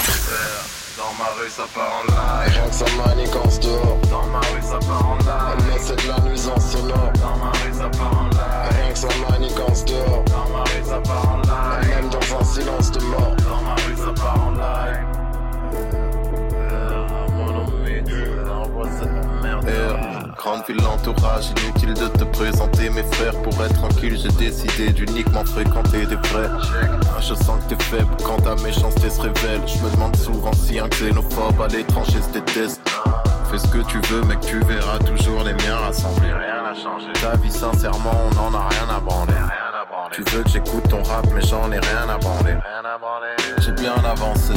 Dans 0.96 1.12
ma 1.18 1.30
rue 1.40 1.50
ça 1.50 1.64
part 1.74 1.92
en 2.00 2.06
live. 2.06 2.52
Rien 2.54 2.68
que 2.68 2.74
ça 2.74 2.84
manigance 3.06 3.60
dehors 3.60 3.98
Dans 4.10 4.26
ma 4.26 4.38
rue 4.38 4.62
ça 4.62 4.78
part 4.78 5.06
en 5.08 5.16
live. 5.16 5.64
Mais 5.66 5.80
c'est 5.82 6.02
de 6.02 6.08
la 6.08 6.20
nuisance 6.28 6.70
sonore 6.72 7.12
Dans 7.14 7.36
ma 7.44 7.50
rue 7.50 7.74
ça 7.76 7.88
part 7.98 8.18
en 8.18 8.28
live. 8.28 8.78
Rien 8.78 8.92
que 8.92 8.98
ça 8.98 9.08
manigance 9.30 9.84
dehors 9.84 10.24
Dans 10.26 10.56
ma 10.56 10.62
rue 10.64 10.84
ça 10.88 11.00
part 11.00 11.28
en 11.28 11.38
live. 11.38 11.88
Même 11.88 12.08
dans 12.10 12.38
un 12.40 12.44
silence 12.44 12.92
de 12.92 13.00
mort. 13.00 13.36
Dans 13.36 13.62
ma 13.62 13.74
rue 13.74 13.96
ça 13.96 14.12
part 14.22 14.46
en 14.46 14.50
live 14.52 15.05
Yeah. 19.66 20.15
Grande 20.36 20.62
ville, 20.68 20.76
l'entourage, 20.76 21.46
inutile 21.62 21.94
de 21.94 22.08
te 22.08 22.24
présenter. 22.24 22.90
Mes 22.90 23.02
frères 23.02 23.40
Pour 23.42 23.52
être 23.64 23.74
tranquille 23.74 24.18
j'ai 24.22 24.32
décidé 24.32 24.90
d'uniquement 24.92 25.44
fréquenter 25.44 26.06
des 26.06 26.16
vrais. 26.16 26.50
Je 27.20 27.34
sens 27.34 27.64
que 27.64 27.74
t'es 27.74 27.84
faible 27.84 28.14
quand 28.24 28.42
ta 28.42 28.54
méchanceté 28.62 29.10
se 29.10 29.20
révèle. 29.20 29.60
Je 29.66 29.78
me 29.84 29.90
demande 29.90 30.16
souvent 30.16 30.52
si 30.52 30.78
un 30.78 30.88
xénophobe 30.88 31.60
à 31.60 31.68
l'étranger 31.68 32.20
se 32.22 32.38
déteste 32.38 32.80
Fais 33.50 33.58
ce 33.58 33.68
que 33.68 33.78
tu 33.88 33.98
veux 34.08 34.22
mec 34.22 34.40
tu 34.40 34.58
verras 34.60 34.98
toujours 34.98 35.42
les 35.42 35.54
miens 35.54 35.76
rassemblés. 35.76 36.32
Rien 36.32 36.62
n'a 36.62 36.74
changé. 36.74 37.12
Ta 37.20 37.36
vie 37.36 37.50
sincèrement 37.50 38.14
on 38.30 38.34
n'en 38.34 38.58
a 38.58 38.68
rien 38.68 38.96
à 38.96 39.00
branler. 39.00 39.32
Tu 40.12 40.22
veux 40.22 40.42
que 40.42 40.50
j'écoute 40.50 40.88
ton 40.88 41.02
rap 41.02 41.26
mais 41.34 41.40
j'en 41.42 41.70
ai 41.72 41.78
rien 41.78 42.08
à 42.08 42.18
branler. 42.18 42.56
J'ai 43.58 43.72
bien 43.72 43.94
avancé 44.04 44.52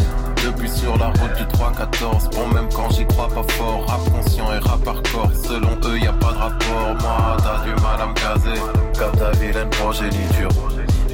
depuis 0.46 0.70
sur 0.70 0.98
la 0.98 1.08
route 1.08 1.36
du 1.36 1.44
3-14 1.44 2.36
Bon 2.36 2.48
même 2.54 2.70
quand 2.74 2.90
j'y 2.92 3.06
crois 3.08 3.28
pas 3.28 3.44
fort 3.54 3.86
Rap 3.88 4.00
conscient 4.12 4.54
et 4.54 4.60
rap 4.60 4.88
hardcore. 4.88 5.32
Selon 5.44 5.69
eux 5.86 6.00
y 6.00 6.08
a 6.08 6.14
pas 6.14 6.32
de 6.32 6.38
rapport. 6.38 6.96
Moi 7.02 7.38
t'as 7.38 7.64
du 7.64 7.82
mal 7.82 8.02
à 8.02 8.08
me 8.08 8.14
caser. 8.14 8.62
Comme 8.98 9.18
ta 9.18 9.32
vilaine 9.32 9.70
progéniture. 9.70 10.50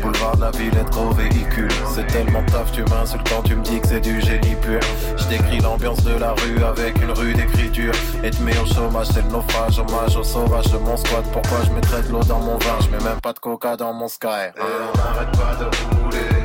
Boulevard 0.01 0.36
de 0.36 0.41
la 0.41 0.51
ville 0.51 0.78
est 0.78 0.89
trop 0.91 1.10
véhicule. 1.12 1.72
C'est 1.93 2.06
tellement 2.08 2.43
taf 2.43 2.72
tu 2.72 2.84
m'insultes 2.84 3.28
quand 3.30 3.41
tu 3.43 3.56
me 3.56 3.64
dis 3.64 3.80
que 3.80 3.88
c'est 3.88 4.01
du 4.01 4.22
génie 4.22 4.56
pur. 4.62 4.80
Je 5.18 5.26
décris 5.26 5.60
l'ambiance 5.60 6.03
de 6.03 6.18
la 6.18 6.32
rue 6.34 6.64
avec 6.64 7.01
une 7.01 7.12
rue 7.12 7.34
d'écriture. 7.34 7.93
Et 8.24 8.32
te 8.32 8.38
au 8.38 8.66
chômage 8.66 9.08
c'est 9.08 9.24
le 9.24 9.30
naufrage. 9.30 9.80
Hommage 9.80 10.16
au 10.16 10.24
sauvage 10.24 10.72
de 10.72 10.78
mon 10.78 10.97
squat. 10.97 11.26
Pourquoi 11.32 11.58
je 11.66 11.72
mettrais 11.72 12.01
de 12.03 12.10
l'eau 12.10 12.24
dans 12.24 12.39
mon 12.39 12.58
vin? 12.58 12.78
Je 12.82 12.89
mets 12.89 13.03
même 13.03 13.22
pas 13.22 13.34
de 13.34 13.39
coca 13.39 13.76
dans 13.76 13.93
mon 13.93 14.08
sky 14.08 14.28
Et 14.28 14.62
on 14.62 14.97
n'arrête 14.97 15.32
pas 15.32 15.56
de 15.56 15.66
rouler 15.95 16.45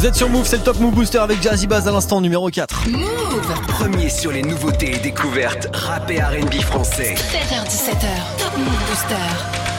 Vous 0.00 0.06
êtes 0.06 0.16
sur 0.16 0.30
Move, 0.30 0.46
c'est 0.46 0.56
le 0.56 0.62
Top 0.62 0.80
Move 0.80 0.94
Booster 0.94 1.18
avec 1.18 1.42
Jazzy 1.42 1.66
Bass 1.66 1.86
à 1.86 1.92
l'instant 1.92 2.22
numéro 2.22 2.48
4. 2.48 2.88
Move 2.88 3.66
Premier 3.68 4.08
sur 4.08 4.32
les 4.32 4.40
nouveautés 4.40 4.94
et 4.94 4.98
découvertes 4.98 5.68
rap 5.74 6.10
et 6.10 6.18
R&B 6.22 6.54
français. 6.62 7.16
7h17h 7.16 8.38
Top 8.38 8.56
Move 8.56 8.88
Booster 8.88 9.69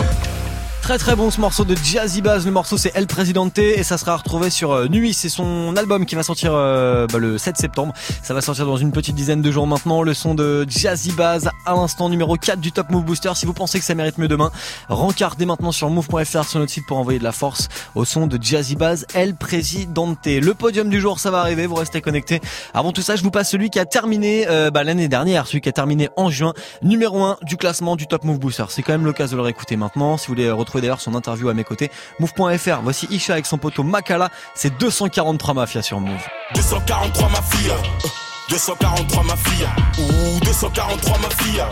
Très 0.92 0.98
très 0.98 1.16
bon 1.16 1.32
ce 1.32 1.40
morceau 1.40 1.64
de 1.64 1.74
Jazzy 1.74 2.22
Bass. 2.22 2.44
Le 2.44 2.52
morceau 2.52 2.76
c'est 2.76 2.92
El 2.96 3.08
Presidente 3.08 3.58
et 3.58 3.82
ça 3.82 3.98
sera 3.98 4.18
retrouvé 4.18 4.50
sur 4.50 4.74
euh, 4.74 4.88
Nuit. 4.90 5.14
C'est 5.14 5.30
son 5.30 5.74
album 5.78 6.06
qui 6.06 6.16
va 6.16 6.24
sortir 6.24 6.52
euh, 6.54 7.08
bah, 7.08 7.18
le 7.18 7.38
7 7.38 7.56
septembre. 7.56 7.94
Ça 8.22 8.34
va 8.34 8.42
sortir 8.42 8.66
dans 8.66 8.76
une 8.76 8.92
petite 8.92 9.16
dizaine 9.16 9.42
de 9.42 9.52
jours 9.54 9.66
maintenant. 9.68 10.02
Le 10.02 10.14
son 10.14 10.36
de 10.36 10.66
Jazzy 10.68 11.14
Bass 11.14 11.48
à 11.66 11.76
l'instant 11.76 12.10
numéro 12.10 12.36
4 12.36 12.60
du 12.60 12.74
Top 12.74 12.90
Move 12.90 13.06
Booster. 13.06 13.32
Si 13.36 13.46
vous 13.46 13.54
pensez 13.54 13.80
que 13.80 13.86
ça 13.86 13.96
mérite 13.96 14.18
mieux 14.18 14.28
demain, 14.28 14.52
rencardez 14.90 15.46
maintenant 15.46 15.72
sur 15.72 15.90
move.fr 15.90 16.44
sur 16.44 16.60
notre 16.60 16.74
site 16.74 16.86
pour 16.86 16.98
envoyer 16.98 17.20
de 17.20 17.24
la 17.24 17.32
force 17.32 17.70
au 17.96 18.04
son 18.04 18.28
de 18.28 18.38
Jazzy 18.42 18.76
Bass 18.76 19.06
El 19.14 19.36
Presidente. 19.36 20.26
Le 20.26 20.54
podium 20.54 20.90
du 20.90 21.00
jour, 21.00 21.22
ça 21.22 21.32
va 21.32 21.40
arriver. 21.40 21.68
Vous 21.68 21.76
restez 21.76 22.02
connectés. 22.02 22.42
Avant 22.74 22.92
tout 22.92 23.02
ça, 23.02 23.16
je 23.16 23.24
vous 23.24 23.32
passe 23.32 23.50
celui 23.50 23.70
qui 23.70 23.80
a 23.80 23.86
terminé 23.86 24.46
euh, 24.50 24.72
bah, 24.72 24.84
l'année 24.84 25.08
dernière, 25.08 25.48
celui 25.48 25.62
qui 25.62 25.70
a 25.70 25.72
terminé 25.72 26.10
en 26.18 26.30
juin, 26.30 26.54
numéro 26.82 27.24
1 27.24 27.38
du 27.44 27.56
classement 27.56 27.96
du 27.96 28.08
Top 28.08 28.26
Move 28.26 28.40
Booster. 28.40 28.66
C'est 28.68 28.84
quand 28.84 28.92
même 28.92 29.06
l'occasion 29.06 29.38
de 29.38 29.42
le 29.42 29.46
réécouter 29.46 29.78
maintenant. 29.78 30.18
Si 30.18 30.28
vous 30.28 30.34
voulez 30.34 30.52
retrouver 30.52 30.81
d'ailleurs 30.82 31.00
son 31.02 31.16
interview 31.16 31.50
à 31.50 31.54
mes 31.54 31.64
côtés, 31.64 31.92
move.fr. 32.20 32.82
Voici 32.84 33.08
Isha 33.10 33.34
avec 33.34 33.46
son 33.46 33.58
poteau 33.58 33.84
Makala. 33.84 34.30
C'est 34.56 34.78
243 34.78 35.54
Mafia 35.54 35.82
sur 35.82 36.00
Move. 36.00 36.22
243 36.56 37.30
ma 37.30 37.42
fille, 37.42 37.70
euh, 37.72 38.08
243 38.50 39.24
ma 39.24 39.36
fille, 39.38 39.68
ou 40.00 40.40
243 40.44 41.18
ma 41.20 41.30
fille, 41.30 41.64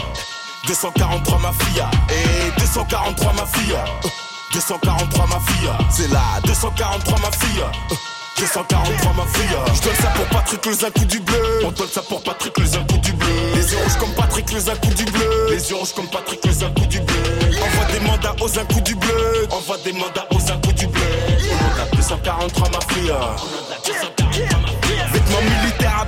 243 0.68 1.40
ma 1.40 1.52
fille, 1.52 1.84
et 2.10 2.60
243 2.60 3.34
ma 3.34 3.46
fille, 3.46 3.74
euh, 3.74 4.10
243 4.54 5.28
ma 5.28 5.40
fille, 5.40 5.70
c'est 5.90 6.12
là, 6.12 6.22
243 6.46 7.20
ma 7.20 7.32
fille, 8.46 8.60
euh, 8.60 8.64
243 8.64 9.14
ma 9.14 9.26
fille. 9.32 9.58
Je 9.74 9.82
donne 9.82 9.96
ça 9.96 10.08
pour 10.16 10.26
Patrick 10.28 10.66
les 10.66 10.86
un 10.86 10.92
coup 10.92 11.06
du 11.06 11.20
bleu. 11.20 11.62
On 11.66 11.72
donne 11.72 11.88
ça 11.88 12.02
pour 12.02 12.22
Patrick 12.24 12.58
les 12.58 12.76
un 12.76 12.84
coup 12.84 12.98
du 12.98 13.14
bleu. 13.14 13.28
Les 13.56 13.72
yeux 13.72 13.78
rouges 13.84 13.98
comme 14.00 14.14
Patrick 14.14 14.52
les 14.52 14.70
un 14.70 14.76
coup 14.76 14.94
du 14.94 15.06
bleu. 15.06 15.48
Les 15.50 15.70
yeux 15.70 15.76
rouges 15.76 15.94
comme 15.94 16.08
Patrick 16.08 16.46
les 16.46 16.64
un 16.64 16.72
coup 16.72 16.86
du 16.86 17.00
bleu. 17.00 17.16
Envoie 17.62 17.86
des 17.92 18.00
mandats 18.00 18.36
aux 18.42 18.60
un 18.60 18.66
coup 18.66 18.82
du 18.82 18.96
bleu. 18.96 19.48
Envoie 19.52 19.78
des 19.84 19.94
mandats 19.94 20.28
aux 20.32 20.52
un 20.52 20.58
coup 20.58 20.74
du 20.74 20.88
bleu. 20.88 21.02
On 21.52 21.82
a 21.82 21.96
243 21.96 22.70
ma 22.70 22.94
fille. 22.94 23.14
Vêtements 25.12 25.42
militaires 25.42 25.89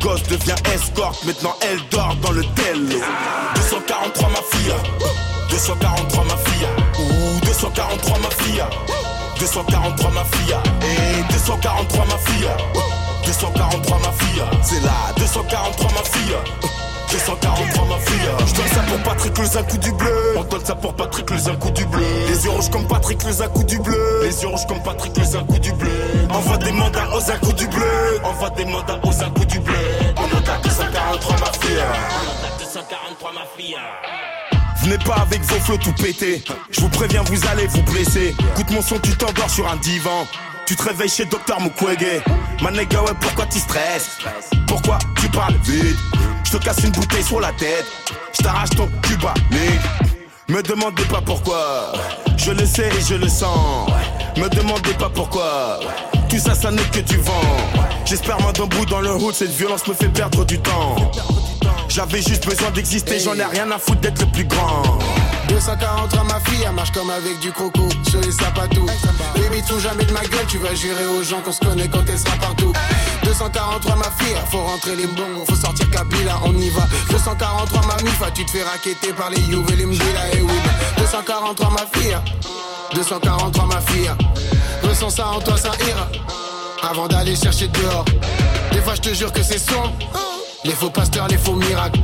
gosse 0.00 0.22
devient 0.24 0.54
escorte. 0.74 1.24
Maintenant 1.24 1.54
elle 1.62 1.80
dort 1.90 2.14
dans 2.22 2.32
le 2.32 2.44
Tello. 2.54 2.98
243 3.54 4.28
ma 4.28 4.36
fille 4.36 4.74
243 5.50 6.24
ma 6.24 6.36
fille 6.36 6.68
Ouh 7.00 7.40
243 7.44 8.18
ma 8.18 8.30
fille 8.30 8.62
243 9.38 10.10
ma 10.10 10.24
fille 10.24 10.56
Et 10.82 11.32
243 11.32 12.04
ma 12.04 12.18
fille 12.18 12.48
243 13.24 13.98
ma 13.98 14.12
fille 14.12 14.42
C'est 14.62 14.80
là 14.82 14.92
243 15.16 15.90
ma 15.92 16.04
fille 16.04 16.36
243 17.10 17.84
ma 17.86 17.98
fille. 17.98 18.28
Je 18.46 18.54
donne 18.54 18.68
ça 18.68 18.80
pour 18.80 18.98
Patrick 18.98 19.38
les 19.38 19.56
un 19.56 19.62
coup 19.62 19.78
du 19.78 19.92
bleu. 19.92 20.34
On 20.36 20.44
donne 20.44 20.64
ça 20.64 20.74
pour 20.74 20.94
Patrick 20.94 21.30
les 21.30 21.48
un 21.48 21.56
coup 21.56 21.70
du 21.70 21.84
bleu. 21.86 22.04
Les 22.28 22.44
yeux 22.44 22.50
rouges 22.50 22.70
comme 22.70 22.86
Patrick 22.86 23.22
les 23.24 23.42
un 23.42 23.48
coup 23.48 23.64
du 23.64 23.78
bleu. 23.78 24.20
Les 24.22 24.42
yeux 24.42 24.48
rouges 24.48 24.66
comme 24.66 24.82
Patrick 24.82 25.16
les 25.16 25.36
un 25.36 25.44
coup 25.44 25.58
du 25.58 25.72
bleu. 25.72 25.90
Envoie 26.30 26.58
des 26.58 26.72
mandats 26.72 27.08
aux 27.14 27.30
un 27.30 27.38
coup 27.38 27.52
du 27.52 27.66
bleu. 27.68 28.20
Envoie 28.24 28.50
des 28.50 28.64
mandats 28.64 29.00
aux 29.02 29.22
un 29.22 29.30
coup 29.30 29.44
du 29.44 29.58
bleu. 29.60 29.74
On 30.16 30.24
a 30.24 30.58
243 30.62 31.36
ma 31.38 31.46
fille. 31.46 31.78
On 31.80 32.46
a 32.46 32.58
243 32.58 33.32
ma 33.32 33.40
fille. 33.56 33.76
Venez 34.82 34.98
pas 34.98 35.16
avec 35.16 35.42
vos 35.42 35.60
flots 35.60 35.78
tout 35.78 35.92
pétés. 35.92 36.44
Je 36.70 36.80
vous 36.80 36.88
préviens, 36.88 37.22
vous 37.22 37.46
allez 37.48 37.66
vous 37.66 37.82
blesser. 37.82 38.34
Écoute 38.52 38.70
mon 38.70 38.82
son, 38.82 38.98
tu 38.98 39.16
t'endors 39.16 39.50
sur 39.50 39.68
un 39.68 39.76
divan. 39.76 40.26
Tu 40.66 40.76
te 40.76 40.82
réveilles 40.82 41.08
chez 41.08 41.24
Docteur 41.24 41.60
Mukwege. 41.60 42.22
Ma 42.62 42.70
nigga, 42.70 43.00
ouais, 43.02 43.12
pourquoi 43.20 43.46
tu 43.46 43.58
stresses? 43.58 44.18
Pourquoi 44.66 44.98
tu 45.20 45.28
parles 45.30 45.56
vite? 45.64 45.96
Je 46.50 46.56
te 46.56 46.64
casse 46.64 46.82
une 46.82 46.92
bouteille 46.92 47.22
sur 47.22 47.40
la 47.40 47.52
tête. 47.52 47.84
Je 48.32 48.42
t'arrache 48.42 48.70
ton 48.70 48.88
cuba, 49.02 49.34
Me 50.48 50.62
demandez 50.62 51.04
pas 51.04 51.20
pourquoi. 51.20 51.92
Je 52.38 52.52
le 52.52 52.64
sais 52.64 52.88
et 52.88 53.02
je 53.06 53.16
le 53.16 53.28
sens. 53.28 53.90
Me 54.34 54.48
demandez 54.48 54.94
pas 54.94 55.10
pourquoi. 55.10 55.78
Tout 56.30 56.38
ça, 56.38 56.54
ça 56.54 56.70
n'est 56.70 56.80
que 56.84 57.00
du 57.00 57.18
vent. 57.18 57.68
J'espère 58.06 58.40
main 58.40 58.52
d'un 58.52 58.64
bout 58.64 58.86
dans 58.86 59.02
le 59.02 59.12
hood. 59.12 59.34
Cette 59.34 59.50
violence 59.50 59.86
me 59.88 59.92
fait 59.92 60.08
perdre 60.08 60.46
du 60.46 60.58
temps. 60.58 60.96
J'avais 61.90 62.22
juste 62.22 62.46
besoin 62.46 62.70
d'exister. 62.70 63.18
J'en 63.18 63.34
ai 63.34 63.44
rien 63.44 63.70
à 63.70 63.78
foutre 63.78 64.00
d'être 64.00 64.20
le 64.20 64.32
plus 64.32 64.46
grand. 64.46 64.98
243 65.50 66.24
ma 66.24 66.40
fille, 66.40 66.64
elle 66.66 66.72
marche 66.72 66.92
comme 66.92 67.10
avec 67.10 67.40
du 67.40 67.52
croco 67.52 67.88
sur 68.08 68.22
les 68.22 68.32
sapatos. 68.32 68.86
Baby, 69.34 69.62
tout 69.68 69.80
jamais 69.80 70.04
de 70.04 70.12
ma 70.12 70.20
gueule, 70.20 70.46
tu 70.48 70.56
vas 70.56 70.74
jurer 70.74 71.06
aux 71.06 71.22
gens 71.22 71.40
qu'on 71.42 71.52
se 71.52 71.60
connaît 71.60 71.88
quand 71.88 72.04
elle 72.08 72.18
sera 72.18 72.36
partout. 72.36 72.72
243 73.28 73.96
ma 73.96 74.04
fille, 74.04 74.36
faut 74.50 74.62
rentrer 74.62 74.96
les 74.96 75.06
bons, 75.06 75.44
faut 75.46 75.54
sortir 75.54 75.90
Kabila, 75.90 76.40
on 76.44 76.54
y 76.54 76.70
va. 76.70 76.80
243 77.10 77.86
ma 77.86 78.02
mifa, 78.02 78.30
tu 78.30 78.44
te 78.46 78.50
fais 78.50 78.62
raqueter 78.62 79.12
par 79.12 79.28
les 79.28 79.40
Youves 79.42 79.70
et 79.70 79.76
les 79.76 79.82
et 79.84 80.40
oui. 80.40 80.58
243 80.96 81.70
ma 81.70 81.84
fille, 81.92 82.16
243 82.94 83.66
ma 83.66 83.80
fille, 83.82 84.10
ressens 84.82 85.10
ça 85.10 85.28
en 85.28 85.40
toi, 85.40 85.58
ça 85.58 85.72
ira. 85.86 86.08
Avant 86.90 87.06
d'aller 87.06 87.36
chercher 87.36 87.68
dehors, 87.68 88.06
des 88.72 88.80
fois 88.80 88.94
je 88.94 89.02
te 89.02 89.14
jure 89.14 89.30
que 89.30 89.42
c'est 89.42 89.58
sombre. 89.58 89.92
Les 90.64 90.72
faux 90.72 90.90
pasteurs, 90.90 91.28
les 91.28 91.38
faux 91.38 91.54
miracles. 91.54 92.00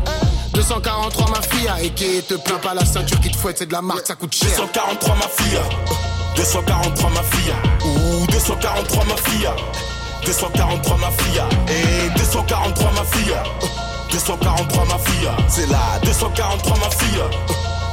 243 0.52 1.30
ma 1.30 1.40
fille, 1.40 1.70
et 1.82 1.90
qui 1.90 2.22
te 2.22 2.34
plaint 2.34 2.60
pas 2.60 2.74
la 2.74 2.84
ceinture 2.84 3.18
qui 3.20 3.30
te 3.30 3.36
fouette, 3.38 3.56
c'est 3.58 3.66
de 3.66 3.72
la 3.72 3.80
marque, 3.80 4.06
ça 4.06 4.14
coûte 4.14 4.34
cher. 4.34 4.50
243 4.50 5.14
ma 5.14 5.28
fille, 5.28 5.58
243 6.36 7.10
ma 7.10 7.22
fille, 7.22 7.54
ouh 7.86 8.26
243 8.30 9.04
ma 9.06 9.16
fille, 9.16 9.48
243 10.24 10.96
ma 10.98 11.10
fille, 11.10 11.42
et 11.68 12.18
243 12.18 12.90
ma 12.92 13.04
fille, 13.04 13.34
243 14.10 14.84
ma 14.86 14.98
fille, 14.98 15.28
c'est 15.48 15.68
là, 15.68 15.78
243 16.02 16.76
ma 16.78 16.90
fille. 16.90 17.22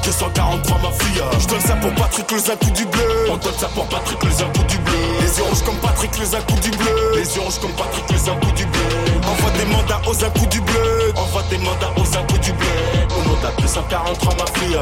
243 0.04 0.78
ma 0.80 0.92
fille 0.92 1.22
Je 1.40 1.48
donne 1.48 1.62
ça 1.62 1.76
pour 1.76 1.94
Patrick 1.94 2.32
les 2.32 2.50
un 2.50 2.56
coup 2.56 2.72
du 2.72 2.86
bleu. 2.86 3.30
On 3.30 3.38
donne 3.38 3.54
ça 3.58 3.68
pour 3.68 3.86
Patrick 3.86 4.24
les 4.24 4.42
un 4.42 4.48
coup 4.48 4.64
du 4.68 4.78
bleu. 4.80 4.94
Les 5.22 5.38
yeux 5.38 5.44
rouges 5.44 5.62
comme 5.64 5.76
Patrick 5.76 6.18
les 6.18 6.36
un 6.36 6.42
coup 6.42 6.60
du 6.60 6.72
bleu. 6.72 7.12
Les 7.16 7.36
yeux 7.36 7.42
rouges 7.42 7.60
comme 7.60 7.72
Patrick 7.74 8.10
les 8.10 8.30
un 8.30 8.36
coup 8.36 8.52
du 8.52 8.66
bleu. 8.66 8.82
Envoie 9.30 9.52
des 9.52 9.66
mandats 9.66 10.02
aux 10.08 10.26
un 10.26 10.30
coup 10.32 10.46
du 10.48 10.60
bleu. 10.62 11.14
Envoie 11.16 11.44
des 11.50 11.58
mandats 11.60 11.94
aux 11.98 12.18
un 12.18 12.24
coup 12.24 12.38
du 12.40 12.52
bleu. 12.52 12.68
On 13.16 13.30
en 13.30 13.48
a 13.48 13.62
243 13.62 14.34
ma 14.36 14.60
fille 14.60 14.80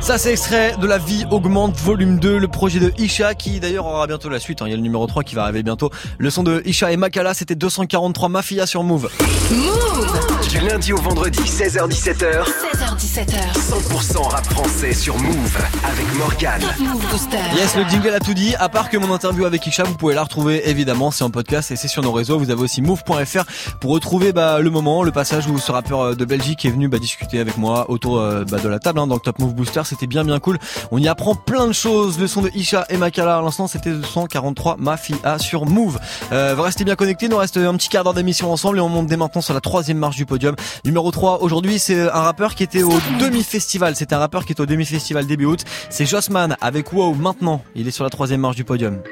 Ça 0.00 0.16
c'est 0.16 0.32
extrait 0.32 0.76
de 0.80 0.86
La 0.86 0.98
vie 0.98 1.24
augmente 1.30 1.76
volume 1.76 2.18
2, 2.18 2.38
le 2.38 2.48
projet 2.48 2.80
de 2.80 2.92
Isha 2.98 3.34
qui 3.34 3.60
d'ailleurs 3.60 3.86
aura 3.86 4.06
bientôt 4.06 4.30
la 4.30 4.40
suite, 4.40 4.62
hein. 4.62 4.64
il 4.66 4.70
y 4.70 4.72
a 4.72 4.76
le 4.76 4.82
numéro 4.82 5.06
3 5.06 5.22
qui 5.24 5.34
va 5.34 5.42
arriver 5.42 5.62
bientôt. 5.62 5.90
Le 6.18 6.30
son 6.30 6.42
de 6.42 6.62
Isha 6.64 6.90
et 6.90 6.96
Makala 6.96 7.34
c'était 7.34 7.54
243 7.54 8.28
Mafia 8.30 8.66
sur 8.66 8.82
Move. 8.82 9.10
Move 9.50 10.48
Du 10.48 10.60
lundi 10.60 10.92
au 10.94 10.96
vendredi 10.96 11.40
16h17h 11.40 12.44
16h17h 12.44 13.52
100% 13.52 14.22
rap 14.28 14.44
français 14.46 14.94
sur 14.94 15.18
Move 15.18 15.58
avec 15.84 16.14
Morgane 16.16 16.62
Top 16.62 16.78
Move 16.78 17.10
Booster 17.10 17.38
Yes, 17.56 17.76
le 17.76 17.84
jingle 17.84 18.14
a 18.14 18.20
tout 18.20 18.34
dit. 18.34 18.54
À 18.58 18.70
part 18.70 18.88
que 18.88 18.96
mon 18.96 19.12
interview 19.12 19.44
avec 19.44 19.66
Isha, 19.66 19.84
vous 19.84 19.94
pouvez 19.94 20.14
la 20.14 20.22
retrouver 20.22 20.68
évidemment, 20.70 21.10
c'est 21.10 21.24
en 21.24 21.30
podcast 21.30 21.70
et 21.72 21.76
c'est 21.76 21.88
sur 21.88 22.02
nos 22.02 22.12
réseaux. 22.12 22.38
Vous 22.38 22.50
avez 22.50 22.62
aussi 22.62 22.80
move.fr 22.80 23.44
pour 23.80 23.90
retrouver 23.90 24.32
bah, 24.32 24.60
le 24.60 24.70
moment, 24.70 25.02
le 25.02 25.12
passage 25.12 25.46
où 25.46 25.58
ce 25.58 25.70
rappeur 25.70 26.16
de 26.16 26.24
Belgique 26.24 26.64
est 26.64 26.70
venu 26.70 26.88
bah, 26.88 26.98
discuter 26.98 27.38
avec 27.38 27.58
moi 27.58 27.90
autour 27.90 28.18
euh, 28.18 28.44
bah, 28.44 28.58
de 28.58 28.68
la 28.68 28.78
table 28.78 28.98
hein, 28.98 29.06
dans 29.06 29.16
le 29.16 29.20
Top 29.20 29.38
Move 29.38 29.54
Booster. 29.54 29.82
C'était 29.90 30.06
bien 30.06 30.24
bien 30.24 30.38
cool. 30.38 30.56
On 30.92 30.98
y 30.98 31.08
apprend 31.08 31.34
plein 31.34 31.66
de 31.66 31.72
choses. 31.72 32.20
Le 32.20 32.28
son 32.28 32.42
de 32.42 32.50
Isha 32.54 32.86
et 32.90 32.96
Makala 32.96 33.38
à 33.38 33.42
l'instant, 33.42 33.66
c'était 33.66 33.90
243 33.90 34.76
Mafia 34.78 35.40
sur 35.40 35.66
Move. 35.66 35.98
Euh, 36.30 36.54
vous 36.56 36.62
restez 36.62 36.84
bien 36.84 36.94
connectés. 36.94 37.28
Nous 37.28 37.36
reste 37.36 37.56
un 37.56 37.74
petit 37.74 37.88
quart 37.88 38.04
d'heure 38.04 38.14
d'émission 38.14 38.52
ensemble 38.52 38.78
et 38.78 38.80
on 38.80 38.88
monte 38.88 39.08
dès 39.08 39.16
maintenant 39.16 39.40
sur 39.40 39.52
la 39.52 39.60
troisième 39.60 39.98
marche 39.98 40.14
du 40.14 40.26
podium. 40.26 40.54
Numéro 40.84 41.10
3 41.10 41.42
aujourd'hui, 41.42 41.80
c'est 41.80 42.02
un 42.02 42.22
rappeur 42.22 42.54
qui 42.54 42.62
était 42.62 42.84
au 42.84 42.92
demi-festival. 43.18 43.96
C'est 43.96 44.12
un 44.12 44.18
rappeur 44.18 44.44
qui 44.44 44.52
était 44.52 44.60
au 44.60 44.66
demi-festival 44.66 45.26
début 45.26 45.46
août. 45.46 45.64
C'est 45.88 46.06
Jossman 46.06 46.56
avec 46.60 46.92
Wow 46.92 47.14
maintenant. 47.14 47.62
Il 47.74 47.88
est 47.88 47.92
sur 47.92 48.04
la 48.04 48.10
troisième 48.10 48.42
marche 48.42 48.56
du 48.56 48.64
podium. 48.64 49.02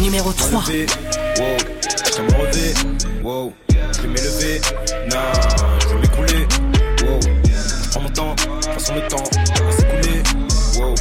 Numéro 0.00 0.32
3 0.32 0.60
Wow, 0.60 0.64
je 2.16 2.22
me 2.22 2.32
relever, 2.32 2.74
wow, 3.22 3.52
je 3.68 4.00
vais 4.00 4.08
m'élever, 4.08 4.60
je 5.08 5.88
vais 5.88 6.00
m'écouler, 6.00 6.46
wow, 7.02 7.20
je 7.22 7.90
prends 7.90 8.00
mon 8.00 8.08
temps, 8.08 8.36
façon 8.62 8.94
le 8.94 9.06
temps 9.08 9.24
va 9.24 9.72
s'écouler, 9.72 10.22
wow, 10.78 10.94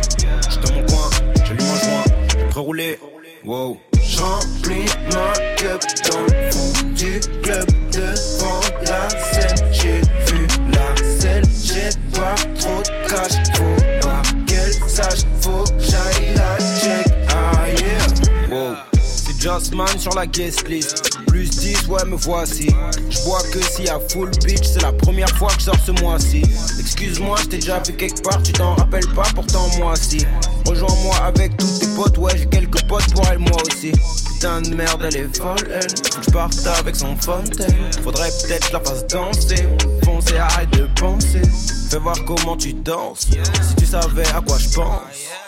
je 0.49 0.59
dans 0.59 0.73
mon 0.75 0.85
coin, 0.85 1.09
j'allume 1.45 1.65
un 1.65 1.79
joint, 1.79 2.03
je 2.29 2.37
vais 2.37 2.51
rerouler, 2.51 2.99
wow. 3.45 3.77
J'remplis 4.01 4.85
ma 5.13 5.33
cup 5.55 5.81
dans 6.11 6.21
le 6.21 6.51
fond 6.51 6.71
du 6.95 7.19
club 7.41 7.67
devant 7.91 8.59
la 8.85 9.09
scène. 9.09 9.67
J'ai 9.71 10.01
vu 10.25 10.47
la 10.73 10.95
scène, 11.19 11.45
j'ai 11.63 11.89
pas 12.11 12.35
Jossman 19.49 19.97
sur 19.97 20.13
la 20.13 20.27
guest 20.27 20.67
list. 20.67 21.17
Plus 21.25 21.49
10, 21.49 21.87
ouais, 21.87 22.05
me 22.05 22.15
voici. 22.15 22.69
Je 23.09 23.19
vois 23.21 23.41
que 23.51 23.81
y 23.81 23.89
a 23.89 23.99
full 24.09 24.29
bitch, 24.45 24.63
c'est 24.63 24.83
la 24.83 24.91
première 24.91 25.29
fois 25.37 25.49
que 25.49 25.59
je 25.59 25.65
sors 25.65 25.79
ce 25.83 25.91
mois-ci. 26.03 26.43
Excuse-moi, 26.79 27.35
je 27.41 27.45
t'ai 27.47 27.57
déjà 27.57 27.79
vu 27.79 27.93
quelque 27.93 28.21
part, 28.21 28.43
tu 28.43 28.51
t'en 28.51 28.75
rappelles 28.75 29.07
pas, 29.15 29.25
pourtant 29.33 29.67
moi 29.79 29.95
si. 29.95 30.23
Rejoins-moi 30.67 31.15
avec 31.25 31.57
tous 31.57 31.79
tes 31.79 31.87
potes, 31.95 32.19
ouais, 32.19 32.37
j'ai 32.37 32.45
quelques 32.45 32.83
potes 32.83 33.11
pour 33.11 33.25
elle, 33.27 33.39
moi 33.39 33.57
aussi. 33.65 33.91
Putain 34.33 34.61
de 34.61 34.75
merde, 34.75 35.03
elle 35.07 35.17
est 35.17 35.35
folle, 35.35 35.67
elle. 35.73 35.81
Faut 35.81 36.19
que 36.19 36.25
je 36.27 36.31
parte 36.31 36.67
avec 36.67 36.95
son 36.95 37.15
fontaine. 37.15 37.91
Faudrait 38.03 38.29
peut-être 38.43 38.67
que 38.67 38.73
la 38.73 38.79
fasse 38.81 39.07
danser. 39.07 39.67
Foncer, 40.03 40.37
arrête 40.37 40.69
de 40.73 40.87
penser. 40.99 41.41
Fais 41.89 41.97
voir 41.97 42.23
comment 42.23 42.55
tu 42.55 42.73
danses. 42.73 43.21
Si 43.21 43.75
tu 43.77 43.85
savais 43.87 44.27
à 44.27 44.41
quoi 44.41 44.59
je 44.59 44.69
pense. 44.75 45.01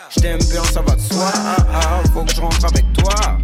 Je 0.09 0.21
t'aime 0.21 0.39
bien, 0.49 0.63
ça 0.63 0.81
va 0.81 0.95
de 0.95 1.01
soi. 1.01 1.31
Ah, 1.35 1.55
ah, 1.71 2.03
faut 2.11 2.23
que 2.23 2.33
je 2.33 2.41
rentre 2.41 2.65
avec 2.65 2.91
toi. 2.93 3.37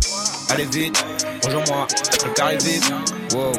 Allez 0.49 0.65
vite, 0.65 1.05
rejoins-moi, 1.43 1.87
le 2.25 2.33
carré 2.33 2.57
vite. 2.57 2.91
Wow, 3.33 3.51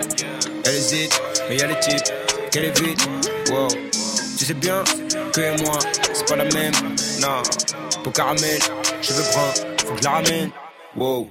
elle 0.65 0.75
hésite, 0.75 1.21
mais 1.49 1.57
y'a 1.57 1.67
les 1.67 1.79
types. 1.81 2.13
qu'elle 2.51 2.65
est 2.65 2.81
vite. 2.81 3.09
Wow. 3.51 3.69
Tu 4.39 4.45
sais 4.45 4.55
bien 4.55 4.85
que 5.33 5.41
et 5.41 5.63
moi, 5.63 5.79
c'est 6.13 6.27
pas 6.27 6.37
la 6.37 6.45
même. 6.45 6.73
Non, 7.21 7.43
pour 8.03 8.13
caramel, 8.13 8.59
je 9.03 9.13
veux 9.13 9.23
prendre, 9.33 9.55
faut 9.85 9.95
que 9.95 9.99
je 9.99 10.05
la 10.05 10.11
ramène. 10.11 10.51
Wow, 10.97 11.29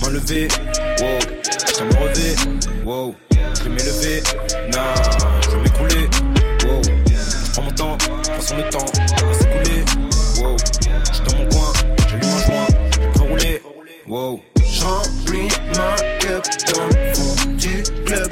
m'enlever, 0.00 0.48
wow, 1.00 1.18
je 1.78 1.84
me 1.84 1.94
relever, 1.98 2.34
wow, 2.84 3.14
je 3.30 3.62
vais 3.64 3.70
m'élever, 3.70 4.22
non, 4.70 4.78
je 5.42 5.50
vais 5.50 5.62
m'écrouler, 5.62 6.08
wow, 6.64 6.80
prends 7.52 7.62
mon 7.62 7.70
temps, 7.72 7.98
prends 7.98 8.56
le 8.56 8.70
temps, 8.70 8.86
va 9.26 9.34
s'écouler, 9.34 9.84
wow, 10.40 10.56
je 11.12 11.30
dans 11.30 11.38
mon 11.38 11.48
coin, 11.48 11.72
j'allume 12.08 12.30
un 12.30 12.46
joint, 12.46 12.66
je 12.92 13.18
peux 13.18 13.28
rouler, 13.28 13.62
wow. 14.06 14.40
J'remplis 14.82 15.48
ma 15.76 15.94
cup 16.18 16.44
dans 16.74 16.86
le 16.88 17.14
fond 17.14 17.52
du 17.52 17.84
club 18.04 18.31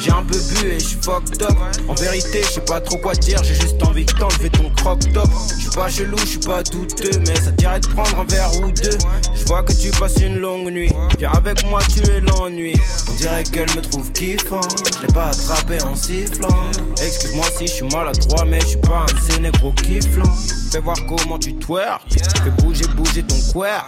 J'ai 0.00 0.10
un 0.12 0.22
peu 0.22 0.38
bu 0.38 0.66
et 0.66 0.80
j'suis 0.80 0.96
fucked 1.02 1.42
up. 1.42 1.56
En 1.86 1.94
vérité, 1.94 2.40
je 2.42 2.52
sais 2.52 2.60
pas 2.62 2.80
trop 2.80 2.96
quoi 2.96 3.14
dire 3.14 3.42
J'ai 3.44 3.54
juste 3.54 3.82
envie 3.82 4.06
de 4.06 4.12
t'enlever 4.12 4.48
ton 4.48 4.70
croc 4.70 5.00
top. 5.12 5.28
J'suis 5.58 5.70
pas 5.70 5.90
chelou, 5.90 6.16
j'suis 6.24 6.38
pas 6.38 6.62
douteux 6.62 7.20
Mais 7.26 7.36
ça 7.36 7.50
dirait 7.50 7.80
de 7.80 7.86
prendre 7.88 8.20
un 8.20 8.24
verre 8.24 8.50
ou 8.62 8.72
deux. 8.72 8.96
Je 9.34 9.44
vois 9.44 9.62
que 9.62 9.72
tu 9.72 9.90
passes 9.90 10.16
une 10.16 10.38
longue 10.38 10.70
nuit. 10.70 10.90
Viens 11.18 11.32
avec 11.32 11.66
moi, 11.66 11.80
tu 11.92 12.00
es 12.10 12.20
l'ennui. 12.20 12.74
On 13.10 13.14
dirait 13.16 13.44
qu'elle 13.44 13.68
me 13.76 13.82
trouve 13.82 14.10
kiffant. 14.12 14.62
Je 14.94 15.06
l'ai 15.06 15.12
pas 15.12 15.28
attrapé 15.28 15.82
en 15.82 15.94
sifflant. 15.94 16.48
Excuse-moi 16.92 17.46
si 17.58 17.66
je 17.66 17.72
suis 17.72 17.88
maladroit 17.88 18.46
Mais 18.46 18.60
je 18.60 18.66
suis 18.68 18.76
pas 18.78 19.04
un 19.04 19.30
sénégro 19.30 19.72
kifflant. 19.72 20.32
Fais 20.72 20.80
voir 20.80 20.96
comment 21.06 21.38
tu 21.38 21.54
twerk 21.56 22.00
Fais 22.42 22.50
bouger, 22.62 22.86
bouger 22.96 23.22
ton 23.22 23.36
queer. 23.52 23.84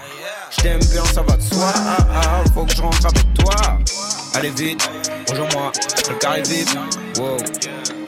Je 0.51 0.63
bien, 0.63 1.05
ça 1.07 1.23
va 1.23 1.37
de 1.37 1.43
soi. 1.43 1.73
Ah, 1.75 1.97
ah, 2.15 2.45
faut 2.53 2.65
que 2.65 2.75
je 2.75 2.83
avec 2.83 3.35
toi. 3.35 3.79
Allez 4.35 4.51
vite, 4.51 4.89
rejoins-moi, 5.29 5.73
le 6.09 6.15
carré 6.17 6.43
vite. 6.43 6.75
Wow, 7.19 7.37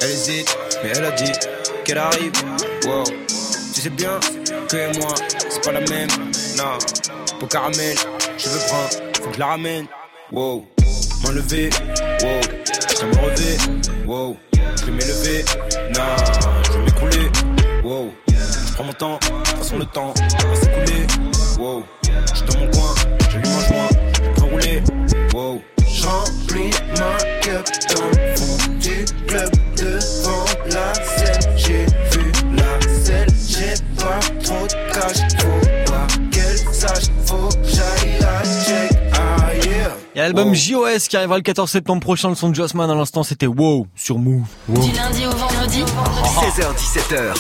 elle 0.01 0.11
hésite, 0.11 0.57
mais 0.83 0.91
elle 0.97 1.05
a 1.05 1.11
dit 1.11 1.33
qu'elle 1.85 1.99
arrive. 1.99 2.33
Wow, 2.87 3.05
tu 3.75 3.81
sais 3.81 3.91
bien 3.91 4.19
que 4.69 4.99
moi, 4.99 5.15
c'est 5.51 5.63
pas 5.63 5.73
la 5.73 5.81
même. 5.81 6.09
Non, 6.57 6.79
pour 7.39 7.49
caramel, 7.49 7.97
je 8.39 8.49
veux 8.49 8.59
prendre, 8.69 8.89
faut 9.23 9.29
que 9.29 9.35
je 9.35 9.39
la 9.39 9.47
ramène. 9.47 9.87
Wow, 10.33 10.65
m'enlever, 11.23 11.71
wow, 12.23 12.41
je 13.01 13.07
me 13.07 13.17
relever. 13.21 13.57
Wow, 14.07 14.37
je 14.81 14.85
vais 14.87 14.93
m'élever. 14.93 15.45
Non, 15.93 16.17
je 16.65 16.73
vais 16.73 16.85
m'écrouler. 16.85 17.31
Wow, 17.85 18.11
je 18.29 18.73
prends 18.75 18.85
mon 18.85 18.93
temps, 18.95 19.19
de 19.21 19.59
façon 19.59 19.79
le 19.79 19.87
temps 19.87 20.15
va 20.17 20.57
s'écouler. 20.57 21.07
Wow. 21.59 21.85
J'suis 22.33 22.45
dans 22.47 22.59
mon 22.59 22.71
coin, 22.71 22.95
j'allume 23.31 23.53
un 23.53 23.69
joint, 23.69 23.89
je 24.15 24.41
peux 24.41 24.47
rouler, 24.49 24.83
wow. 25.35 25.63
J'remplis 26.05 26.71
ma 26.99 27.17
cup 27.41 27.67
dans 27.95 28.09
le 28.09 28.37
fond 28.37 28.73
du 28.79 29.07
club 29.27 29.51
devant 29.75 30.45
la 30.67 30.93
scène. 31.03 31.57
J'ai 31.57 31.87
vu 32.11 32.31
la 32.55 33.03
selle, 33.03 33.29
j'ai 33.49 33.75
pas 33.97 34.21
trop 34.43 34.67
de 34.67 34.93
cash. 34.93 35.17
Faut 35.39 35.91
pas 35.91 36.07
qu'elle 36.31 36.75
sache, 36.75 37.05
faut 37.25 37.49
que 37.49 37.65
j'aille 37.65 38.19
la 38.21 38.43
check. 38.43 38.91
Ah 39.15 39.55
yeah. 39.55 39.97
Il 40.15 40.19
y 40.19 40.21
a 40.21 40.25
l'album 40.25 40.55
JOS 40.55 41.09
qui 41.09 41.17
arrivera 41.17 41.39
le 41.39 41.43
14 41.43 41.71
septembre 41.71 42.03
prochain, 42.03 42.29
le 42.29 42.35
son 42.35 42.51
de 42.51 42.55
Jossman 42.55 42.91
à 42.91 42.95
l'instant 42.95 43.23
c'était 43.23 43.47
Wow 43.47 43.87
sur 43.97 44.19
Move. 44.19 44.45
Wow. 44.69 44.85
Du 44.85 44.93
lundi 44.93 45.25
au 45.25 45.31
vendredi. 45.31 45.85
16h17h. 45.85 47.33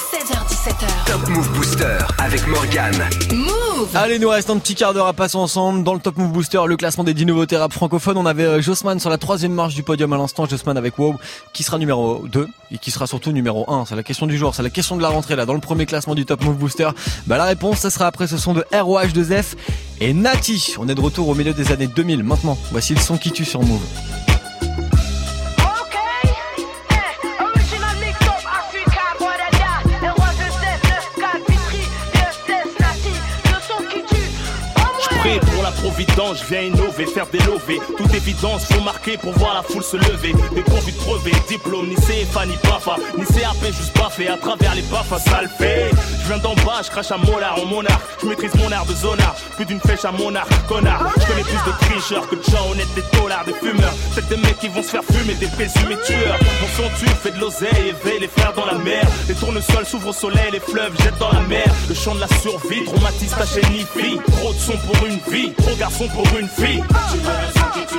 16h17h. 0.64 1.06
Top 1.06 1.28
Move 1.28 1.52
Booster 1.52 1.98
avec 2.18 2.46
Morgane. 2.46 2.96
Move. 3.34 3.94
Allez, 3.94 4.18
nous 4.18 4.30
reste 4.30 4.48
un 4.48 4.58
petit 4.58 4.74
quart 4.74 4.94
d'heure 4.94 5.06
à 5.06 5.12
passer 5.12 5.36
ensemble 5.36 5.84
dans 5.84 5.92
le 5.92 6.00
Top 6.00 6.16
Move 6.16 6.32
Booster, 6.32 6.60
le 6.66 6.76
classement 6.76 7.04
des 7.04 7.12
10 7.12 7.26
nouveautés 7.26 7.56
rap 7.56 7.72
francophones. 7.72 8.16
On 8.16 8.24
avait 8.24 8.44
euh, 8.44 8.62
Jossman 8.62 8.98
sur 8.98 9.10
la 9.10 9.18
troisième 9.18 9.52
marche 9.52 9.74
du 9.74 9.82
podium 9.82 10.12
à 10.14 10.16
l'instant, 10.16 10.46
Jossman 10.46 10.78
avec 10.78 10.98
Wow, 10.98 11.16
qui 11.52 11.64
sera 11.64 11.76
numéro 11.76 12.24
2 12.28 12.48
et 12.72 12.78
qui 12.78 12.90
sera 12.90 13.06
surtout 13.06 13.32
numéro 13.32 13.70
1. 13.70 13.84
C'est 13.86 13.96
la 13.96 14.02
question 14.02 14.26
du 14.26 14.38
jour, 14.38 14.54
c'est 14.54 14.62
la 14.62 14.70
question 14.70 14.96
de 14.96 15.02
la 15.02 15.08
rentrée 15.08 15.36
là, 15.36 15.44
dans 15.44 15.54
le 15.54 15.60
premier 15.60 15.84
classement 15.84 16.14
du 16.14 16.24
Top 16.24 16.42
Move 16.42 16.56
Booster. 16.56 16.88
Bah 17.26 17.36
la 17.36 17.44
réponse, 17.44 17.80
ça 17.80 17.90
sera 17.90 18.06
après 18.06 18.26
ce 18.26 18.38
son 18.38 18.54
de 18.54 18.64
ROH2F 18.72 19.56
et 20.00 20.14
Nati. 20.14 20.76
On 20.78 20.88
est 20.88 20.94
de 20.94 21.00
retour 21.00 21.28
au 21.28 21.34
milieu 21.34 21.52
des 21.52 21.72
années 21.72 21.88
2000 21.88 22.22
maintenant. 22.22 22.56
Voici 22.72 22.94
le 22.94 23.00
son 23.00 23.18
qui 23.18 23.32
tue 23.32 23.44
sur 23.44 23.60
Move. 23.62 23.82
Je 36.34 36.44
viens 36.48 36.62
innover, 36.62 37.06
faire 37.06 37.26
des 37.26 37.38
lovés. 37.40 37.80
Toute 37.96 38.14
évidence, 38.14 38.64
faut 38.66 38.80
marquer 38.80 39.16
pour 39.16 39.32
voir 39.32 39.54
la 39.54 39.62
foule 39.62 39.82
se 39.82 39.96
lever. 39.96 40.32
Des 40.54 40.62
convus 40.62 40.92
de 40.92 40.98
brevet, 40.98 41.32
diplôme, 41.48 41.88
ni 41.88 41.94
CFA, 41.96 42.46
ni 42.46 42.54
BAFA, 42.64 42.96
ni 43.16 43.24
CAP, 43.24 43.64
juste 43.66 43.96
baffé 43.96 44.28
à 44.28 44.36
travers 44.36 44.74
les 44.74 44.82
BAFA, 44.82 45.18
ça 45.18 45.42
le. 45.42 45.48
Je 45.58 46.28
viens 46.28 46.38
d'en 46.38 46.54
bas, 46.54 46.80
je 46.82 46.90
crache 46.90 47.10
à 47.10 47.16
molar 47.16 47.58
en 47.60 47.66
monarque. 47.66 48.02
Je 48.22 48.26
maîtrise 48.26 48.54
mon 48.56 48.70
art 48.72 48.86
de 48.86 48.94
zonard, 48.94 49.34
plus 49.56 49.64
d'une 49.64 49.80
flèche 49.80 50.04
à 50.04 50.12
monarque, 50.12 50.50
connard. 50.66 51.12
Je 51.20 51.26
connais 51.26 51.42
plus 51.42 51.52
de 51.52 51.78
tricheurs 51.80 52.28
que 52.28 52.36
de 52.36 52.42
gens 52.42 52.70
honnêtes, 52.70 52.92
des 52.94 53.18
dollars, 53.18 53.44
des 53.44 53.54
fumeurs. 53.54 53.94
Peut-être 54.14 54.28
des 54.28 54.36
mecs 54.36 54.58
qui 54.58 54.68
vont 54.68 54.82
se 54.82 54.88
faire 54.88 55.04
fumer, 55.04 55.34
des 55.34 55.48
présumés 55.48 55.98
tueurs. 56.04 56.38
Mon 56.60 56.68
son 56.76 56.88
tue, 56.98 57.10
fait 57.22 57.32
de 57.32 57.40
l'oseille, 57.40 57.88
éveille 57.88 58.20
les 58.20 58.28
frères 58.28 58.52
dans 58.54 58.66
la 58.66 58.78
mer. 58.78 59.06
Les 59.28 59.34
tournesols 59.34 59.86
s'ouvrent 59.86 60.08
au 60.08 60.12
soleil, 60.12 60.50
les 60.52 60.60
fleuves 60.60 60.94
jettent 61.02 61.18
dans 61.18 61.32
la 61.32 61.40
mer. 61.40 61.66
Le 61.88 61.94
chant 61.94 62.14
de 62.14 62.20
la 62.20 62.28
survie, 62.28 62.84
traumatise 62.84 63.30
ta 63.30 63.46
chaîne. 63.46 63.64
Trop 64.36 64.52
de 64.52 64.58
son 64.58 64.76
pour 64.86 65.06
une 65.06 65.18
vie, 65.32 65.52
garçon 65.84 66.08
pour 66.08 66.24
une 66.38 66.48
fille. 66.48 66.82
Tu 67.12 67.18
t'inquiète, 67.52 67.92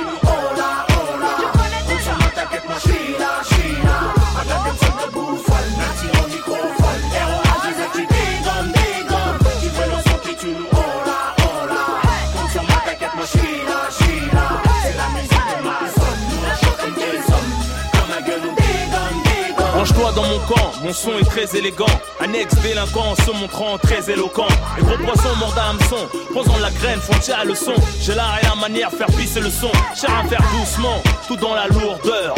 Range-toi 19.86 20.12
dans 20.12 20.24
mon 20.24 20.38
camp, 20.40 20.72
mon 20.82 20.92
son 20.92 21.16
est 21.18 21.24
très 21.24 21.56
élégant. 21.56 21.86
Un 22.20 22.32
ex-délinquant 22.32 23.14
se 23.14 23.30
montrant 23.30 23.78
très 23.78 24.10
éloquent. 24.10 24.48
Les 24.76 24.82
gros 24.82 24.98
poissons 24.98 25.36
mordent 25.38 25.58
à 25.58 25.70
hameçon, 25.70 26.08
posant 26.32 26.58
la 26.58 26.70
graine, 26.70 26.98
font 26.98 27.18
tirer 27.20 27.44
le 27.44 27.54
son. 27.54 27.74
J'ai 28.00 28.14
l'art 28.14 28.38
et 28.42 28.46
la 28.46 28.54
manière, 28.56 28.90
faire 28.90 29.06
pisser 29.06 29.40
le 29.40 29.50
son. 29.50 29.70
Cher 29.94 30.10
à 30.12 30.26
faire 30.26 30.42
doucement, 30.58 31.02
tout 31.28 31.36
dans 31.36 31.54
la 31.54 31.68
lourdeur, 31.68 32.34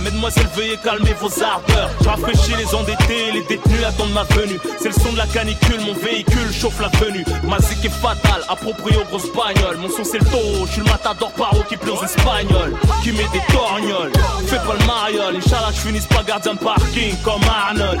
Mesdemoiselles, 0.00 0.48
veuillez 0.54 0.76
calmer 0.82 1.14
vos 1.20 1.30
ardeurs. 1.42 1.90
Je 2.00 2.08
rafraîchis 2.08 2.54
les 2.56 2.74
endettés, 2.74 3.32
les 3.32 3.42
détenus 3.42 3.84
attendent 3.84 4.12
ma 4.12 4.24
venue. 4.24 4.58
C'est 4.78 4.88
le 4.88 4.94
son 4.94 5.12
de 5.12 5.18
la 5.18 5.26
canicule, 5.26 5.80
mon 5.80 5.94
véhicule 5.94 6.52
chauffe 6.52 6.80
la 6.80 6.88
venue. 6.98 7.24
Ma 7.44 7.58
zik 7.60 7.84
est 7.84 7.88
fatale, 7.88 8.42
approprié 8.48 8.98
aux 8.98 9.04
grosses 9.04 9.30
bagnoles. 9.32 9.76
Mon 9.78 9.88
son 9.88 10.04
c'est 10.04 10.18
le 10.18 10.24
taureau, 10.26 10.66
je 10.66 10.72
suis 10.72 10.80
le 10.80 10.90
matador 10.90 11.30
paro 11.32 11.62
qui 11.68 11.76
pleure 11.76 12.00
aux 12.00 12.04
espagnols. 12.04 12.74
Qui 13.02 13.12
met 13.12 13.26
des 13.32 13.42
torgnoles, 13.52 14.12
fais 14.46 14.56
pas 14.56 14.74
le 14.78 14.86
mariole. 14.86 15.36
Inch'Allah, 15.36 15.70
je 15.74 15.80
finisse 15.80 16.06
pas 16.06 16.22
gardien 16.22 16.54
de 16.54 16.58
parking 16.58 17.16
comme 17.22 17.42
Arnold. 17.44 18.00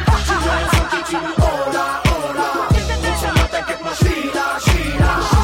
Tu 1.08 1.16
hola. 1.16 2.02
On 3.08 3.20
s'en 3.20 3.32
bat, 3.34 3.48
t'inquiète, 3.50 3.82
moi, 3.82 3.92
Sheila. 3.94 4.58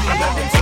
Madame, 0.07 0.37
une 0.43 0.51
sorte 0.51 0.62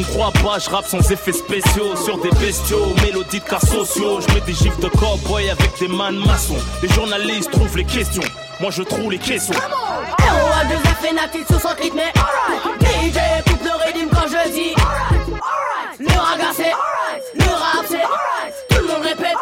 me 0.00 0.04
crois 0.04 0.32
pas, 0.32 0.58
je 0.58 0.70
rappe 0.70 0.86
sans 0.86 1.10
effets 1.10 1.32
spéciaux 1.32 1.96
Sur 1.96 2.18
des 2.18 2.30
bestiaux, 2.30 2.94
mélodies 3.02 3.40
de 3.40 3.44
cas 3.44 3.60
sociaux. 3.60 4.20
Je 4.20 4.34
mets 4.34 4.40
des 4.40 4.54
gifs 4.54 4.78
de 4.80 4.88
cowboy 4.88 5.50
avec 5.50 5.78
des 5.78 5.88
man 5.88 6.16
maçons. 6.16 6.56
Les 6.82 6.88
journalistes 6.88 7.50
trouvent 7.50 7.76
les 7.76 7.84
questions 7.84 8.22
Moi 8.60 8.70
je 8.70 8.82
trouve 8.82 9.10
les 9.10 9.18
caissons. 9.18 9.52
ROA 9.52 10.64
2 10.64 10.74
F 10.74 11.04
et 11.10 11.14
Nati 11.14 11.38
sous 11.50 11.58
son 11.58 11.74
rythme. 11.80 11.96
Mais 11.96 12.12
alright 12.16 13.14
DJ 13.14 13.48
coupe 13.48 13.64
le 13.64 13.84
rythme 13.84 14.08
quand 14.14 14.28
je 14.28 14.50
dis. 14.52 14.74
Alright. 14.76 15.28
Alright. 15.28 15.98
Le 15.98 16.18
raga 16.18 16.52
c'est 16.54 16.64
alright. 16.64 17.24
Le 17.34 17.44
rap 17.44 17.84
c'est 17.88 17.96
alright. 17.96 18.54
Tout 18.70 18.80
le 18.80 18.86
monde 18.86 19.02
répète 19.02 19.36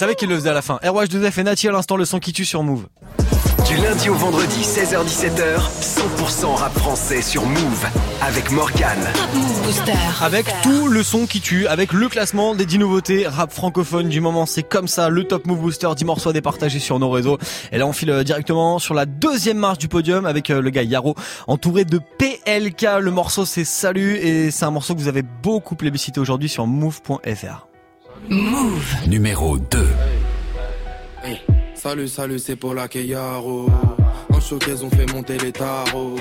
savais 0.00 0.14
qu'il 0.14 0.30
le 0.30 0.36
faisait 0.36 0.48
à 0.48 0.54
la 0.54 0.62
fin. 0.62 0.80
RWH2F 0.82 1.40
et 1.40 1.42
Nati 1.42 1.68
à 1.68 1.72
l'instant, 1.72 1.98
le 1.98 2.06
son 2.06 2.20
qui 2.20 2.32
tue 2.32 2.46
sur 2.46 2.62
Move. 2.62 2.86
Du 3.68 3.76
lundi 3.76 4.08
au 4.08 4.14
vendredi, 4.14 4.62
16h-17h, 4.62 5.60
100% 5.82 6.54
rap 6.54 6.72
français 6.72 7.20
sur 7.20 7.44
Move 7.44 7.86
avec 8.22 8.50
Morgan. 8.50 8.98
Move 9.34 9.62
Booster. 9.62 9.92
Avec 10.22 10.46
tout 10.62 10.88
le 10.88 11.02
son 11.02 11.26
qui 11.26 11.42
tue, 11.42 11.66
avec 11.66 11.92
le 11.92 12.08
classement 12.08 12.54
des 12.54 12.64
10 12.64 12.78
nouveautés 12.78 13.28
rap 13.28 13.52
francophone 13.52 14.08
du 14.08 14.22
moment. 14.22 14.46
C'est 14.46 14.62
comme 14.62 14.88
ça, 14.88 15.10
le 15.10 15.24
Top 15.24 15.46
Move 15.46 15.60
Booster, 15.60 15.88
10 15.94 16.06
morceaux 16.06 16.30
à 16.30 16.32
départager 16.32 16.78
sur 16.78 16.98
nos 16.98 17.10
réseaux. 17.10 17.36
Et 17.70 17.76
là, 17.76 17.86
on 17.86 17.92
file 17.92 18.10
euh, 18.10 18.24
directement 18.24 18.78
sur 18.78 18.94
la 18.94 19.04
deuxième 19.04 19.58
marche 19.58 19.76
du 19.76 19.88
podium 19.88 20.24
avec 20.24 20.48
euh, 20.48 20.62
le 20.62 20.70
gars 20.70 20.82
Yaro, 20.82 21.14
entouré 21.46 21.84
de 21.84 21.98
PLK. 21.98 22.86
Le 23.00 23.10
morceau, 23.10 23.44
c'est 23.44 23.64
Salut 23.64 24.16
et 24.16 24.50
c'est 24.50 24.64
un 24.64 24.70
morceau 24.70 24.94
que 24.94 25.00
vous 25.00 25.08
avez 25.08 25.22
beaucoup 25.42 25.74
plébiscité 25.74 26.20
aujourd'hui 26.20 26.48
sur 26.48 26.66
move.fr. 26.66 27.69
Move. 28.30 28.94
Numéro 29.08 29.58
2. 29.58 29.88
Salut, 31.74 32.06
salut, 32.06 32.38
c'est 32.38 32.54
pour 32.54 32.74
la 32.74 32.86
Keyaro. 32.86 33.68
En 34.32 34.40
showcase, 34.40 34.84
on 34.84 34.90
fait 34.90 35.12
monter 35.12 35.36
les 35.38 35.50
tarots. 35.50 36.14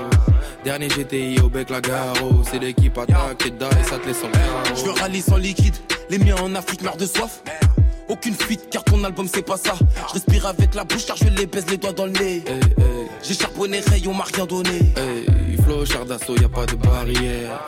Dernier 0.64 0.88
GTI 0.88 1.40
au 1.44 1.50
bec 1.50 1.70
la 1.70 1.82
garo. 1.82 2.42
C'est 2.50 2.58
l'équipe 2.58 2.98
attaque 2.98 3.46
et 3.46 3.52
die, 3.52 3.88
ça 3.88 4.00
te 4.00 4.08
laisse 4.08 4.24
en 4.24 4.32
carreau. 4.32 4.76
Je 4.76 4.86
veux 4.86 5.00
rallye 5.00 5.22
sans 5.22 5.38
liquide, 5.38 5.76
les 6.10 6.18
miens 6.18 6.38
en 6.42 6.56
Afrique 6.56 6.82
meurent 6.82 6.98
de 6.98 7.06
soif. 7.06 7.44
Aucune 8.08 8.34
fuite 8.34 8.70
car 8.72 8.84
ton 8.84 9.04
album 9.04 9.28
c'est 9.32 9.46
pas 9.46 9.58
ça. 9.58 9.76
Je 10.08 10.14
respire 10.14 10.48
avec 10.48 10.74
la 10.74 10.86
bouche 10.86 11.06
car 11.06 11.16
je 11.16 11.26
les 11.26 11.46
baise 11.46 11.68
les 11.70 11.78
doigts 11.78 11.94
dans 11.94 12.08
le 12.08 12.14
nez. 12.14 12.44
J'ai 13.22 13.36
charbonné 13.36 13.82
rayon, 13.82 14.16
m'a 14.16 14.24
rien 14.24 14.48
donné. 14.48 14.80
Hey, 14.98 15.58
flow, 15.64 15.86
char 15.86 16.06
d'assaut, 16.06 16.36
y 16.38 16.44
a 16.44 16.50
pas 16.50 16.66
de 16.66 16.74
barrière. 16.74 17.62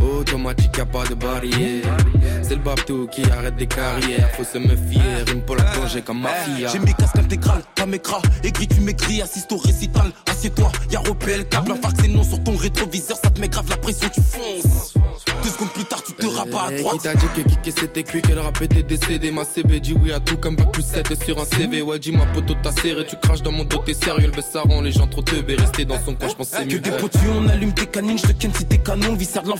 Automatique, 0.00 0.76
y 0.76 0.80
a 0.80 0.86
pas 0.86 1.04
de 1.04 1.14
barrière. 1.14 1.96
C'est 2.42 2.54
le 2.54 2.62
Babtou 2.62 3.06
qui 3.08 3.22
arrête 3.30 3.56
des 3.56 3.66
carrières. 3.66 4.30
Faut 4.36 4.44
se 4.44 4.58
méfier, 4.58 5.00
rime 5.26 5.42
pour 5.42 5.56
la 5.56 5.64
plonger 5.64 6.02
comme 6.02 6.20
mafia. 6.20 6.68
J'ai 6.68 6.78
mes 6.78 6.92
casques 6.92 7.18
intégrales, 7.18 7.62
pas 7.74 7.86
mes 7.86 7.98
cras. 7.98 8.22
Aigri, 8.44 8.68
tu 8.68 8.80
m'écris, 8.80 9.22
assiste 9.22 9.50
au 9.52 9.56
récital. 9.56 10.06
Assieds-toi, 10.30 10.70
y'a 10.90 11.00
repel, 11.00 11.46
câble, 11.48 11.72
un 11.72 11.76
fax 11.76 12.04
et 12.04 12.08
non 12.08 12.22
sur 12.22 12.42
ton 12.44 12.56
rétroviseur. 12.56 13.16
Ça 13.22 13.30
te 13.30 13.40
met 13.40 13.48
grave 13.48 13.68
la 13.68 13.76
pression, 13.76 14.08
tu 14.12 14.20
fonces. 14.20 14.94
Deux 15.42 15.48
secondes 15.50 15.70
plus 15.72 15.84
tard, 15.84 16.02
tu 16.02 16.12
te 16.12 16.26
rabats 16.26 16.66
à 16.68 16.72
Hey, 16.72 16.80
droite. 16.82 16.96
Qui 16.96 17.02
t'a 17.02 17.14
dit 17.14 17.26
que 17.34 17.40
kicker 17.48 17.72
c'était 17.78 18.02
cuit, 18.02 18.22
que 18.22 18.32
le 18.32 18.40
rap 18.40 18.60
était 18.62 18.82
décédé? 18.82 19.30
Ma 19.30 19.44
CB 19.44 19.80
dit 19.80 19.94
oui 20.00 20.12
à 20.12 20.20
tout 20.20 20.36
comme 20.36 20.56
bac 20.56 20.72
plus 20.72 20.82
7 20.84 21.22
sur 21.24 21.38
un 21.40 21.44
CV 21.44 21.82
Ouais 21.82 21.98
dis 21.98 22.12
ma 22.12 22.26
poteau 22.26 22.54
t'as 22.62 22.72
serré, 22.72 23.04
tu 23.06 23.16
craches 23.16 23.42
dans 23.42 23.52
mon 23.52 23.64
dos 23.64 23.78
t'es 23.78 23.94
sérieux 23.94 24.30
Le 24.34 24.42
ça 24.42 24.62
rend 24.62 24.80
les 24.80 24.92
gens 24.92 25.06
trop 25.06 25.22
teubés, 25.22 25.54
rester 25.56 25.84
dans 25.84 26.02
son 26.04 26.14
coin 26.14 26.28
j'pense 26.28 26.48
c'est 26.50 26.66
Que 26.66 26.74
mieux 26.74 26.80
des 26.80 26.90
potus, 26.90 27.20
on 27.34 27.48
allume 27.48 27.72
tes 27.72 27.86
canines, 27.86 28.18
je 28.18 28.26
te 28.26 28.32
ken 28.32 28.52
si 28.54 28.64
t'es 28.66 28.78
canon, 28.78 29.14
viscère 29.14 29.42
de 29.42 29.50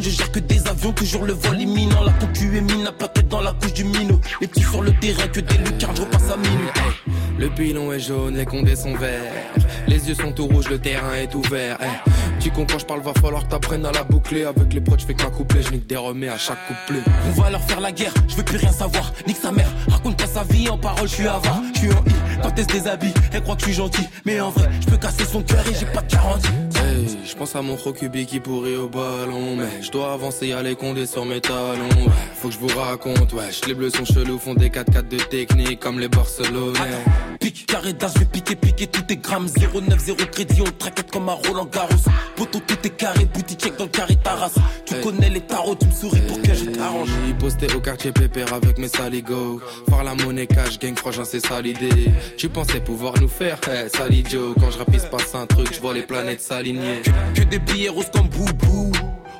je 0.00 0.10
gère 0.10 0.32
que 0.32 0.40
des 0.40 0.66
avions, 0.66 0.92
toujours 0.92 1.24
le 1.24 1.32
vol 1.32 1.60
imminent, 1.60 2.02
la 2.02 2.12
concu 2.12 2.56
est 2.56 2.60
mine, 2.60 2.84
la 2.84 2.92
plaquette 2.92 3.28
dans 3.28 3.40
la 3.40 3.52
couche 3.52 3.72
du 3.74 3.84
minot, 3.84 4.20
les 4.40 4.46
petits 4.46 4.62
sur 4.62 4.82
le 4.82 4.92
terrain, 4.98 5.28
que 5.28 5.40
des 5.40 5.58
lucarnes, 5.58 5.96
je 5.96 6.02
repasse 6.02 6.30
à 6.30 6.36
minuit. 6.36 6.68
Le 7.38 7.48
pilon 7.50 7.92
est 7.92 8.00
jaune, 8.00 8.36
les 8.36 8.44
condés 8.44 8.74
sont 8.74 8.94
verts 8.96 9.20
Les 9.86 10.08
yeux 10.08 10.14
sont 10.16 10.32
tout 10.32 10.46
rouges, 10.46 10.68
le 10.68 10.78
terrain 10.78 11.14
est 11.14 11.32
ouvert. 11.36 11.80
Hey. 11.80 11.90
Tu 12.40 12.50
comprends, 12.50 12.78
je 12.78 12.84
parle, 12.84 13.00
va 13.00 13.12
falloir 13.14 13.46
t'apprennes 13.46 13.86
à 13.86 13.92
la 13.92 14.02
boucler. 14.02 14.44
Avec 14.44 14.72
les 14.74 14.80
proches, 14.80 15.02
je 15.02 15.06
fais 15.06 15.14
ma 15.22 15.30
couplet, 15.30 15.62
je 15.62 15.70
nique 15.70 15.86
des 15.86 15.96
remets 15.96 16.28
à 16.28 16.38
chaque 16.38 16.58
couplet. 16.66 17.00
On 17.28 17.40
va 17.40 17.50
leur 17.50 17.62
faire 17.62 17.80
la 17.80 17.92
guerre, 17.92 18.12
je 18.26 18.34
veux 18.34 18.42
plus 18.42 18.56
rien 18.56 18.72
savoir, 18.72 19.12
nique 19.26 19.36
sa 19.36 19.52
mère, 19.52 19.70
raconte 19.88 20.16
pas 20.16 20.26
sa 20.26 20.42
vie 20.44 20.68
en 20.68 20.78
parole, 20.78 21.08
je 21.08 21.14
suis 21.14 21.28
avare, 21.28 21.62
je 21.74 21.78
suis 21.78 21.92
en 21.92 22.04
I, 22.04 22.14
quand 22.42 22.52
elle 22.56 22.64
se 22.64 22.68
déshabille, 22.68 23.14
elle 23.32 23.42
croit 23.42 23.54
que 23.54 23.60
je 23.60 23.66
suis 23.66 23.74
gentil, 23.74 24.08
mais 24.24 24.40
en 24.40 24.50
vrai, 24.50 24.68
je 24.80 24.86
peux 24.86 24.96
casser 24.96 25.24
son 25.24 25.42
cœur 25.42 25.64
et 25.68 25.74
j'ai 25.74 25.86
pas 25.86 26.02
de 26.02 26.10
garantie. 26.10 26.48
Je 27.28 27.36
pense 27.36 27.54
à 27.54 27.60
mon 27.60 27.76
rocubi 27.76 28.24
qui 28.24 28.40
pourrit 28.40 28.76
au 28.76 28.88
ballon 28.88 29.54
Mais 29.54 29.82
je 29.82 29.90
dois 29.90 30.14
avancer, 30.14 30.48
y'a 30.48 30.62
les 30.62 30.74
condés 30.74 31.04
sur 31.04 31.26
mes 31.26 31.42
talons 31.42 32.08
Faut 32.34 32.48
que 32.48 32.54
je 32.54 32.58
vous 32.58 32.78
raconte, 32.78 33.34
ouais, 33.34 33.50
les 33.66 33.74
bleus 33.74 33.90
sont 33.90 34.06
chelous 34.06 34.38
Font 34.38 34.54
des 34.54 34.70
4-4 34.70 35.08
de 35.08 35.18
technique 35.18 35.78
comme 35.78 36.00
les 36.00 36.08
Barcelonais 36.08 36.78
Pique, 37.48 37.64
carré 37.64 37.94
d'as, 37.94 38.12
je 38.12 38.18
vais 38.18 38.24
piquer, 38.26 38.56
piquer 38.56 38.86
tout 38.88 39.10
est 39.10 39.16
grammes 39.16 39.48
09, 39.48 39.98
0 39.98 40.18
crédit, 40.30 40.60
on 40.60 40.70
traquette 40.70 41.10
comme 41.10 41.30
un 41.30 41.32
Roland 41.32 41.64
Garros. 41.64 41.94
Poto, 42.36 42.60
tout 42.60 42.76
est 42.84 42.90
carré, 42.90 43.24
boutique 43.24 43.58
check 43.58 43.74
dans 43.78 43.84
le 43.84 43.90
carré 43.90 44.16
Taras. 44.16 44.52
Tu 44.84 44.94
connais 44.96 45.30
les 45.30 45.40
tarots, 45.40 45.74
tu 45.74 45.86
me 45.86 45.92
souris 45.92 46.20
pour 46.28 46.42
que 46.42 46.52
je 46.52 46.66
t'arrange. 46.66 47.08
J'ai 47.26 47.32
posté 47.32 47.66
au 47.74 47.80
quartier 47.80 48.12
pépère 48.12 48.52
avec 48.52 48.76
mes 48.76 48.88
saligots. 48.88 49.62
Faire 49.88 50.04
la 50.04 50.14
monnaie 50.14 50.46
cash, 50.46 50.78
gang 50.78 50.94
frangin 50.94 51.24
c'est 51.24 51.40
ça 51.40 51.62
l'idée. 51.62 52.12
Tu 52.36 52.50
pensais 52.50 52.80
pouvoir 52.80 53.14
nous 53.18 53.28
faire, 53.28 53.58
hey, 53.66 53.88
sali 53.88 54.22
Joe 54.28 54.54
Quand 54.60 54.70
je 54.70 54.76
rapisse 54.76 55.06
passe 55.06 55.34
un 55.34 55.46
truc, 55.46 55.72
je 55.72 55.80
vois 55.80 55.94
les 55.94 56.02
planètes 56.02 56.42
s'aligner. 56.42 57.00
Que 57.34 57.44
des 57.44 57.60
billets 57.60 57.88
roses 57.88 58.10
comme 58.12 58.28
boubou 58.28 58.87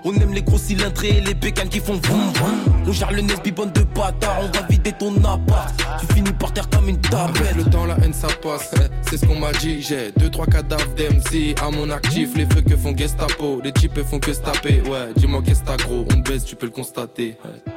on 0.05 0.15
aime 0.15 0.33
les 0.33 0.43
gros 0.43 0.59
cylindrés 0.59 1.19
et 1.19 1.21
les 1.21 1.35
bécanes 1.35 1.69
qui 1.69 1.81
font 1.81 1.97
vroom 1.97 2.33
vroom. 2.35 2.85
On 2.87 2.93
gère 2.93 3.13
le 3.13 3.23
nez 3.23 3.35
bibonne 3.43 3.73
de 3.73 3.83
bâtard, 3.83 4.41
on 4.43 4.57
va 4.57 4.67
vider 4.69 4.93
ton 4.93 5.15
appart. 5.25 5.75
Tu 6.01 6.15
finis 6.15 6.33
par 6.33 6.53
terre 6.53 6.69
comme 6.71 6.89
une 6.89 7.01
tablette. 7.01 7.57
Le 7.57 7.65
temps, 7.65 7.87
la 7.87 7.97
haine 8.03 8.13
ça 8.13 8.29
passe, 8.43 8.75
c'est 9.03 9.17
ce 9.17 9.27
qu'on 9.27 9.39
m'a 9.39 9.53
dit 9.53 9.83
J'ai 9.83 10.13
deux 10.13 10.31
trois 10.31 10.47
cadavres 10.47 10.95
d'MC 10.95 11.55
à 11.63 11.71
mon 11.71 11.91
actif 11.91 12.37
Les 12.37 12.47
feux 12.47 12.63
que 12.63 12.77
font 12.77 12.97
Gestapo, 12.97 13.61
les 13.63 13.73
types 13.73 14.03
font 14.03 14.19
que 14.19 14.33
se 14.33 14.41
taper. 14.41 14.81
Ouais, 14.83 15.13
dis-moi 15.17 15.43
qu'est-ce 15.45 15.61
que 15.63 15.67
t'as 15.67 15.77
gros, 15.77 16.07
on 16.13 16.19
baisse, 16.19 16.45
tu 16.45 16.57
peux 16.57 16.67
le 16.67 16.73
constater. 16.73 17.37
Hey. 17.45 17.73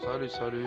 Salut, 0.00 0.30
salut. 0.30 0.66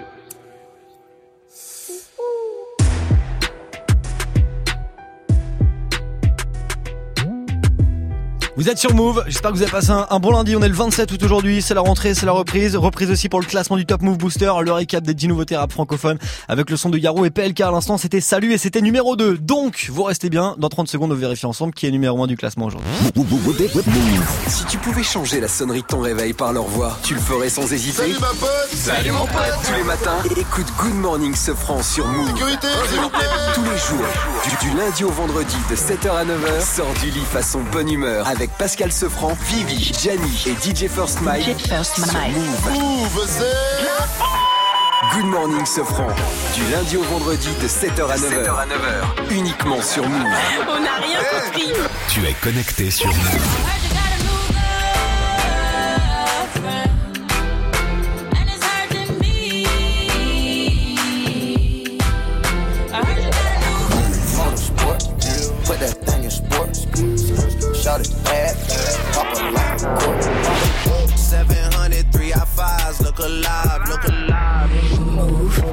Vous 8.58 8.68
êtes 8.68 8.78
sur 8.78 8.94
Move, 8.94 9.24
j'espère 9.28 9.52
que 9.52 9.56
vous 9.56 9.62
avez 9.62 9.72
passé 9.72 9.92
un, 9.92 10.06
un 10.10 10.20
bon 10.20 10.32
lundi, 10.32 10.58
on 10.58 10.62
est 10.62 10.68
le 10.68 10.74
27 10.76 11.10
août 11.10 11.24
aujourd'hui, 11.24 11.62
c'est 11.62 11.74
la 11.74 11.80
rentrée, 11.80 12.14
c'est 12.14 12.26
la 12.26 12.34
reprise, 12.34 12.76
reprise 12.76 13.10
aussi 13.10 13.30
pour 13.30 13.40
le 13.40 13.46
classement 13.46 13.78
du 13.78 13.86
Top 13.86 14.02
Move 14.02 14.18
Booster, 14.18 14.52
le 14.62 14.74
récap 14.74 15.06
des 15.06 15.14
10 15.14 15.30
nouveautés 15.30 15.56
rap 15.56 15.72
francophones 15.72 16.18
avec 16.50 16.70
le 16.70 16.76
son 16.76 16.90
de 16.90 16.98
Yaro 16.98 17.24
et 17.24 17.30
PLK 17.30 17.62
à 17.62 17.72
l'instant, 17.72 17.98
c'était 17.98 18.20
Salut 18.20 18.52
et 18.52 18.58
c'était 18.58 18.82
numéro 18.82 19.16
2. 19.16 19.38
Donc, 19.38 19.88
vous 19.90 20.04
restez 20.04 20.30
bien, 20.30 20.56
dans 20.58 20.68
30 20.68 20.90
secondes 20.90 21.14
on 21.14 21.16
vérifie 21.16 21.46
ensemble 21.46 21.74
qui 21.74 21.88
est 21.88 21.92
numéro 21.92 22.22
1 22.22 22.28
du 22.28 22.36
classement 22.36 22.66
aujourd'hui. 22.66 22.90
Si 24.48 24.66
tu 24.66 24.78
pouvais 24.80 25.04
changer 25.04 25.40
la 25.40 25.48
sonnerie 25.48 25.82
de 25.84 25.88
ton 25.88 26.02
réveil 26.02 26.34
par 26.34 26.52
leur 26.52 26.66
voix, 26.66 26.98
tu 27.04 27.14
le 27.14 27.22
ferais 27.22 27.50
sans 27.50 27.72
hésiter. 27.72 28.02
Salut 28.04 28.20
ma 28.20 28.28
pote 28.28 28.50
Salut 28.74 29.12
mon 29.12 29.26
pote 29.28 29.60
Tous 29.66 29.74
les 29.76 29.84
matins, 29.84 30.18
écoute 30.36 30.68
Good 30.78 30.96
Morning 30.96 31.34
Sofran 31.36 31.82
sur 31.82 32.06
Move. 32.06 32.28
Sécurité, 32.28 32.68
s'il 32.90 33.00
vous 33.00 33.10
plaît 33.10 33.26
Tous 33.56 33.64
les 33.64 33.78
jours, 33.78 34.08
du, 34.60 34.68
du 34.70 34.78
lundi 34.78 35.04
au 35.06 35.10
vendredi 35.12 35.56
de 35.70 35.76
7h 35.76 36.10
à 36.12 36.26
9h, 36.26 36.76
sors 36.76 36.94
du 37.02 37.12
lit 37.12 37.26
façon 37.32 37.62
bonne 37.72 37.90
humeur 37.90 38.28
avec 38.28 38.41
Pascal 38.50 38.92
Sefranc, 38.92 39.36
Vivi, 39.48 39.92
Gianni 40.00 40.44
et 40.48 40.54
DJ 40.54 40.88
First 40.88 41.22
Mike. 41.22 41.44
DJ 41.44 41.68
First 41.68 41.98
Mike. 42.00 42.36
Move. 42.36 43.30
Good 45.14 45.26
Morning 45.26 45.66
Sofran, 45.66 46.08
du 46.56 46.62
lundi 46.72 46.98
au 46.98 47.04
vendredi 47.04 47.50
de 47.62 47.68
7h 47.68 48.10
à 48.10 48.16
9h. 48.18 49.32
Uniquement 49.32 49.82
sur 49.82 50.08
Move. 50.08 50.28
On 50.70 50.80
n'a 50.80 50.96
rien 50.96 51.20
compris. 51.20 51.74
Tu 52.08 52.26
es 52.26 52.34
connecté 52.42 52.90
sur 52.90 53.08
Move. 53.08 53.91
703 69.82 72.34
I 72.34 72.46
fives, 72.46 73.02
look 73.02 73.18
alive, 73.18 73.82
look 73.90 74.04
alive. 74.04 74.70
Move. 75.00 75.56
Hip 75.56 75.66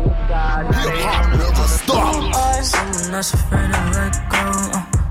hop 1.05 1.29
never 1.37 1.69
stop. 1.69 2.65
Someone 2.65 3.11
that's 3.13 3.35
afraid 3.35 3.71
to 3.71 3.91
let 3.93 4.17
go. 4.33 4.45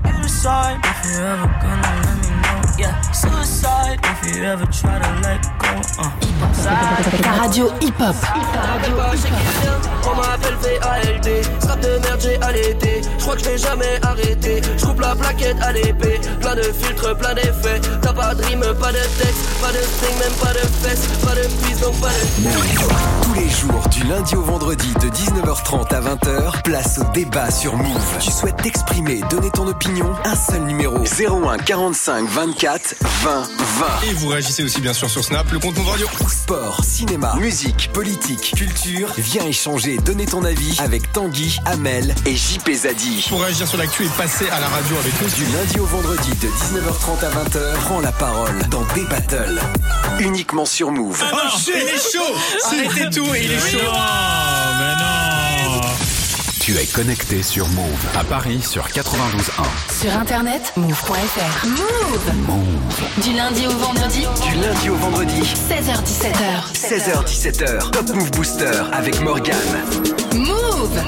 You 0.04 0.12
decide 0.22 0.80
if 0.82 1.04
you're 1.12 1.28
ever 1.28 1.46
gonna 1.62 1.92
let 2.06 2.16
me 2.22 2.30
know. 2.42 2.58
Yeah, 2.76 3.00
suicide 3.12 4.00
if 4.02 4.34
you 4.34 4.42
ever 4.42 4.66
try 4.66 4.98
to 4.98 5.10
let 5.22 5.42
go. 5.44 5.48
Ta 7.22 7.30
radio 7.32 7.70
hip-hop. 7.80 8.16
On 10.04 10.16
m'appelle 10.16 10.56
VALD, 10.62 11.44
strap 11.60 11.80
de 11.80 11.88
merde 11.88 12.20
j'ai 12.20 12.40
allaité. 12.40 13.00
Je 13.18 13.22
crois 13.22 13.36
que 13.36 13.42
je 13.42 13.56
jamais 13.56 14.00
arrêter 14.02 14.62
Je 14.76 14.84
coupe 14.86 15.00
la 15.00 15.14
plaquette 15.14 15.56
à 15.60 15.72
l'épée. 15.72 16.20
Plein 16.40 16.54
de 16.54 16.62
filtres, 16.62 17.16
plein 17.16 17.34
d'effets. 17.34 17.80
T'as 18.00 18.12
pas 18.12 18.34
de 18.34 18.42
rime, 18.44 18.60
pas 18.60 18.92
de 18.92 18.98
texte 18.98 19.48
Pas 19.60 19.72
de 19.72 19.78
string, 19.78 20.18
même 20.18 20.32
pas 20.40 20.52
de 20.52 20.66
fesses 20.86 21.06
Pas 21.24 21.34
de 21.34 21.42
piste, 21.42 21.82
donc 21.82 22.00
pas 22.00 22.08
de 22.08 23.24
Tous 23.24 23.34
les 23.34 23.38
les 23.48 23.48
jours, 23.48 23.88
du 23.88 24.02
lundi 24.04 24.34
au 24.34 24.42
vendredi 24.42 24.92
de 24.94 25.08
19h30 25.08 25.94
à 25.94 26.00
20h, 26.00 26.62
place 26.62 26.98
au 26.98 27.12
débat 27.12 27.50
sur 27.50 27.76
Move. 27.76 28.18
Tu 28.20 28.30
souhaites 28.30 28.56
t'exprimer, 28.56 29.20
donner 29.30 29.50
ton 29.50 29.66
opinion 29.68 30.12
Un 30.24 30.34
seul 30.34 30.62
numéro. 30.62 30.98
01 30.98 31.58
45 31.58 32.28
24 32.28 32.94
20 33.00 33.42
20. 33.42 33.46
Et 34.10 34.14
vous 34.14 34.28
réagissez 34.28 34.62
aussi 34.64 34.80
bien 34.80 34.92
sûr 34.92 35.08
sur 35.08 35.24
Snap, 35.24 35.50
le 35.52 35.57
Radio. 35.60 36.06
Sport, 36.28 36.84
cinéma, 36.84 37.34
musique, 37.40 37.90
politique, 37.92 38.54
culture. 38.54 39.12
Viens 39.18 39.44
échanger, 39.44 39.96
donner 39.96 40.24
ton 40.24 40.44
avis 40.44 40.76
avec 40.78 41.10
Tanguy, 41.12 41.58
Amel 41.64 42.14
et 42.26 42.36
JP 42.36 42.70
Zadi. 42.72 43.26
Pour 43.28 43.42
réagir 43.42 43.66
sur 43.66 43.76
l'actu 43.76 44.04
et 44.04 44.08
passer 44.16 44.48
à 44.50 44.60
la 44.60 44.68
radio 44.68 44.96
avec 44.96 45.20
nous. 45.20 45.28
Du 45.28 45.52
lundi 45.52 45.80
au 45.80 45.86
vendredi 45.86 46.30
de 46.30 46.46
19h30 46.46 47.24
à 47.24 47.44
20h, 47.44 47.74
prends 47.80 48.00
la 48.00 48.12
parole 48.12 48.58
dans 48.70 48.84
des 48.94 49.02
battles. 49.02 49.60
Uniquement 50.20 50.64
sur 50.64 50.92
Move. 50.92 51.24
Oh 51.32 51.36
shit, 51.58 51.74
il 51.74 51.88
est 51.88 52.12
chaud 52.12 52.34
Arrêtez 52.64 53.10
tout 53.10 53.34
et 53.34 53.44
il 53.44 53.52
est 53.52 53.58
chaud 53.58 55.37
Tu 56.68 56.76
es 56.76 56.84
connecté 56.84 57.42
sur 57.42 57.66
Move 57.68 58.06
à 58.14 58.22
Paris 58.24 58.60
sur 58.60 58.88
92.1. 58.88 60.02
Sur 60.02 60.12
internet, 60.12 60.70
move.fr. 60.76 61.66
Move. 61.66 62.46
Move. 62.46 63.24
Du 63.24 63.32
lundi 63.32 63.66
au 63.66 63.70
vendredi. 63.70 64.26
Du 64.46 64.60
lundi 64.60 64.90
au 64.90 64.96
vendredi. 64.96 65.40
16h17h. 65.40 66.74
16h17h. 66.74 67.90
Top 67.90 68.10
Move 68.14 68.30
Booster 68.32 68.82
avec 68.92 69.18
Morgan. 69.22 69.56
Move. 70.34 71.00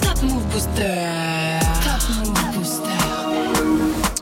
Top 0.00 0.22
Move 0.22 0.44
Booster. 0.44 1.29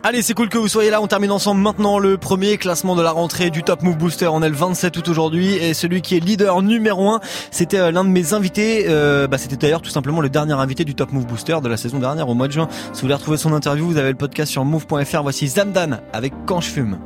Allez, 0.05 0.22
c'est 0.22 0.34
cool 0.34 0.49
que 0.49 0.59
vous 0.59 0.68
soyez 0.68 0.90
là. 0.90 1.03
On 1.03 1.09
termine 1.09 1.32
ensemble 1.32 1.61
maintenant 1.61 1.99
le 1.99 2.16
premier 2.18 2.57
classement 2.57 2.94
de 2.94 3.03
la 3.03 3.11
rentrée 3.11 3.51
du 3.51 3.64
Top 3.64 3.82
Move 3.82 3.96
Booster. 3.96 4.28
On 4.28 4.42
est 4.42 4.49
le 4.49 4.55
27 4.55 4.96
août 4.96 5.09
aujourd'hui 5.09 5.57
et 5.57 5.74
celui 5.74 6.03
qui 6.03 6.16
est 6.16 6.20
leader 6.20 6.62
numéro 6.62 7.11
1, 7.11 7.20
c'était 7.51 7.80
euh, 7.80 7.90
l'un 7.90 8.05
de 8.05 8.11
mes 8.11 8.32
invités. 8.32 8.86
Euh, 8.88 9.26
bah, 9.26 9.38
c'était 9.38 9.57
d'ailleurs 9.57 9.82
tout 9.82 9.90
simplement 9.90 10.20
le 10.20 10.28
dernier 10.28 10.53
invité 10.53 10.84
du 10.84 10.94
Top 10.94 11.12
Move 11.12 11.26
Booster 11.26 11.59
de 11.61 11.68
la 11.68 11.76
saison 11.76 11.99
dernière 11.99 12.28
au 12.28 12.34
mois 12.34 12.46
de 12.46 12.53
juin. 12.53 12.68
Si 12.70 12.92
vous 12.92 13.01
voulez 13.03 13.14
retrouver 13.14 13.38
son 13.38 13.53
interview, 13.53 13.86
vous 13.86 13.96
avez 13.96 14.11
le 14.11 14.16
podcast 14.16 14.53
sur 14.53 14.64
move.fr. 14.64 15.22
Voici 15.22 15.49
Zamdan 15.49 16.01
avec 16.12 16.32
Quand 16.46 16.61
je 16.61 16.68
fume. 16.68 16.99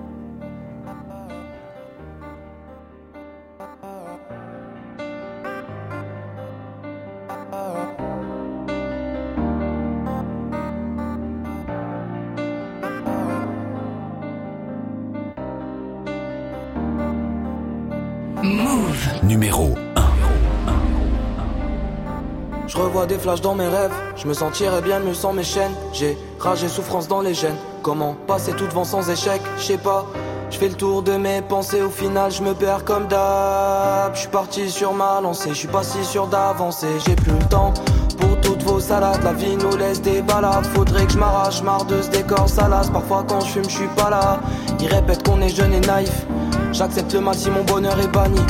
Des 23.13 23.19
flashs 23.19 23.43
dans 23.43 23.55
mes 23.55 23.69
rêves, 23.69 23.93
je 24.17 24.27
me 24.27 24.33
sentirais 24.33 24.81
bien 24.81 24.99
mieux 24.99 25.13
sans 25.13 25.35
mes 25.35 25.45
chaînes. 25.45 25.75
J'ai 25.93 26.17
rage 26.41 26.65
et 26.65 26.69
souffrance 26.69 27.09
dans 27.09 27.21
les 27.21 27.35
gènes. 27.35 27.57
Comment 27.83 28.17
passer 28.27 28.53
tout 28.53 28.67
devant 28.67 28.85
sans 28.85 29.11
échec? 29.11 29.43
Je 29.59 29.65
sais 29.65 29.77
pas. 29.77 30.07
Je 30.51 30.57
fais 30.57 30.69
le 30.69 30.75
tour 30.75 31.03
de 31.03 31.13
mes 31.13 31.43
pensées, 31.43 31.83
au 31.83 31.91
final 31.91 32.31
je 32.31 32.43
me 32.43 32.55
perds 32.55 32.85
comme 32.85 33.07
d'hab. 33.09 34.15
Je 34.15 34.21
suis 34.21 34.29
parti 34.29 34.71
sur 34.71 34.95
ma 34.95 35.21
lancée, 35.21 35.51
je 35.51 35.55
suis 35.55 35.69
pas 35.69 35.83
si 35.83 36.03
sûr 36.05 36.27
d'avancer. 36.27 36.89
J'ai 37.07 37.15
plus 37.15 37.33
le 37.33 37.49
temps 37.49 37.75
pour 38.19 38.41
toutes 38.41 38.63
vos 38.63 38.81
salades. 38.81 39.23
La 39.23 39.35
vie 39.35 39.57
nous 39.57 39.77
laisse 39.77 40.01
des 40.01 40.23
balades. 40.23 40.67
Faudrait 40.75 41.05
que 41.05 41.13
je 41.13 41.19
m'arrache, 41.19 41.63
marre 41.63 41.85
de 41.85 42.01
ce 42.01 42.09
décor 42.09 42.49
salace. 42.49 42.89
Parfois 42.89 43.25
quand 43.29 43.41
je 43.41 43.51
fume, 43.53 43.65
je 43.65 43.77
suis 43.77 43.89
pas 43.89 44.09
là. 44.09 44.41
Ils 44.81 44.89
répètent 44.89 45.27
qu'on 45.27 45.41
est 45.43 45.55
jeune 45.55 45.75
et 45.75 45.81
naïf. 45.81 46.27
J'accepte 46.73 47.13
le 47.15 47.21
mal 47.21 47.35
si 47.35 47.51
mon 47.51 47.65
bonheur 47.65 47.99
est 48.01 48.09
banni. 48.09 48.41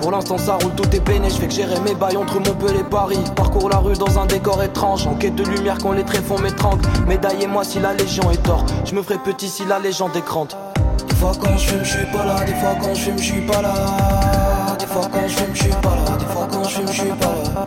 Pour 0.00 0.12
l'instant 0.12 0.38
ça 0.38 0.54
roule, 0.62 0.74
tout 0.74 0.88
est 0.94 1.00
peiné, 1.00 1.28
je 1.28 1.34
fais 1.36 1.48
que 1.48 1.52
gérer 1.54 1.78
mes 1.80 1.94
bails 1.94 2.16
entre 2.16 2.36
Montpellier 2.36 2.80
et 2.80 2.84
Paris. 2.84 3.18
Parcours 3.36 3.68
la 3.68 3.78
rue 3.78 3.94
dans 3.94 4.18
un 4.18 4.26
décor 4.26 4.62
étrange, 4.62 5.06
en 5.06 5.14
quête 5.14 5.34
de 5.34 5.44
lumière 5.44 5.76
quand 5.82 5.92
les 5.92 6.04
tréfonds 6.04 6.38
m'étranglent. 6.38 6.80
Médaillez-moi 7.06 7.64
si 7.64 7.80
la 7.80 7.92
légion 7.92 8.30
est 8.30 8.42
tort, 8.42 8.64
je 8.84 8.94
me 8.94 9.02
ferai 9.02 9.18
petit 9.18 9.48
si 9.48 9.64
la 9.66 9.78
légende 9.78 10.16
est 10.16 10.24
grande. 10.24 10.54
Des 11.06 11.14
fois 11.16 11.32
quand 11.38 11.56
je 11.58 11.66
fume, 11.66 11.84
je 11.84 11.98
suis 11.98 12.06
pas 12.06 12.24
là, 12.24 12.44
des 12.44 12.54
fois 12.54 12.76
quand 12.80 12.94
je 12.94 13.00
fume, 13.00 13.18
je 13.18 13.24
suis 13.24 13.40
pas 13.42 13.62
là. 13.62 13.74
Des 14.78 14.86
fois 14.86 15.02
quand 15.12 15.28
je 15.28 15.34
fume, 15.34 15.54
je 15.54 15.62
suis 15.62 15.70
pas 15.70 15.96
là, 15.96 16.16
des 16.18 16.24
fois 16.26 16.48
quand 16.50 16.64
je 16.64 16.70
fume, 16.70 16.88
je 16.88 16.92
suis 16.92 17.08
pas 17.10 17.26
là. 17.54 17.66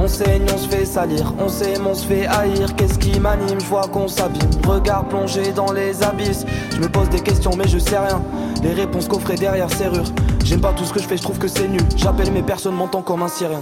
On 0.00 0.06
saigne, 0.06 0.46
on 0.54 0.58
se 0.58 0.68
fait 0.68 0.84
salir, 0.84 1.34
on 1.40 1.48
s'aime, 1.48 1.86
on 1.86 1.94
se 1.94 2.06
fait 2.06 2.26
haïr. 2.26 2.74
Qu'est-ce 2.76 2.98
qui 2.98 3.18
m'anime, 3.18 3.60
je 3.60 3.66
vois 3.66 3.88
qu'on 3.88 4.06
s'abîme. 4.06 4.48
Regard 4.66 5.04
plongé 5.08 5.52
dans 5.52 5.72
les 5.72 6.02
abysses. 6.02 6.46
Je 6.72 6.78
me 6.78 6.88
pose 6.88 7.08
des 7.10 7.20
questions, 7.20 7.50
mais 7.58 7.66
je 7.66 7.78
sais 7.78 7.98
rien. 7.98 8.22
Les 8.62 8.74
réponses 8.74 9.08
coffrées 9.08 9.34
derrière 9.34 9.70
serrure. 9.70 10.04
J'aime 10.44 10.60
pas 10.60 10.72
tout 10.72 10.84
ce 10.84 10.92
que 10.92 11.00
je 11.00 11.08
fais, 11.08 11.16
je 11.16 11.22
trouve 11.22 11.38
que 11.38 11.48
c'est 11.48 11.66
nul. 11.66 11.82
J'appelle 11.96 12.30
mes 12.30 12.42
personnes, 12.42 12.74
m'entend 12.74 13.02
comme 13.02 13.22
un 13.22 13.28
syrien. 13.28 13.60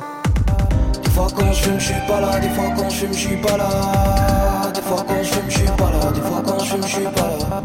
Des 1.02 1.10
fois 1.10 1.28
quand 1.34 1.52
je 1.52 1.62
fume, 1.62 1.80
suis 1.80 1.94
pas 2.06 2.20
là. 2.20 2.38
Des 2.38 2.50
fois 2.50 2.64
quand 2.76 2.90
je 2.90 2.96
fume, 2.96 3.12
suis 3.14 3.36
pas 3.38 3.56
là. 3.56 3.70
Des 4.74 4.82
fois 4.82 5.04
quand 5.08 5.22
je 5.22 5.32
fume, 5.32 5.50
suis 5.50 5.64
pas 5.64 5.90
là. 5.90 6.12
Des 6.12 6.20
fois 6.20 6.42
quand 6.44 6.60
je 6.60 6.64
fume, 6.66 6.88
suis 6.88 7.04
pas 7.06 7.20
là. 7.22 7.60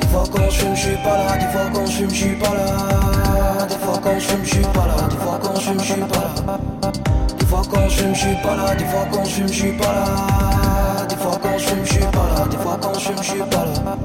Des 0.00 0.06
fois 0.08 0.24
quand 0.32 0.50
je 0.50 0.58
fume, 0.58 0.76
suis 0.76 0.96
pas 0.96 1.16
là. 1.16 1.36
Des 1.38 1.46
fois 1.46 1.70
quand 1.72 1.86
je 1.86 1.92
fume, 1.92 2.10
suis 2.10 2.34
pas 2.34 2.54
là. 2.54 3.66
Des 3.68 3.76
fois 3.76 4.00
quand 4.02 4.18
je 4.18 4.26
fume, 4.26 4.44
suis 4.44 4.60
pas 4.60 4.86
là. 4.86 5.08
Des 5.08 5.16
fois 5.16 5.38
quand 5.40 5.54
je 5.54 5.60
fume, 5.60 5.80
suis 5.80 6.00
pas 6.00 6.24
là. 6.36 7.13
Fois 7.54 7.62
quand 7.70 7.88
je 7.88 8.08
je 8.08 8.14
suis 8.14 8.34
pas 8.42 8.56
là. 8.56 8.74
Des 8.74 8.84
fois 8.84 9.06
quand 9.12 9.24
je 9.24 9.46
je 9.46 9.52
suis 9.52 9.72
pas 9.74 9.92
là. 9.92 11.06
Des 11.08 11.14
fois 11.14 11.38
quand 11.40 11.56
je 11.56 11.84
je 11.84 11.92
suis 11.92 12.00
pas 12.00 12.26
là. 12.34 12.46
Des 12.50 12.56
fois 12.56 12.78
quand 12.82 12.98
je 12.98 13.12
je 13.16 13.22
suis 13.22 13.38
pas 13.38 13.64
là. 13.64 13.96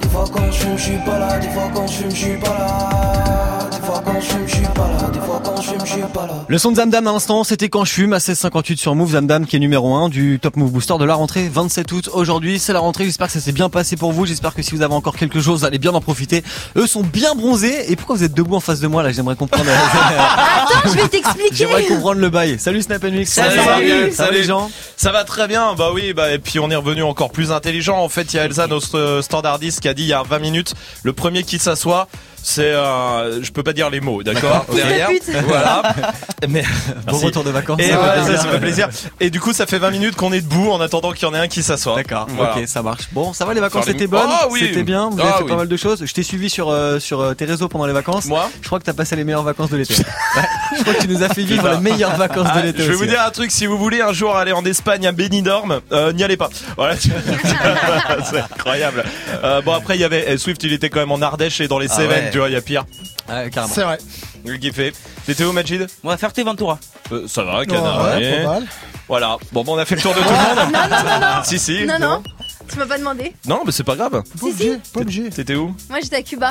Des 0.00 0.08
fois 0.08 0.24
quand 0.32 0.52
je 0.52 0.76
je 0.76 0.82
suis 0.84 0.98
pas 0.98 1.18
là. 1.18 1.38
Des 1.40 1.48
fois 1.48 1.70
quand 1.74 1.86
je 1.88 2.08
je 2.08 2.14
suis 2.14 2.36
pas 2.36 2.50
là. 2.50 3.57
Des 3.88 3.94
fois 3.94 4.02
quand 4.04 4.20
je 4.20 4.26
fume, 4.26 4.46
je 4.46 4.54
suis 4.54 4.66
pas 4.66 4.86
là. 4.86 5.10
Des 5.10 5.18
fois 5.18 5.40
quand 5.42 5.62
je 5.62 5.68
fume, 5.70 5.80
je 5.80 5.92
suis 5.92 6.02
pas 6.12 6.26
là. 6.26 6.44
Le 6.46 6.58
son 6.58 6.72
de 6.72 6.76
Zamdam 6.76 7.06
à 7.06 7.12
l'instant, 7.12 7.42
c'était 7.42 7.70
quand 7.70 7.86
je 7.86 7.92
fume 7.94 8.12
à 8.12 8.18
16h58 8.18 8.76
sur 8.76 8.94
Move. 8.94 9.12
Zamdam 9.12 9.46
qui 9.46 9.56
est 9.56 9.58
numéro 9.58 9.94
1 9.94 10.10
du 10.10 10.38
Top 10.42 10.56
Move 10.56 10.72
Booster 10.72 10.98
de 10.98 11.06
la 11.06 11.14
rentrée 11.14 11.48
27 11.48 11.90
août. 11.92 12.10
Aujourd'hui, 12.12 12.58
c'est 12.58 12.74
la 12.74 12.80
rentrée. 12.80 13.06
J'espère 13.06 13.28
que 13.28 13.32
ça 13.32 13.40
s'est 13.40 13.52
bien 13.52 13.70
passé 13.70 13.96
pour 13.96 14.12
vous. 14.12 14.26
J'espère 14.26 14.54
que 14.54 14.60
si 14.60 14.74
vous 14.74 14.82
avez 14.82 14.92
encore 14.92 15.16
quelque 15.16 15.40
chose, 15.40 15.60
vous 15.60 15.64
allez 15.64 15.78
bien 15.78 15.94
en 15.94 16.02
profiter. 16.02 16.44
Eux 16.76 16.86
sont 16.86 17.02
bien 17.02 17.34
bronzés. 17.34 17.90
Et 17.90 17.96
pourquoi 17.96 18.16
vous 18.16 18.24
êtes 18.24 18.34
debout 18.34 18.56
en 18.56 18.60
face 18.60 18.80
de 18.80 18.88
moi 18.88 19.02
là? 19.02 19.10
J'aimerais 19.10 19.36
comprendre. 19.36 19.64
Attends, 20.18 20.90
je 20.90 20.90
vais 20.90 21.08
t'expliquer. 21.08 21.54
J'aimerais 21.54 21.84
comprendre 21.84 22.20
le 22.20 22.28
bail. 22.28 22.58
Salut 22.58 22.82
Snap 22.82 23.02
Mix. 23.04 23.32
Salut. 23.32 23.56
Ça 23.56 23.62
va 23.62 23.74
Salut. 23.76 24.12
Ça 24.12 24.24
va 24.26 24.30
les 24.32 24.44
gens? 24.44 24.70
Ça 24.98 25.12
va 25.12 25.24
très 25.24 25.48
bien, 25.48 25.74
bah 25.74 25.92
oui, 25.94 26.12
bah 26.12 26.30
et 26.30 26.38
puis 26.38 26.58
on 26.58 26.70
est 26.70 26.76
revenu 26.76 27.02
encore 27.04 27.30
plus 27.30 27.52
intelligent. 27.52 27.96
En 27.96 28.10
fait, 28.10 28.34
il 28.34 28.36
y 28.36 28.38
a 28.38 28.44
Elsa, 28.44 28.66
notre 28.66 28.98
euh, 28.98 29.22
standardiste, 29.22 29.80
qui 29.80 29.88
a 29.88 29.94
dit 29.94 30.02
il 30.02 30.08
y 30.08 30.12
a 30.12 30.22
20 30.22 30.40
minutes, 30.40 30.74
le 31.04 31.14
premier 31.14 31.42
qui 31.42 31.58
s'assoit, 31.58 32.06
c'est, 32.42 32.62
euh, 32.72 33.42
je 33.42 33.50
peux 33.52 33.62
pas 33.62 33.72
dire 33.72 33.90
les 33.90 34.00
mots, 34.00 34.22
d'accord. 34.22 34.66
Derrière, 34.74 35.08
voilà. 35.46 35.82
Mais 36.48 36.62
Bon 36.62 37.12
merci. 37.12 37.24
retour 37.26 37.44
de 37.44 37.50
vacances. 37.50 37.80
Et 37.80 37.90
Ça 37.90 37.96
voilà, 37.96 38.12
fait 38.14 38.20
ça, 38.20 38.24
plaisir. 38.26 38.42
ça 38.42 38.48
fait 38.50 38.58
plaisir. 38.60 38.88
Et 39.20 39.30
du 39.30 39.40
coup, 39.40 39.52
ça 39.52 39.66
fait 39.66 39.78
20 39.78 39.90
minutes 39.90 40.16
qu'on 40.16 40.32
est 40.32 40.40
debout 40.40 40.70
en 40.70 40.80
attendant 40.80 41.12
qu'il 41.12 41.26
y 41.26 41.30
en 41.30 41.34
ait 41.34 41.38
un 41.38 41.48
qui 41.48 41.62
s'assoit. 41.62 41.96
D'accord. 41.96 42.26
Voilà. 42.30 42.56
Ok, 42.56 42.66
ça 42.68 42.82
marche. 42.82 43.08
Bon, 43.12 43.32
ça 43.32 43.44
va, 43.44 43.54
les 43.54 43.60
vacances 43.60 43.84
Faire 43.84 43.92
les- 43.94 43.98
étaient 43.98 44.06
bonnes. 44.06 44.28
Ah 44.28 44.46
oui. 44.50 44.60
C'était 44.60 44.82
bien. 44.84 45.10
Vous 45.10 45.18
avez 45.20 45.28
Ah 45.32 45.38
fait 45.38 45.44
oui. 45.44 45.50
pas 45.50 45.56
mal 45.56 45.68
de 45.68 45.76
choses. 45.76 46.04
Je 46.04 46.12
t'ai 46.12 46.22
suivi 46.22 46.48
sur 46.50 46.70
euh, 46.70 46.98
sur 46.98 47.20
euh, 47.20 47.34
tes 47.34 47.44
réseaux 47.44 47.68
pendant 47.68 47.86
les 47.86 47.92
vacances. 47.92 48.26
Moi 48.26 48.48
Je 48.62 48.66
crois 48.66 48.78
que 48.78 48.84
t'as 48.84 48.92
passé 48.92 49.16
les 49.16 49.24
meilleures 49.24 49.42
vacances 49.42 49.70
de 49.70 49.76
l'été. 49.76 49.94
Ouais. 50.36 50.42
Je 50.76 50.82
crois 50.82 50.94
que 50.94 51.00
tu 51.00 51.08
nous 51.08 51.22
as 51.22 51.30
fait 51.30 51.42
vivre 51.42 51.68
les 51.70 51.78
meilleures 51.78 52.14
vacances 52.16 52.46
Ah, 52.52 52.60
de 52.60 52.66
l'été. 52.66 52.78
Je 52.82 52.88
vais 52.88 52.94
aussi. 52.94 53.02
vous 53.04 53.08
dire 53.10 53.22
un 53.26 53.30
truc, 53.30 53.50
si 53.50 53.66
vous 53.66 53.78
voulez 53.78 54.00
un 54.02 54.12
jour 54.12 54.36
aller 54.36 54.52
en 54.52 54.64
Espagne 54.64 55.06
à 55.06 55.12
Benidorm, 55.12 55.80
euh, 55.90 56.12
n'y 56.12 56.22
allez 56.22 56.36
pas. 56.36 56.50
Voilà, 56.76 56.94
c'est 58.24 58.38
incroyable. 58.38 59.04
Euh, 59.42 59.60
bon 59.62 59.72
après 59.72 59.96
il 59.96 60.00
y 60.00 60.04
avait 60.04 60.24
eh, 60.28 60.38
Swift, 60.38 60.62
il 60.64 60.72
était 60.72 60.90
quand 60.90 61.00
même 61.00 61.12
en 61.12 61.20
Ardèche 61.22 61.60
et 61.60 61.68
dans 61.68 61.78
les 61.78 61.88
Ah 61.90 61.96
Cévennes. 61.96 62.27
Tu 62.30 62.38
vois, 62.38 62.48
il 62.48 62.52
y 62.52 62.56
a 62.56 62.60
pire. 62.60 62.84
Ouais, 63.28 63.50
carrément. 63.50 63.74
C'est 63.74 63.82
vrai. 63.82 63.98
Le 64.44 64.56
kiffé. 64.56 64.92
T'étais 65.26 65.44
où 65.44 65.52
Majid? 65.52 65.86
On 66.02 66.08
va 66.08 66.16
faire 66.16 66.32
Ventura. 66.44 66.78
Euh, 67.12 67.26
ça 67.26 67.42
va, 67.42 67.64
canard. 67.66 68.16
ouais, 68.16 68.44
pas 68.44 68.52
mal. 68.54 68.66
Voilà. 69.08 69.36
Bon, 69.52 69.64
bon, 69.64 69.74
on 69.74 69.78
a 69.78 69.84
fait 69.84 69.96
le 69.96 70.02
tour 70.02 70.14
de 70.14 70.20
tout 70.20 70.24
le 70.24 70.30
monde. 70.30 70.72
Non, 70.72 70.80
non, 70.82 71.04
non, 71.04 71.20
non. 71.20 71.44
Si, 71.44 71.58
si. 71.58 71.84
Non, 71.86 71.98
non. 71.98 72.22
Tu 72.70 72.78
m'as 72.78 72.86
pas 72.86 72.98
demandé. 72.98 73.32
Non, 73.46 73.62
mais 73.64 73.72
c'est 73.72 73.84
pas 73.84 73.96
grave. 73.96 74.22
Si, 74.38 74.52
si. 74.52 74.70
Pas 74.92 75.00
obligé. 75.00 75.30
T'étais 75.30 75.54
où? 75.54 75.74
Moi, 75.88 76.00
j'étais 76.02 76.16
à 76.16 76.22
Cuba. 76.22 76.46